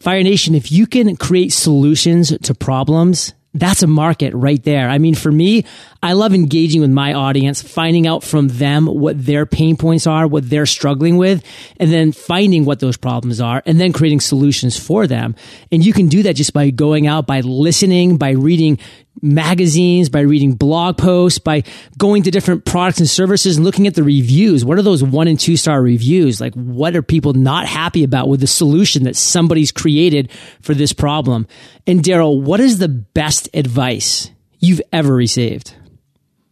Fire 0.00 0.22
Nation, 0.22 0.54
if 0.54 0.72
you 0.72 0.86
can 0.86 1.16
create 1.16 1.52
solutions 1.52 2.36
to 2.36 2.54
problems, 2.54 3.34
that's 3.54 3.82
a 3.82 3.86
market 3.86 4.32
right 4.34 4.62
there. 4.62 4.88
I 4.88 4.98
mean, 4.98 5.14
for 5.14 5.30
me, 5.30 5.64
I 6.02 6.14
love 6.14 6.32
engaging 6.32 6.80
with 6.80 6.90
my 6.90 7.12
audience, 7.12 7.62
finding 7.62 8.06
out 8.06 8.24
from 8.24 8.48
them 8.48 8.86
what 8.86 9.24
their 9.24 9.44
pain 9.44 9.76
points 9.76 10.06
are, 10.06 10.26
what 10.26 10.48
they're 10.48 10.66
struggling 10.66 11.18
with, 11.18 11.44
and 11.78 11.92
then 11.92 12.12
finding 12.12 12.64
what 12.64 12.80
those 12.80 12.96
problems 12.96 13.40
are 13.40 13.62
and 13.66 13.78
then 13.78 13.92
creating 13.92 14.20
solutions 14.20 14.78
for 14.78 15.06
them. 15.06 15.34
And 15.70 15.84
you 15.84 15.92
can 15.92 16.08
do 16.08 16.22
that 16.22 16.34
just 16.34 16.52
by 16.52 16.70
going 16.70 17.06
out, 17.06 17.26
by 17.26 17.40
listening, 17.40 18.16
by 18.16 18.30
reading 18.30 18.78
magazines, 19.20 20.08
by 20.08 20.20
reading 20.20 20.54
blog 20.54 20.96
posts, 20.96 21.38
by 21.38 21.62
going 21.98 22.22
to 22.22 22.30
different 22.30 22.64
products 22.64 22.98
and 22.98 23.08
services 23.08 23.56
and 23.56 23.64
looking 23.64 23.86
at 23.86 23.94
the 23.94 24.02
reviews. 24.02 24.64
What 24.64 24.78
are 24.78 24.82
those 24.82 25.02
one 25.02 25.28
and 25.28 25.38
two 25.38 25.56
star 25.56 25.82
reviews? 25.82 26.40
Like, 26.40 26.54
what 26.54 26.96
are 26.96 27.02
people 27.02 27.32
not 27.34 27.66
happy 27.66 28.04
about 28.04 28.28
with 28.28 28.40
the 28.40 28.46
solution 28.46 29.04
that 29.04 29.16
somebody's 29.16 29.72
created 29.72 30.30
for 30.60 30.74
this 30.74 30.92
problem? 30.92 31.46
And 31.86 32.02
Daryl, 32.02 32.40
what 32.40 32.60
is 32.60 32.78
the 32.78 32.88
best 32.88 33.48
advice 33.54 34.30
you've 34.58 34.82
ever 34.92 35.14
received? 35.14 35.74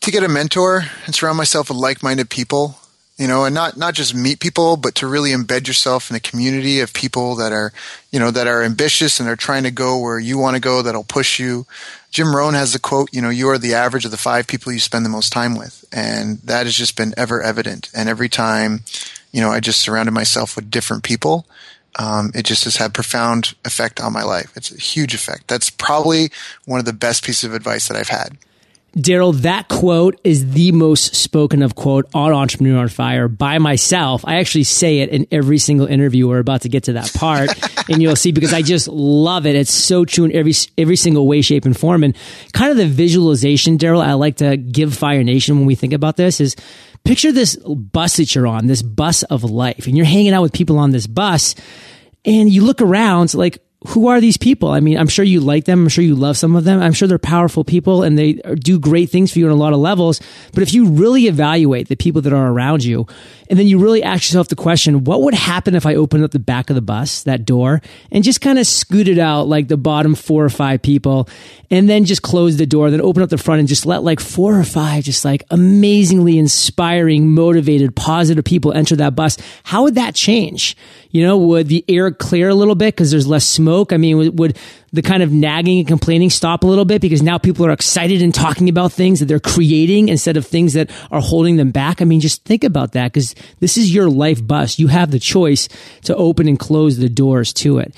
To 0.02 0.10
get 0.10 0.22
a 0.22 0.28
mentor 0.28 0.84
and 1.06 1.14
surround 1.14 1.36
myself 1.36 1.68
with 1.68 1.78
like 1.78 2.02
minded 2.02 2.30
people 2.30 2.76
you 3.20 3.28
know, 3.28 3.44
and 3.44 3.54
not, 3.54 3.76
not 3.76 3.92
just 3.92 4.14
meet 4.14 4.40
people, 4.40 4.78
but 4.78 4.94
to 4.94 5.06
really 5.06 5.32
embed 5.32 5.66
yourself 5.66 6.08
in 6.08 6.16
a 6.16 6.20
community 6.20 6.80
of 6.80 6.94
people 6.94 7.36
that 7.36 7.52
are, 7.52 7.70
you 8.10 8.18
know, 8.18 8.30
that 8.30 8.46
are 8.46 8.62
ambitious 8.62 9.20
and 9.20 9.28
are 9.28 9.36
trying 9.36 9.64
to 9.64 9.70
go 9.70 9.98
where 9.98 10.18
you 10.18 10.38
want 10.38 10.54
to 10.54 10.60
go, 10.60 10.80
that'll 10.80 11.04
push 11.04 11.38
you. 11.38 11.66
Jim 12.10 12.34
Rohn 12.34 12.54
has 12.54 12.72
the 12.72 12.78
quote, 12.78 13.08
you 13.12 13.22
know, 13.22 13.30
you 13.30 13.48
are 13.48 13.58
the 13.58 13.74
average 13.74 14.04
of 14.04 14.10
the 14.10 14.16
five 14.16 14.46
people 14.46 14.72
you 14.72 14.80
spend 14.80 15.04
the 15.04 15.10
most 15.10 15.32
time 15.32 15.56
with. 15.56 15.84
And 15.92 16.38
that 16.38 16.66
has 16.66 16.74
just 16.74 16.96
been 16.96 17.14
ever 17.16 17.42
evident. 17.42 17.88
And 17.94 18.08
every 18.08 18.28
time, 18.28 18.80
you 19.32 19.40
know, 19.40 19.50
I 19.50 19.60
just 19.60 19.80
surrounded 19.80 20.12
myself 20.12 20.56
with 20.56 20.70
different 20.70 21.04
people 21.04 21.46
um, 21.98 22.30
it 22.34 22.44
just 22.44 22.64
has 22.64 22.76
had 22.76 22.94
profound 22.94 23.54
effect 23.64 24.00
on 24.00 24.12
my 24.12 24.22
life. 24.22 24.56
It's 24.56 24.70
a 24.70 24.80
huge 24.80 25.14
effect. 25.14 25.48
That's 25.48 25.70
probably 25.70 26.30
one 26.64 26.78
of 26.78 26.86
the 26.86 26.92
best 26.92 27.24
pieces 27.24 27.44
of 27.44 27.54
advice 27.54 27.88
that 27.88 27.96
I've 27.96 28.08
had. 28.08 28.36
Daryl, 28.96 29.34
that 29.42 29.68
quote 29.68 30.20
is 30.24 30.52
the 30.52 30.72
most 30.72 31.14
spoken 31.14 31.62
of 31.62 31.76
quote 31.76 32.08
on 32.12 32.32
Entrepreneur 32.32 32.78
on 32.78 32.88
Fire 32.88 33.28
by 33.28 33.58
myself. 33.58 34.24
I 34.26 34.36
actually 34.36 34.64
say 34.64 34.98
it 34.98 35.10
in 35.10 35.28
every 35.30 35.58
single 35.58 35.86
interview. 35.86 36.26
We're 36.26 36.40
about 36.40 36.62
to 36.62 36.68
get 36.68 36.84
to 36.84 36.94
that 36.94 37.12
part 37.14 37.50
and 37.88 38.02
you'll 38.02 38.16
see 38.16 38.32
because 38.32 38.52
I 38.52 38.62
just 38.62 38.88
love 38.88 39.46
it. 39.46 39.54
It's 39.54 39.72
so 39.72 40.04
true 40.04 40.24
in 40.24 40.34
every, 40.34 40.54
every 40.76 40.96
single 40.96 41.28
way, 41.28 41.40
shape 41.40 41.66
and 41.66 41.76
form. 41.76 42.02
And 42.02 42.16
kind 42.52 42.72
of 42.72 42.76
the 42.76 42.86
visualization, 42.86 43.78
Daryl, 43.78 44.04
I 44.04 44.14
like 44.14 44.38
to 44.38 44.56
give 44.56 44.92
Fire 44.94 45.22
Nation 45.22 45.56
when 45.56 45.66
we 45.66 45.76
think 45.76 45.92
about 45.92 46.16
this 46.16 46.40
is 46.40 46.56
picture 47.04 47.30
this 47.30 47.56
bus 47.56 48.16
that 48.16 48.34
you're 48.34 48.48
on, 48.48 48.66
this 48.66 48.82
bus 48.82 49.22
of 49.24 49.44
life 49.44 49.86
and 49.86 49.96
you're 49.96 50.04
hanging 50.06 50.32
out 50.32 50.42
with 50.42 50.52
people 50.52 50.78
on 50.78 50.90
this 50.90 51.06
bus 51.06 51.54
and 52.24 52.50
you 52.50 52.64
look 52.64 52.82
around 52.82 53.34
like, 53.34 53.62
who 53.88 54.08
are 54.08 54.20
these 54.20 54.36
people? 54.36 54.68
I 54.68 54.80
mean, 54.80 54.98
I'm 54.98 55.08
sure 55.08 55.24
you 55.24 55.40
like 55.40 55.64
them. 55.64 55.84
I'm 55.84 55.88
sure 55.88 56.04
you 56.04 56.14
love 56.14 56.36
some 56.36 56.54
of 56.54 56.64
them. 56.64 56.82
I'm 56.82 56.92
sure 56.92 57.08
they're 57.08 57.18
powerful 57.18 57.64
people 57.64 58.02
and 58.02 58.18
they 58.18 58.34
do 58.34 58.78
great 58.78 59.08
things 59.08 59.32
for 59.32 59.38
you 59.38 59.46
on 59.46 59.52
a 59.52 59.56
lot 59.56 59.72
of 59.72 59.78
levels. 59.78 60.20
But 60.52 60.62
if 60.62 60.74
you 60.74 60.86
really 60.86 61.28
evaluate 61.28 61.88
the 61.88 61.96
people 61.96 62.20
that 62.22 62.32
are 62.32 62.52
around 62.52 62.84
you 62.84 63.06
and 63.50 63.58
then 63.58 63.66
you 63.66 63.78
really 63.78 64.00
ask 64.00 64.28
yourself 64.28 64.46
the 64.46 64.54
question, 64.54 65.02
what 65.02 65.22
would 65.22 65.34
happen 65.34 65.74
if 65.74 65.84
I 65.84 65.96
opened 65.96 66.22
up 66.22 66.30
the 66.30 66.38
back 66.38 66.70
of 66.70 66.76
the 66.76 66.80
bus, 66.80 67.24
that 67.24 67.44
door 67.44 67.82
and 68.12 68.22
just 68.22 68.40
kind 68.40 68.60
of 68.60 68.66
scooted 68.66 69.18
out 69.18 69.48
like 69.48 69.66
the 69.66 69.76
bottom 69.76 70.14
four 70.14 70.44
or 70.44 70.48
five 70.48 70.82
people 70.82 71.28
and 71.68 71.88
then 71.88 72.04
just 72.04 72.22
close 72.22 72.58
the 72.58 72.64
door, 72.64 72.92
then 72.92 73.00
open 73.00 73.24
up 73.24 73.28
the 73.28 73.36
front 73.36 73.58
and 73.58 73.68
just 73.68 73.86
let 73.86 74.04
like 74.04 74.20
four 74.20 74.56
or 74.56 74.62
five 74.62 75.02
just 75.02 75.24
like 75.24 75.42
amazingly 75.50 76.38
inspiring, 76.38 77.34
motivated, 77.34 77.96
positive 77.96 78.44
people 78.44 78.72
enter 78.72 78.94
that 78.94 79.16
bus? 79.16 79.36
How 79.64 79.82
would 79.82 79.96
that 79.96 80.14
change? 80.14 80.76
You 81.10 81.26
know, 81.26 81.36
would 81.36 81.66
the 81.66 81.84
air 81.88 82.12
clear 82.12 82.50
a 82.50 82.54
little 82.54 82.76
bit 82.76 82.94
because 82.94 83.10
there's 83.10 83.26
less 83.26 83.44
smoke? 83.44 83.92
I 83.92 83.96
mean, 83.96 84.16
would, 84.16 84.38
would, 84.38 84.58
the 84.92 85.02
kind 85.02 85.22
of 85.22 85.32
nagging 85.32 85.78
and 85.78 85.88
complaining 85.88 86.30
stop 86.30 86.64
a 86.64 86.66
little 86.66 86.84
bit 86.84 87.00
because 87.00 87.22
now 87.22 87.38
people 87.38 87.64
are 87.66 87.70
excited 87.70 88.22
and 88.22 88.34
talking 88.34 88.68
about 88.68 88.92
things 88.92 89.20
that 89.20 89.26
they're 89.26 89.40
creating 89.40 90.08
instead 90.08 90.36
of 90.36 90.46
things 90.46 90.72
that 90.72 90.90
are 91.10 91.20
holding 91.20 91.56
them 91.56 91.70
back? 91.70 92.02
I 92.02 92.04
mean, 92.04 92.20
just 92.20 92.44
think 92.44 92.64
about 92.64 92.92
that 92.92 93.12
because 93.12 93.34
this 93.60 93.76
is 93.76 93.94
your 93.94 94.08
life 94.10 94.44
bus. 94.44 94.78
You 94.78 94.88
have 94.88 95.10
the 95.10 95.20
choice 95.20 95.68
to 96.04 96.16
open 96.16 96.48
and 96.48 96.58
close 96.58 96.98
the 96.98 97.08
doors 97.08 97.52
to 97.54 97.78
it. 97.78 97.94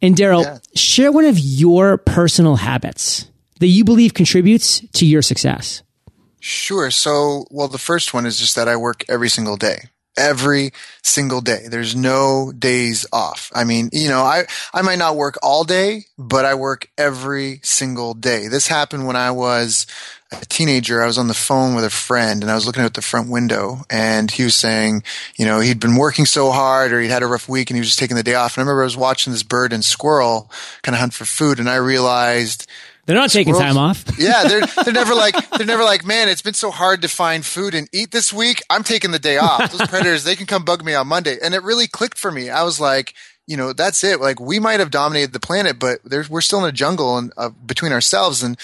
And 0.00 0.16
Daryl, 0.16 0.42
yeah. 0.42 0.58
share 0.74 1.12
one 1.12 1.24
of 1.24 1.38
your 1.38 1.96
personal 1.96 2.56
habits 2.56 3.28
that 3.60 3.68
you 3.68 3.84
believe 3.84 4.14
contributes 4.14 4.80
to 4.94 5.06
your 5.06 5.22
success. 5.22 5.82
Sure. 6.40 6.90
So, 6.90 7.46
well, 7.52 7.68
the 7.68 7.78
first 7.78 8.12
one 8.12 8.26
is 8.26 8.36
just 8.36 8.56
that 8.56 8.66
I 8.66 8.74
work 8.74 9.04
every 9.08 9.28
single 9.28 9.56
day 9.56 9.90
every 10.16 10.72
single 11.02 11.40
day. 11.40 11.66
There's 11.68 11.96
no 11.96 12.52
days 12.56 13.06
off. 13.12 13.50
I 13.54 13.64
mean, 13.64 13.90
you 13.92 14.08
know, 14.08 14.22
I, 14.22 14.44
I 14.72 14.82
might 14.82 14.98
not 14.98 15.16
work 15.16 15.38
all 15.42 15.64
day, 15.64 16.06
but 16.18 16.44
I 16.44 16.54
work 16.54 16.88
every 16.98 17.60
single 17.62 18.14
day. 18.14 18.48
This 18.48 18.68
happened 18.68 19.06
when 19.06 19.16
I 19.16 19.30
was 19.30 19.86
a 20.32 20.44
teenager. 20.46 21.02
I 21.02 21.06
was 21.06 21.18
on 21.18 21.28
the 21.28 21.34
phone 21.34 21.74
with 21.74 21.84
a 21.84 21.90
friend 21.90 22.42
and 22.42 22.50
I 22.50 22.54
was 22.54 22.66
looking 22.66 22.82
out 22.82 22.94
the 22.94 23.02
front 23.02 23.30
window 23.30 23.82
and 23.90 24.30
he 24.30 24.44
was 24.44 24.54
saying, 24.54 25.02
you 25.36 25.44
know, 25.44 25.60
he'd 25.60 25.80
been 25.80 25.96
working 25.96 26.26
so 26.26 26.50
hard 26.50 26.92
or 26.92 27.00
he'd 27.00 27.10
had 27.10 27.22
a 27.22 27.26
rough 27.26 27.48
week 27.48 27.70
and 27.70 27.76
he 27.76 27.80
was 27.80 27.88
just 27.88 27.98
taking 27.98 28.16
the 28.16 28.22
day 28.22 28.34
off. 28.34 28.56
And 28.56 28.62
I 28.62 28.64
remember 28.64 28.82
I 28.82 28.86
was 28.86 28.96
watching 28.96 29.32
this 29.32 29.42
bird 29.42 29.72
and 29.72 29.84
squirrel 29.84 30.50
kind 30.82 30.94
of 30.94 31.00
hunt 31.00 31.14
for 31.14 31.24
food 31.24 31.58
and 31.58 31.68
I 31.68 31.76
realized 31.76 32.66
they're 33.06 33.16
not 33.16 33.30
taking 33.30 33.54
time 33.54 33.76
off. 33.76 34.04
yeah, 34.18 34.44
they're 34.44 34.66
they're 34.84 34.92
never 34.92 35.14
like 35.14 35.50
they're 35.56 35.66
never 35.66 35.82
like, 35.82 36.06
man, 36.06 36.28
it's 36.28 36.42
been 36.42 36.54
so 36.54 36.70
hard 36.70 37.02
to 37.02 37.08
find 37.08 37.44
food 37.44 37.74
and 37.74 37.88
eat 37.92 38.12
this 38.12 38.32
week. 38.32 38.62
I'm 38.70 38.84
taking 38.84 39.10
the 39.10 39.18
day 39.18 39.38
off. 39.38 39.72
Those 39.72 39.88
predators, 39.88 40.24
they 40.24 40.36
can 40.36 40.46
come 40.46 40.64
bug 40.64 40.84
me 40.84 40.94
on 40.94 41.08
Monday, 41.08 41.36
and 41.42 41.54
it 41.54 41.62
really 41.62 41.88
clicked 41.88 42.18
for 42.18 42.30
me. 42.30 42.48
I 42.48 42.62
was 42.62 42.78
like, 42.78 43.14
you 43.46 43.56
know, 43.56 43.72
that's 43.72 44.04
it. 44.04 44.20
Like 44.20 44.38
we 44.40 44.60
might 44.60 44.80
have 44.80 44.90
dominated 44.90 45.32
the 45.32 45.40
planet, 45.40 45.78
but 45.78 46.00
we're 46.30 46.40
still 46.40 46.60
in 46.64 46.68
a 46.68 46.72
jungle 46.72 47.18
and 47.18 47.32
uh, 47.36 47.48
between 47.48 47.92
ourselves. 47.92 48.42
And 48.42 48.56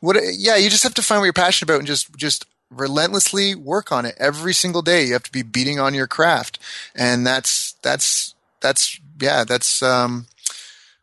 what? 0.00 0.16
Yeah, 0.36 0.56
you 0.56 0.68
just 0.68 0.82
have 0.82 0.94
to 0.94 1.02
find 1.02 1.20
what 1.20 1.24
you're 1.24 1.32
passionate 1.32 1.70
about 1.70 1.78
and 1.78 1.86
just 1.86 2.14
just 2.16 2.44
relentlessly 2.70 3.54
work 3.54 3.90
on 3.90 4.04
it 4.04 4.14
every 4.18 4.52
single 4.52 4.82
day. 4.82 5.04
You 5.04 5.14
have 5.14 5.22
to 5.22 5.32
be 5.32 5.42
beating 5.42 5.80
on 5.80 5.94
your 5.94 6.06
craft, 6.06 6.58
and 6.94 7.26
that's 7.26 7.72
that's 7.82 8.34
that's 8.60 9.00
yeah, 9.20 9.44
that's 9.44 9.82
um 9.82 10.26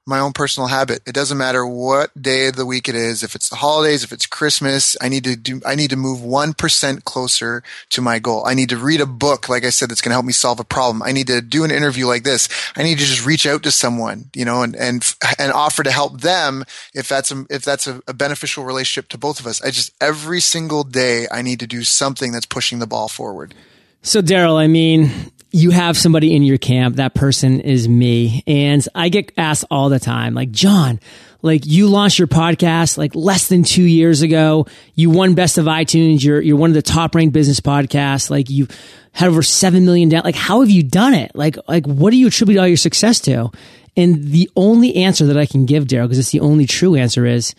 my 0.05 0.19
own 0.19 0.33
personal 0.33 0.67
habit. 0.67 1.01
It 1.07 1.13
doesn't 1.15 1.37
matter 1.37 1.65
what 1.65 2.11
day 2.19 2.47
of 2.47 2.55
the 2.55 2.65
week 2.65 2.87
it 2.87 2.95
is. 2.95 3.23
If 3.23 3.33
it's 3.33 3.49
the 3.49 3.55
holidays, 3.55 4.03
if 4.03 4.11
it's 4.11 4.27
Christmas, 4.27 4.95
I 5.01 5.09
need 5.09 5.23
to 5.23 5.35
do, 5.35 5.61
I 5.65 5.75
need 5.75 5.89
to 5.89 5.95
move 5.95 6.19
1% 6.19 7.03
closer 7.05 7.63
to 7.89 8.01
my 8.01 8.19
goal. 8.19 8.45
I 8.45 8.53
need 8.53 8.69
to 8.69 8.77
read 8.77 9.01
a 9.01 9.07
book, 9.07 9.49
like 9.49 9.65
I 9.65 9.71
said, 9.71 9.89
that's 9.89 10.01
going 10.01 10.11
to 10.11 10.15
help 10.15 10.25
me 10.25 10.33
solve 10.33 10.59
a 10.59 10.63
problem. 10.63 11.01
I 11.01 11.11
need 11.11 11.27
to 11.27 11.41
do 11.41 11.63
an 11.63 11.71
interview 11.71 12.05
like 12.05 12.23
this. 12.23 12.47
I 12.75 12.83
need 12.83 12.99
to 12.99 13.05
just 13.05 13.25
reach 13.25 13.47
out 13.47 13.63
to 13.63 13.71
someone, 13.71 14.29
you 14.35 14.45
know, 14.45 14.61
and, 14.61 14.75
and, 14.75 15.15
and 15.39 15.51
offer 15.51 15.81
to 15.81 15.91
help 15.91 16.21
them 16.21 16.65
if 16.93 17.07
that's 17.07 17.31
a, 17.31 17.45
if 17.49 17.63
that's 17.63 17.87
a, 17.87 18.01
a 18.07 18.13
beneficial 18.13 18.63
relationship 18.63 19.09
to 19.09 19.17
both 19.17 19.39
of 19.39 19.47
us. 19.47 19.61
I 19.63 19.71
just, 19.71 19.91
every 19.99 20.39
single 20.39 20.83
day, 20.83 21.27
I 21.31 21.41
need 21.41 21.59
to 21.61 21.67
do 21.67 21.83
something 21.83 22.31
that's 22.31 22.45
pushing 22.45 22.77
the 22.79 22.87
ball 22.87 23.07
forward. 23.07 23.55
So 24.03 24.21
Daryl, 24.21 24.57
I 24.57 24.67
mean, 24.67 25.09
you 25.55 25.69
have 25.71 25.97
somebody 25.97 26.35
in 26.35 26.43
your 26.43 26.57
camp, 26.57 26.97
that 26.97 27.13
person 27.13 27.61
is 27.61 27.87
me. 27.87 28.43
And 28.45 28.85
I 28.93 29.07
get 29.07 29.31
asked 29.37 29.63
all 29.71 29.87
the 29.87 30.01
time, 30.01 30.33
like, 30.33 30.51
John, 30.51 30.99
like 31.41 31.65
you 31.65 31.87
launched 31.87 32.19
your 32.19 32.27
podcast 32.27 32.97
like 32.97 33.15
less 33.15 33.47
than 33.47 33.63
two 33.63 33.83
years 33.83 34.21
ago. 34.21 34.67
You 34.95 35.09
won 35.11 35.33
best 35.33 35.57
of 35.57 35.65
iTunes. 35.65 36.21
You're, 36.25 36.41
you're 36.41 36.57
one 36.57 36.71
of 36.71 36.73
the 36.73 36.81
top 36.81 37.15
ranked 37.15 37.31
business 37.31 37.61
podcasts. 37.61 38.29
Like 38.29 38.49
you 38.49 38.67
had 39.13 39.29
over 39.29 39.41
7 39.41 39.85
million 39.85 40.09
down. 40.09 40.23
Like, 40.25 40.35
how 40.35 40.59
have 40.59 40.69
you 40.69 40.83
done 40.83 41.13
it? 41.13 41.31
Like, 41.35 41.55
like 41.69 41.85
what 41.85 42.11
do 42.11 42.17
you 42.17 42.27
attribute 42.27 42.59
all 42.59 42.67
your 42.67 42.75
success 42.75 43.21
to? 43.21 43.49
And 43.95 44.25
the 44.25 44.49
only 44.57 44.95
answer 44.97 45.27
that 45.27 45.37
I 45.37 45.45
can 45.45 45.65
give, 45.65 45.85
Daryl, 45.85 46.03
because 46.03 46.19
it's 46.19 46.31
the 46.31 46.41
only 46.41 46.65
true 46.65 46.95
answer 46.95 47.25
is 47.25 47.55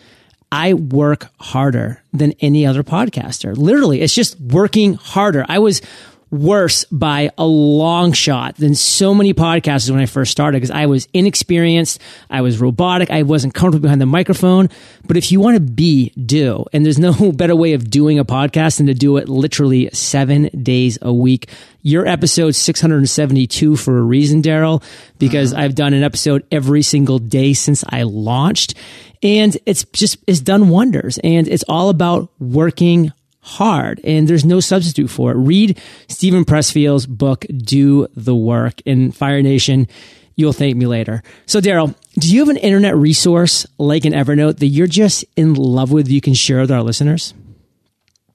I 0.53 0.75
work 0.75 1.29
harder 1.39 2.03
than 2.13 2.33
any 2.41 2.67
other 2.67 2.83
podcaster. 2.83 3.57
Literally, 3.57 4.03
it's 4.03 4.15
just 4.15 4.39
working 4.39 4.95
harder. 4.95 5.47
I 5.49 5.61
was 5.61 5.81
worse 6.31 6.85
by 6.87 7.31
a 7.39 7.47
long 7.47 8.13
shot 8.13 8.57
than 8.57 8.75
so 8.75 9.15
many 9.15 9.33
podcasters 9.33 9.91
when 9.91 10.01
I 10.01 10.07
first 10.07 10.33
started 10.33 10.57
because 10.57 10.73
I 10.73 10.87
was 10.87 11.07
inexperienced. 11.13 12.01
I 12.29 12.41
was 12.41 12.61
robotic. 12.61 13.11
I 13.11 13.23
wasn't 13.23 13.55
comfortable 13.55 13.85
behind 13.85 14.01
the 14.01 14.07
microphone. 14.07 14.69
But 15.07 15.17
if 15.17 15.31
you 15.31 15.41
want 15.41 15.57
to 15.57 15.61
be, 15.61 16.11
do. 16.11 16.65
And 16.73 16.85
there's 16.85 16.99
no 16.99 17.33
better 17.33 17.55
way 17.55 17.75
of 17.75 17.89
doing 17.89 18.19
a 18.19 18.25
podcast 18.25 18.79
than 18.79 18.87
to 18.87 18.95
do 18.95 19.17
it 19.19 19.29
literally 19.29 19.89
seven 19.93 20.51
days 20.63 20.99
a 21.01 21.13
week. 21.13 21.49
Your 21.83 22.07
episode 22.07 22.57
672 22.57 23.77
for 23.77 23.97
a 23.97 24.03
reason, 24.03 24.43
Daryl, 24.43 24.83
because 25.19 25.53
uh-huh. 25.53 25.63
I've 25.63 25.75
done 25.77 25.95
an 25.95 26.03
episode 26.03 26.45
every 26.51 26.83
single 26.83 27.21
day 27.21 27.53
since 27.53 27.85
I 27.89 28.03
launched. 28.03 28.75
And 29.23 29.57
it's 29.65 29.85
just, 29.93 30.19
it's 30.27 30.41
done 30.41 30.69
wonders. 30.71 31.19
And 31.23 31.47
it's 31.47 31.65
all 31.69 31.89
about 31.89 32.31
working 32.41 33.13
hard 33.47 34.01
and 34.03 34.27
there's 34.27 34.45
no 34.45 34.59
substitute 34.59 35.09
for 35.09 35.31
it. 35.31 35.37
Read 35.37 35.81
Steven 36.09 36.45
Pressfield's 36.45 37.07
book, 37.07 37.47
Do 37.57 38.09
the 38.17 38.35
Work 38.35 38.83
in 38.85 39.13
Fire 39.13 39.41
Nation. 39.41 39.87
You'll 40.35 40.53
thank 40.53 40.77
me 40.77 40.87
later. 40.87 41.23
So 41.47 41.61
Daryl, 41.61 41.95
do 42.15 42.33
you 42.33 42.41
have 42.41 42.49
an 42.49 42.57
internet 42.57 42.97
resource 42.97 43.65
like 43.79 44.05
an 44.05 44.13
Evernote 44.13 44.59
that 44.59 44.67
you're 44.67 44.89
just 44.89 45.25
in 45.37 45.55
love 45.55 45.93
with 45.93 46.09
you 46.09 46.21
can 46.21 46.35
share 46.35 46.61
with 46.61 46.73
our 46.73 46.83
listeners? 46.83 47.35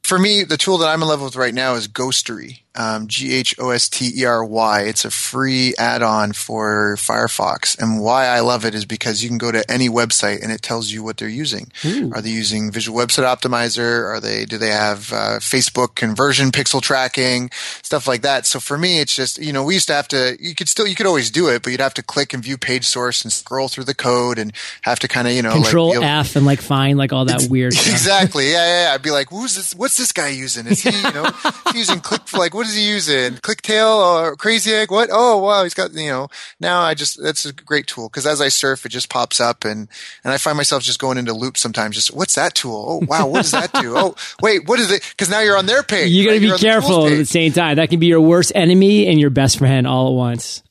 For 0.01 0.17
me, 0.17 0.43
the 0.43 0.57
tool 0.57 0.77
that 0.79 0.87
I'm 0.87 1.01
in 1.01 1.07
love 1.07 1.21
with 1.21 1.35
right 1.35 1.53
now 1.53 1.75
is 1.75 1.87
Ghostery 1.87 2.61
um, 2.75 3.07
G 3.07 3.33
H 3.33 3.55
O 3.59 3.69
S 3.69 3.89
T 3.89 4.11
E 4.17 4.25
R 4.25 4.43
Y. 4.43 4.81
It's 4.81 5.05
a 5.05 5.11
free 5.11 5.73
add-on 5.77 6.33
for 6.33 6.95
Firefox, 6.97 7.77
and 7.79 8.01
why 8.01 8.27
I 8.27 8.39
love 8.39 8.65
it 8.65 8.73
is 8.73 8.85
because 8.85 9.23
you 9.23 9.29
can 9.29 9.37
go 9.37 9.51
to 9.51 9.69
any 9.69 9.89
website 9.89 10.41
and 10.41 10.51
it 10.51 10.61
tells 10.61 10.91
you 10.91 11.03
what 11.03 11.17
they're 11.17 11.27
using. 11.27 11.71
Ooh. 11.85 12.11
Are 12.13 12.21
they 12.21 12.29
using 12.29 12.71
Visual 12.71 12.97
Website 12.97 13.23
Optimizer? 13.23 14.05
Are 14.05 14.19
they 14.19 14.45
do 14.45 14.57
they 14.57 14.69
have 14.69 15.11
uh, 15.11 15.39
Facebook 15.39 15.95
conversion 15.95 16.51
pixel 16.51 16.81
tracking 16.81 17.49
stuff 17.81 18.07
like 18.07 18.21
that? 18.21 18.45
So 18.45 18.59
for 18.59 18.77
me, 18.77 18.99
it's 18.99 19.15
just 19.15 19.37
you 19.37 19.51
know 19.51 19.63
we 19.63 19.73
used 19.73 19.87
to 19.87 19.93
have 19.93 20.07
to 20.09 20.37
you 20.39 20.55
could 20.55 20.69
still 20.69 20.87
you 20.87 20.95
could 20.95 21.05
always 21.05 21.29
do 21.29 21.49
it, 21.49 21.63
but 21.63 21.71
you'd 21.71 21.81
have 21.81 21.93
to 21.95 22.03
click 22.03 22.33
and 22.33 22.43
view 22.43 22.57
page 22.57 22.85
source 22.85 23.23
and 23.23 23.33
scroll 23.33 23.67
through 23.67 23.85
the 23.85 23.95
code 23.95 24.39
and 24.39 24.53
have 24.83 24.99
to 24.99 25.07
kind 25.07 25.27
of 25.27 25.33
you 25.33 25.41
know 25.41 25.49
like 25.49 25.63
control 25.63 25.89
like, 25.89 26.03
F 26.03 26.35
and 26.35 26.45
like 26.45 26.61
find 26.61 26.97
like 26.97 27.11
all 27.11 27.25
that 27.25 27.47
weird 27.49 27.73
stuff. 27.73 27.91
exactly 27.93 28.51
yeah, 28.51 28.65
yeah 28.65 28.87
yeah 28.87 28.93
I'd 28.93 29.01
be 29.01 29.11
like 29.11 29.29
who's 29.29 29.55
this 29.55 29.75
what's 29.75 29.97
this 29.97 30.11
guy 30.11 30.29
using 30.29 30.67
is 30.67 30.81
he 30.81 30.89
you 30.89 31.13
know 31.13 31.29
using 31.73 31.99
click 31.99 32.31
like 32.33 32.53
what 32.61 32.67
is 32.67 32.75
he 32.75 32.87
using? 32.87 33.33
ClickTale 33.37 34.21
or 34.21 34.35
Crazy 34.35 34.71
Egg? 34.71 34.91
What? 34.91 35.09
Oh, 35.11 35.39
wow. 35.39 35.63
He's 35.63 35.73
got, 35.73 35.95
you 35.95 36.09
know, 36.09 36.27
now 36.59 36.81
I 36.81 36.93
just, 36.93 37.19
that's 37.19 37.43
a 37.43 37.51
great 37.51 37.87
tool 37.87 38.07
because 38.07 38.27
as 38.27 38.39
I 38.39 38.49
surf, 38.49 38.85
it 38.85 38.89
just 38.89 39.09
pops 39.09 39.41
up 39.41 39.65
and, 39.65 39.87
and 40.23 40.31
I 40.31 40.37
find 40.37 40.55
myself 40.55 40.83
just 40.83 40.99
going 40.99 41.17
into 41.17 41.33
loops 41.33 41.59
sometimes. 41.59 41.95
Just, 41.95 42.13
what's 42.13 42.35
that 42.35 42.53
tool? 42.53 42.85
Oh, 42.87 43.05
wow. 43.07 43.25
What 43.25 43.41
does 43.41 43.51
that 43.51 43.73
do? 43.73 43.97
oh, 43.97 44.15
wait, 44.43 44.67
what 44.67 44.79
is 44.79 44.91
it? 44.91 45.01
Because 45.09 45.27
now 45.31 45.39
you're 45.39 45.57
on 45.57 45.65
their 45.65 45.81
page. 45.81 46.11
You 46.11 46.23
got 46.23 46.39
to 46.39 46.51
right? 46.51 46.55
be 46.55 46.61
careful 46.61 47.07
at 47.07 47.17
the 47.17 47.25
same 47.25 47.51
time. 47.51 47.77
That 47.77 47.89
can 47.89 47.99
be 47.99 48.05
your 48.05 48.21
worst 48.21 48.51
enemy 48.53 49.07
and 49.07 49.19
your 49.19 49.31
best 49.31 49.57
friend 49.57 49.87
all 49.87 50.09
at 50.09 50.13
once. 50.13 50.61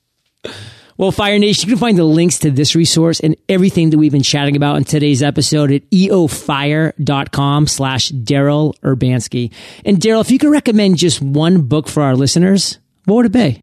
Well, 1.01 1.13
Fire 1.13 1.39
Nation, 1.39 1.67
you 1.67 1.77
can 1.77 1.81
find 1.81 1.97
the 1.97 2.05
links 2.05 2.41
to 2.41 2.51
this 2.51 2.77
resource 2.77 3.21
and 3.21 3.35
everything 3.49 3.89
that 3.89 3.97
we've 3.97 4.13
been 4.13 4.23
chatting 4.23 4.55
about 4.55 4.77
in 4.77 4.85
today's 4.85 5.23
episode 5.23 5.73
at 5.73 5.89
eofire.com 5.89 7.69
slash 7.69 8.11
Daryl 8.11 8.79
Urbanski. 8.81 9.51
And 9.87 9.97
Daryl, 9.97 10.21
if 10.21 10.31
you 10.31 10.39
could 10.39 10.51
recommend 10.51 10.99
just 10.99 11.23
one 11.23 11.63
book 11.63 11.89
for 11.89 12.03
our 12.03 12.15
listeners, 12.15 12.79
what 13.07 13.15
would 13.15 13.27
it 13.27 13.33
be? 13.33 13.63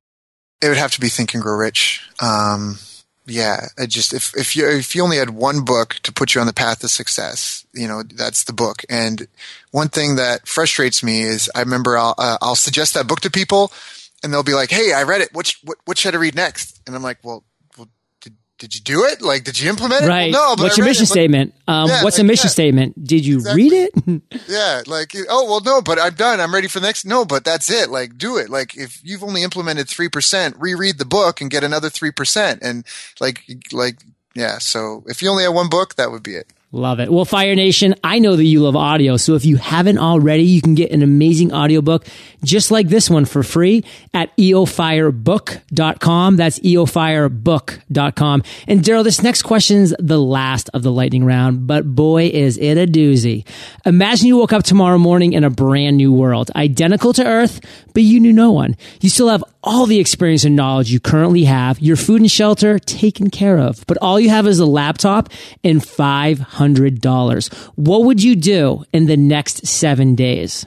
It 0.63 0.69
would 0.69 0.77
have 0.77 0.93
to 0.93 0.99
be 0.99 1.09
Think 1.09 1.35
and 1.35 1.43
Grow 1.43 1.53
Rich. 1.57 2.09
Um, 2.19 2.79
yeah, 3.27 3.67
I 3.77 3.85
just 3.85 4.15
if 4.15 4.35
if 4.35 4.55
you 4.55 4.67
if 4.67 4.95
you 4.95 5.03
only 5.03 5.17
had 5.17 5.29
one 5.29 5.63
book 5.63 5.99
to 6.03 6.11
put 6.11 6.33
you 6.33 6.41
on 6.41 6.47
the 6.47 6.53
path 6.53 6.79
to 6.79 6.87
success, 6.87 7.67
you 7.71 7.87
know 7.87 8.01
that's 8.01 8.45
the 8.45 8.53
book. 8.53 8.81
And 8.89 9.27
one 9.69 9.89
thing 9.89 10.15
that 10.15 10.47
frustrates 10.47 11.03
me 11.03 11.21
is 11.21 11.51
I 11.53 11.59
remember 11.59 11.99
I'll 11.99 12.15
uh, 12.17 12.39
I'll 12.41 12.55
suggest 12.55 12.95
that 12.95 13.05
book 13.05 13.19
to 13.21 13.29
people, 13.29 13.71
and 14.27 14.33
they'll 14.33 14.43
be 14.43 14.53
like, 14.53 14.69
"Hey, 14.69 14.91
I 14.91 15.03
read 15.03 15.21
it. 15.21 15.29
What 15.31 15.53
what 15.63 15.77
what 15.85 15.97
should 15.97 16.13
I 16.13 16.17
read 16.17 16.35
next?" 16.35 16.81
And 16.85 16.93
I'm 16.93 17.01
like, 17.01 17.19
"Well, 17.23 17.45
did 18.19 18.35
did 18.57 18.75
you 18.75 18.81
do 18.81 19.05
it? 19.05 19.21
Like, 19.21 19.45
did 19.45 19.57
you 19.57 19.69
implement 19.69 20.03
it? 20.03 20.07
Right. 20.07 20.33
Well, 20.33 20.57
no, 20.57 20.63
what's 20.63 20.77
I 20.77 20.81
your 20.81 20.85
mission 20.85 21.03
it. 21.03 21.07
statement? 21.07 21.53
Um, 21.65 21.87
yeah, 21.87 22.03
what's 22.03 22.17
like, 22.17 22.25
a 22.25 22.27
mission 22.27 22.47
yeah. 22.47 22.51
statement? 22.51 23.01
Did 23.01 23.25
you 23.25 23.35
exactly. 23.37 23.63
read 23.63 23.73
it? 23.73 24.21
yeah. 24.49 24.81
Like, 24.85 25.13
oh, 25.29 25.45
well, 25.45 25.61
no, 25.61 25.81
but 25.81 25.97
I'm 25.97 26.13
done. 26.13 26.41
I'm 26.41 26.53
ready 26.53 26.67
for 26.67 26.81
the 26.81 26.87
next. 26.87 27.05
No, 27.05 27.23
but 27.23 27.45
that's 27.45 27.69
it. 27.69 27.89
Like, 27.89 28.17
do 28.17 28.35
it. 28.35 28.49
Like, 28.49 28.75
if 28.75 28.99
you've 29.01 29.23
only 29.23 29.43
implemented 29.43 29.87
3%, 29.87 30.55
reread 30.59 30.97
the 30.97 31.05
book 31.05 31.39
and 31.39 31.49
get 31.49 31.63
another 31.63 31.89
3%. 31.89 32.59
And 32.61 32.85
like, 33.21 33.43
like, 33.71 33.99
yeah. 34.35 34.57
So 34.57 35.05
if 35.07 35.21
you 35.21 35.29
only 35.29 35.43
have 35.43 35.53
one 35.53 35.69
book, 35.69 35.95
that 35.95 36.11
would 36.11 36.23
be 36.23 36.35
it. 36.35 36.51
Love 36.73 36.99
it. 36.99 37.09
Well, 37.09 37.23
Fire 37.23 37.55
Nation, 37.55 37.95
I 38.03 38.19
know 38.19 38.35
that 38.35 38.43
you 38.43 38.59
love 38.59 38.75
audio. 38.75 39.15
So 39.15 39.35
if 39.35 39.45
you 39.45 39.55
haven't 39.55 39.99
already, 39.99 40.43
you 40.43 40.61
can 40.61 40.75
get 40.75 40.91
an 40.91 41.01
amazing 41.01 41.53
audiobook 41.53 42.05
just 42.43 42.71
like 42.71 42.89
this 42.89 43.09
one 43.09 43.23
for 43.23 43.41
free 43.41 43.85
at 44.13 44.35
eofirebook.com. 44.35 46.35
That's 46.35 46.59
eofirebook.com. 46.59 48.43
And 48.67 48.81
Daryl, 48.81 49.03
this 49.05 49.23
next 49.23 49.43
question's 49.43 49.93
the 49.97 50.19
last 50.19 50.69
of 50.73 50.83
the 50.83 50.91
lightning 50.91 51.23
round, 51.23 51.67
but 51.67 51.95
boy, 51.95 52.27
is 52.27 52.57
it 52.57 52.77
a 52.77 52.85
doozy. 52.85 53.47
Imagine 53.85 54.27
you 54.27 54.35
woke 54.35 54.51
up 54.51 54.63
tomorrow 54.63 54.97
morning 54.97 55.31
in 55.31 55.45
a 55.45 55.49
brand 55.49 55.95
new 55.95 56.11
world, 56.11 56.51
identical 56.53 57.13
to 57.13 57.25
Earth, 57.25 57.61
but 57.93 58.03
you 58.03 58.19
knew 58.19 58.33
no 58.33 58.51
one. 58.51 58.75
You 58.99 59.09
still 59.09 59.29
have 59.29 59.43
all 59.67 59.85
the 59.85 59.99
experience 59.99 60.45
and 60.45 60.55
knowledge 60.55 60.89
you 60.89 60.99
currently 60.99 61.43
have, 61.43 61.79
your 61.81 61.97
food 61.97 62.21
and 62.21 62.31
shelter 62.31 62.79
taken 62.79 63.29
care 63.29 63.59
of, 63.59 63.85
but 63.85 63.97
all 64.01 64.17
you 64.17 64.29
have 64.29 64.47
is 64.47 64.59
a 64.59 64.65
laptop 64.65 65.29
and 65.61 65.81
$500. 65.81 67.53
What 67.75 68.03
would 68.05 68.23
you 68.23 68.37
do 68.37 68.85
in 68.93 69.07
the 69.07 69.17
next 69.17 69.67
seven 69.67 70.15
days? 70.15 70.65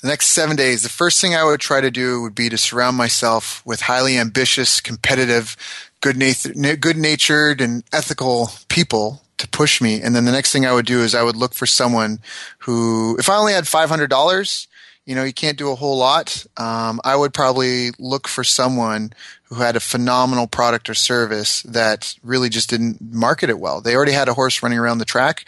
The 0.00 0.08
next 0.08 0.28
seven 0.28 0.54
days, 0.54 0.82
the 0.82 0.88
first 0.88 1.20
thing 1.20 1.34
I 1.34 1.42
would 1.42 1.60
try 1.60 1.80
to 1.80 1.90
do 1.90 2.22
would 2.22 2.36
be 2.36 2.48
to 2.50 2.58
surround 2.58 2.96
myself 2.96 3.66
with 3.66 3.80
highly 3.80 4.16
ambitious, 4.16 4.80
competitive, 4.80 5.56
good 6.00 6.16
natured, 6.16 7.60
and 7.60 7.82
ethical 7.92 8.50
people 8.68 9.22
to 9.38 9.48
push 9.48 9.80
me. 9.80 10.00
And 10.00 10.14
then 10.14 10.24
the 10.24 10.30
next 10.30 10.52
thing 10.52 10.66
I 10.66 10.72
would 10.72 10.86
do 10.86 11.00
is 11.00 11.16
I 11.16 11.24
would 11.24 11.36
look 11.36 11.54
for 11.54 11.66
someone 11.66 12.20
who, 12.58 13.16
if 13.18 13.28
I 13.28 13.36
only 13.36 13.54
had 13.54 13.64
$500, 13.64 14.66
you 15.06 15.14
know, 15.14 15.24
you 15.24 15.32
can't 15.32 15.58
do 15.58 15.70
a 15.70 15.74
whole 15.74 15.98
lot. 15.98 16.46
Um, 16.56 17.00
I 17.04 17.14
would 17.14 17.34
probably 17.34 17.90
look 17.98 18.26
for 18.26 18.42
someone 18.42 19.12
who 19.44 19.56
had 19.56 19.76
a 19.76 19.80
phenomenal 19.80 20.46
product 20.46 20.88
or 20.88 20.94
service 20.94 21.62
that 21.64 22.14
really 22.22 22.48
just 22.48 22.70
didn't 22.70 23.00
market 23.00 23.50
it 23.50 23.58
well. 23.58 23.80
They 23.80 23.94
already 23.94 24.12
had 24.12 24.28
a 24.28 24.34
horse 24.34 24.62
running 24.62 24.78
around 24.78 24.98
the 24.98 25.04
track 25.04 25.44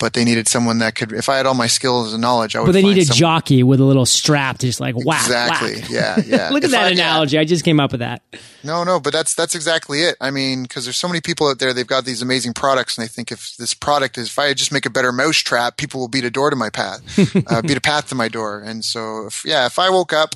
but 0.00 0.14
they 0.14 0.24
needed 0.24 0.48
someone 0.48 0.78
that 0.78 0.96
could. 0.96 1.12
If 1.12 1.28
I 1.28 1.36
had 1.36 1.46
all 1.46 1.54
my 1.54 1.68
skills 1.68 2.12
and 2.12 2.20
knowledge, 2.22 2.56
I 2.56 2.60
would. 2.60 2.66
But 2.66 2.72
they 2.72 2.82
need 2.82 2.98
a 2.98 3.04
jockey 3.04 3.62
with 3.62 3.78
a 3.78 3.84
little 3.84 4.06
strap, 4.06 4.58
to 4.58 4.66
just 4.66 4.80
like 4.80 4.96
whack. 4.96 5.20
Exactly. 5.20 5.74
Whack. 5.74 5.90
Yeah. 5.90 6.20
Yeah. 6.24 6.50
Look 6.50 6.64
at 6.64 6.70
that 6.70 6.86
I, 6.86 6.90
analogy. 6.90 7.36
Yeah. 7.36 7.42
I 7.42 7.44
just 7.44 7.64
came 7.64 7.78
up 7.78 7.90
with 7.92 8.00
that. 8.00 8.22
No, 8.64 8.84
no, 8.84 8.98
but 8.98 9.12
that's 9.12 9.34
that's 9.34 9.54
exactly 9.54 10.00
it. 10.00 10.16
I 10.20 10.30
mean, 10.30 10.62
because 10.62 10.84
there's 10.84 10.96
so 10.96 11.08
many 11.08 11.20
people 11.20 11.48
out 11.48 11.58
there. 11.58 11.74
They've 11.74 11.86
got 11.86 12.04
these 12.04 12.22
amazing 12.22 12.54
products, 12.54 12.96
and 12.96 13.04
they 13.04 13.08
think 13.08 13.30
if 13.30 13.56
this 13.58 13.74
product 13.74 14.16
is, 14.16 14.28
if 14.28 14.38
I 14.38 14.54
just 14.54 14.72
make 14.72 14.86
a 14.86 14.90
better 14.90 15.12
mousetrap, 15.12 15.76
people 15.76 16.00
will 16.00 16.08
beat 16.08 16.24
a 16.24 16.30
door 16.30 16.48
to 16.48 16.56
my 16.56 16.70
path, 16.70 17.02
uh, 17.46 17.62
beat 17.62 17.76
a 17.76 17.80
path 17.80 18.08
to 18.08 18.14
my 18.14 18.28
door. 18.28 18.60
And 18.60 18.84
so, 18.84 19.26
if, 19.26 19.44
yeah, 19.44 19.66
if 19.66 19.78
I 19.78 19.90
woke 19.90 20.12
up 20.12 20.34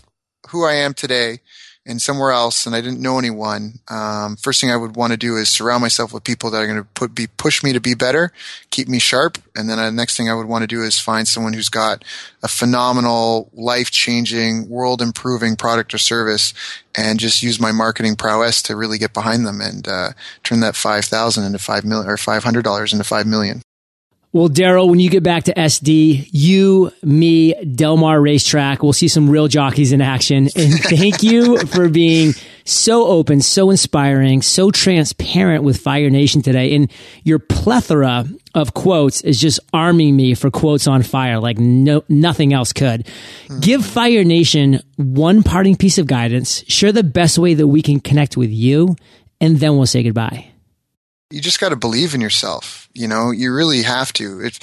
who 0.51 0.65
I 0.65 0.75
am 0.75 0.93
today 0.93 1.41
and 1.87 2.01
somewhere 2.01 2.31
else 2.31 2.67
and 2.67 2.75
I 2.75 2.81
didn't 2.81 3.01
know 3.01 3.19
anyone, 3.19 3.81
um, 3.89 4.37
first 4.37 4.61
thing 4.61 4.71
I 4.71 4.77
would 4.77 4.97
want 4.97 5.13
to 5.13 5.19
do 5.19 5.37
is 5.37 5.49
surround 5.49 5.83
myself 5.83 6.13
with 6.13 6.25
people 6.25 6.51
that 6.51 6.63
are 6.63 6.67
going 6.67 6.79
to 6.79 6.89
put 6.95 7.15
be 7.15 7.27
push 7.27 7.63
me 7.63 7.73
to 7.73 7.81
be 7.81 7.95
better, 7.95 8.33
keep 8.71 8.89
me 8.89 8.99
sharp, 8.99 9.39
and 9.55 9.69
then 9.69 9.77
the 9.77 9.91
next 9.93 10.17
thing 10.17 10.31
I 10.31 10.35
would 10.35 10.47
want 10.47 10.63
to 10.63 10.67
do 10.67 10.83
is 10.83 10.99
find 10.99 11.29
someone 11.29 11.53
who's 11.53 11.69
got 11.69 12.05
a 12.43 12.49
phenomenal, 12.49 13.51
life 13.53 13.91
changing, 13.91 14.69
world 14.69 15.03
improving 15.03 15.57
product 15.57 15.93
or 15.93 15.99
service, 15.99 16.55
and 16.95 17.21
just 17.21 17.43
use 17.43 17.61
my 17.61 17.73
marketing 17.73 18.17
prowess 18.17 18.63
to 18.63 18.77
really 18.77 18.99
get 18.99 19.13
behind 19.13 19.47
them 19.47 19.61
and 19.61 19.87
uh, 19.87 20.11
turn 20.43 20.61
that 20.61 20.77
five 20.77 21.05
thousand 21.05 21.45
into 21.45 21.59
five 21.59 21.85
million 21.85 22.09
or 22.09 22.17
five 22.17 22.45
hundred 22.45 22.65
dollars 22.65 22.93
into 22.93 23.05
five 23.05 23.27
million. 23.27 23.63
Well, 24.35 24.49
Daryl, 24.49 24.91
when 24.91 24.99
you 24.99 25.11
get 25.11 25.23
back 25.23 25.45
to 25.45 25.55
SD, 25.55 26.29
you, 26.33 26.91
me, 27.05 27.55
Del 27.55 27.97
Mar 27.97 28.21
Racetrack, 28.21 28.83
we'll 28.83 28.93
see 28.93 29.07
some 29.07 29.31
real 29.31 29.47
jockeys 29.47 29.93
in 29.93 30.01
action. 30.01 30.49
And 30.57 30.75
thank 30.83 31.23
you 31.23 31.57
for 31.69 31.89
being 31.89 32.33
so 32.65 33.07
open, 33.07 33.41
so 33.41 33.71
inspiring, 33.71 34.43
so 34.43 34.73
transparent 34.73 35.63
with 35.63 35.81
Fire 35.81 36.11
Nation 36.11 36.43
today. 36.43 36.75
And 36.75 36.91
your 37.23 37.39
plethora 37.39 38.27
of 38.57 38.75
quotes 38.75 39.21
is 39.21 39.41
just 39.41 39.61
arming 39.73 40.17
me 40.17 40.35
for 40.35 40.51
quotes 40.51 40.89
on 40.89 41.05
fire 41.05 41.39
like 41.39 41.59
no, 41.59 42.03
nothing 42.09 42.53
else 42.53 42.73
could. 42.73 43.05
Mm-hmm. 43.05 43.61
Give 43.61 43.87
Fire 43.87 44.25
Nation 44.25 44.81
one 44.97 45.45
parting 45.45 45.77
piece 45.77 45.99
of 45.99 46.09
guidance, 46.09 46.65
share 46.67 46.91
the 46.91 47.05
best 47.05 47.39
way 47.39 47.55
that 47.55 47.69
we 47.69 47.83
can 47.83 48.01
connect 48.01 48.37
with 48.37 48.51
you, 48.51 48.97
and 49.41 49.61
then 49.61 49.77
we'll 49.77 49.87
say 49.87 50.03
goodbye 50.03 50.51
you 51.35 51.41
just 51.41 51.59
got 51.59 51.71
to 51.71 51.77
believe 51.77 52.15
in 52.15 52.21
yourself. 52.21 52.89
You 52.95 53.09
know, 53.09 53.33
you 53.33 53.53
really 53.53 53.83
have 53.83 54.13
to. 54.15 54.41
It, 54.41 54.59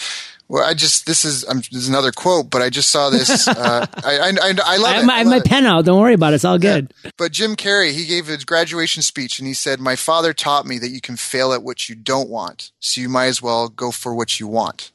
well, 0.48 0.64
I 0.64 0.74
just 0.74 1.06
this 1.06 1.26
is 1.26 1.48
um, 1.48 1.58
this 1.58 1.84
is 1.84 1.90
another 1.90 2.12
quote, 2.12 2.50
but 2.50 2.62
I 2.62 2.70
just 2.70 2.90
saw 2.90 3.10
this. 3.10 3.48
Uh, 3.62 3.86
I, 4.04 4.18
I, 4.18 4.30
I, 4.30 4.56
I 4.66 4.78
love 4.78 4.92
I 4.92 4.94
have, 4.96 5.06
my, 5.06 5.14
I 5.14 5.18
have 5.20 5.28
my 5.28 5.38
it. 5.38 5.46
pen 5.46 5.66
out. 5.66 5.86
Don't 5.86 6.00
worry 6.00 6.14
about 6.14 6.34
it. 6.34 6.38
It's 6.38 6.46
all 6.46 6.58
good. 6.58 6.94
Yeah. 7.04 7.12
But 7.18 7.32
Jim 7.32 7.56
Carrey, 7.56 7.92
he 7.92 8.06
gave 8.06 8.28
his 8.28 8.46
graduation 8.46 9.04
speech, 9.04 9.40
and 9.40 9.48
he 9.48 9.54
said, 9.54 9.80
"My 9.80 9.96
father 9.96 10.34
taught 10.34 10.66
me 10.66 10.80
that 10.80 10.90
you 10.90 11.02
can 11.02 11.16
fail 11.18 11.54
at 11.54 11.64
what 11.64 11.90
you 11.90 11.96
don't 11.96 12.30
want, 12.30 12.72
so 12.80 13.02
you 13.02 13.10
might 13.10 13.26
as 13.26 13.42
well 13.42 13.68
go 13.70 13.92
for 13.92 14.16
what 14.16 14.40
you 14.40 14.48
want." 14.48 14.92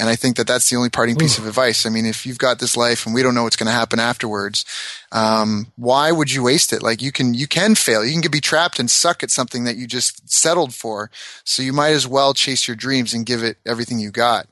And 0.00 0.08
I 0.08 0.16
think 0.16 0.36
that 0.36 0.46
that's 0.46 0.70
the 0.70 0.76
only 0.76 0.88
parting 0.88 1.16
piece 1.16 1.38
Ooh. 1.38 1.42
of 1.42 1.48
advice. 1.48 1.84
I 1.84 1.90
mean, 1.90 2.06
if 2.06 2.24
you've 2.24 2.38
got 2.38 2.58
this 2.58 2.74
life 2.74 3.04
and 3.04 3.14
we 3.14 3.22
don't 3.22 3.34
know 3.34 3.42
what's 3.42 3.56
going 3.56 3.66
to 3.66 3.72
happen 3.72 4.00
afterwards, 4.00 4.64
um, 5.12 5.66
why 5.76 6.10
would 6.10 6.32
you 6.32 6.42
waste 6.42 6.72
it? 6.72 6.82
Like 6.82 7.02
you 7.02 7.12
can, 7.12 7.34
you 7.34 7.46
can 7.46 7.74
fail. 7.74 8.02
You 8.02 8.18
can 8.18 8.30
be 8.30 8.40
trapped 8.40 8.78
and 8.78 8.90
suck 8.90 9.22
at 9.22 9.30
something 9.30 9.64
that 9.64 9.76
you 9.76 9.86
just 9.86 10.26
settled 10.32 10.72
for. 10.72 11.10
So 11.44 11.62
you 11.62 11.74
might 11.74 11.90
as 11.90 12.08
well 12.08 12.32
chase 12.32 12.66
your 12.66 12.76
dreams 12.76 13.12
and 13.12 13.26
give 13.26 13.42
it 13.42 13.58
everything 13.66 13.98
you 13.98 14.10
got. 14.10 14.46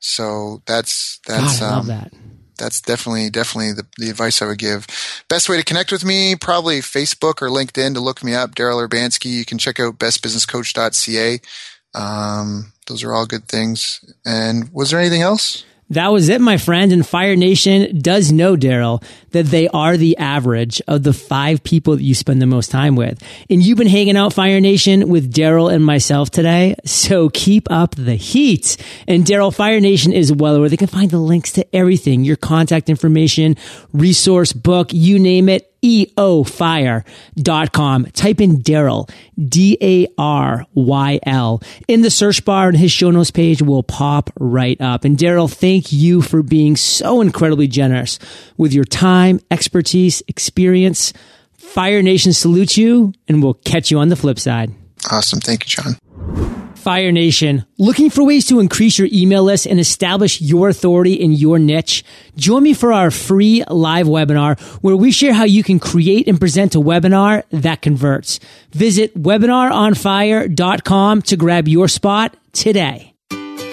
So 0.00 0.60
that's, 0.66 1.20
that's, 1.24 1.60
God, 1.60 1.72
um, 1.72 1.86
that. 1.86 2.12
That's 2.58 2.80
definitely, 2.80 3.30
definitely 3.30 3.72
the, 3.72 3.86
the 3.96 4.10
advice 4.10 4.42
I 4.42 4.46
would 4.46 4.58
give. 4.58 4.88
Best 5.28 5.48
way 5.48 5.56
to 5.56 5.64
connect 5.64 5.92
with 5.92 6.04
me, 6.04 6.34
probably 6.34 6.80
Facebook 6.80 7.40
or 7.40 7.48
LinkedIn 7.48 7.94
to 7.94 8.00
look 8.00 8.24
me 8.24 8.34
up, 8.34 8.56
Daryl 8.56 8.86
Urbanski. 8.86 9.30
You 9.30 9.44
can 9.44 9.56
check 9.56 9.78
out 9.78 9.98
bestbusinesscoach.ca. 9.98 11.40
Um, 11.94 12.72
those 12.86 13.02
are 13.02 13.12
all 13.12 13.26
good 13.26 13.44
things. 13.44 14.04
And 14.24 14.72
was 14.72 14.90
there 14.90 15.00
anything 15.00 15.22
else? 15.22 15.64
That 15.90 16.12
was 16.12 16.28
it, 16.28 16.40
my 16.40 16.56
friend. 16.56 16.92
And 16.92 17.04
Fire 17.04 17.34
Nation 17.34 17.98
does 18.00 18.30
know, 18.30 18.54
Daryl, 18.56 19.02
that 19.32 19.46
they 19.46 19.66
are 19.68 19.96
the 19.96 20.16
average 20.18 20.80
of 20.86 21.02
the 21.02 21.12
five 21.12 21.64
people 21.64 21.96
that 21.96 22.02
you 22.02 22.14
spend 22.14 22.40
the 22.40 22.46
most 22.46 22.70
time 22.70 22.94
with. 22.94 23.20
And 23.50 23.60
you've 23.60 23.78
been 23.78 23.88
hanging 23.88 24.16
out, 24.16 24.32
Fire 24.32 24.60
Nation, 24.60 25.08
with 25.08 25.34
Daryl 25.34 25.72
and 25.72 25.84
myself 25.84 26.30
today. 26.30 26.76
So 26.84 27.28
keep 27.28 27.68
up 27.72 27.96
the 27.96 28.14
heat. 28.14 28.76
And 29.08 29.24
Daryl, 29.24 29.52
Fire 29.52 29.80
Nation 29.80 30.12
is 30.12 30.32
well 30.32 30.60
where 30.60 30.68
they 30.68 30.76
can 30.76 30.86
find 30.86 31.10
the 31.10 31.18
links 31.18 31.50
to 31.52 31.74
everything, 31.74 32.22
your 32.22 32.36
contact 32.36 32.88
information, 32.88 33.56
resource 33.92 34.52
book, 34.52 34.92
you 34.92 35.18
name 35.18 35.48
it 35.48 35.69
eofire.com. 35.82 37.04
Type 38.06 38.40
in 38.40 38.58
Daryl, 38.58 39.10
D-A-R-Y-L. 39.48 40.02
In 41.88 42.02
the 42.02 42.10
search 42.10 42.44
bar 42.44 42.68
and 42.68 42.76
his 42.76 42.92
show 42.92 43.10
notes 43.10 43.30
page 43.30 43.62
will 43.62 43.82
pop 43.82 44.30
right 44.38 44.80
up. 44.80 45.04
And 45.04 45.16
Daryl, 45.16 45.52
thank 45.52 45.92
you 45.92 46.22
for 46.22 46.42
being 46.42 46.76
so 46.76 47.20
incredibly 47.20 47.66
generous 47.68 48.18
with 48.56 48.72
your 48.72 48.84
time, 48.84 49.40
expertise, 49.50 50.22
experience. 50.28 51.12
Fire 51.54 52.02
Nation 52.02 52.32
salutes 52.32 52.76
you 52.76 53.12
and 53.28 53.42
we'll 53.42 53.54
catch 53.54 53.90
you 53.90 53.98
on 53.98 54.08
the 54.08 54.16
flip 54.16 54.38
side. 54.38 54.72
Awesome. 55.10 55.40
Thank 55.40 55.64
you, 55.64 55.82
John. 55.82 55.96
Fire 56.80 57.12
Nation, 57.12 57.64
looking 57.78 58.10
for 58.10 58.24
ways 58.24 58.46
to 58.46 58.58
increase 58.58 58.98
your 58.98 59.06
email 59.12 59.44
list 59.44 59.66
and 59.66 59.78
establish 59.78 60.40
your 60.40 60.70
authority 60.70 61.12
in 61.12 61.32
your 61.32 61.58
niche? 61.58 62.02
Join 62.36 62.62
me 62.62 62.72
for 62.74 62.92
our 62.92 63.10
free 63.10 63.64
live 63.68 64.06
webinar 64.06 64.58
where 64.82 64.96
we 64.96 65.12
share 65.12 65.34
how 65.34 65.44
you 65.44 65.62
can 65.62 65.78
create 65.78 66.26
and 66.26 66.40
present 66.40 66.74
a 66.74 66.80
webinar 66.80 67.44
that 67.50 67.82
converts. 67.82 68.40
Visit 68.72 69.14
webinaronfire.com 69.16 71.22
to 71.22 71.36
grab 71.36 71.68
your 71.68 71.88
spot 71.88 72.36
today. 72.52 73.09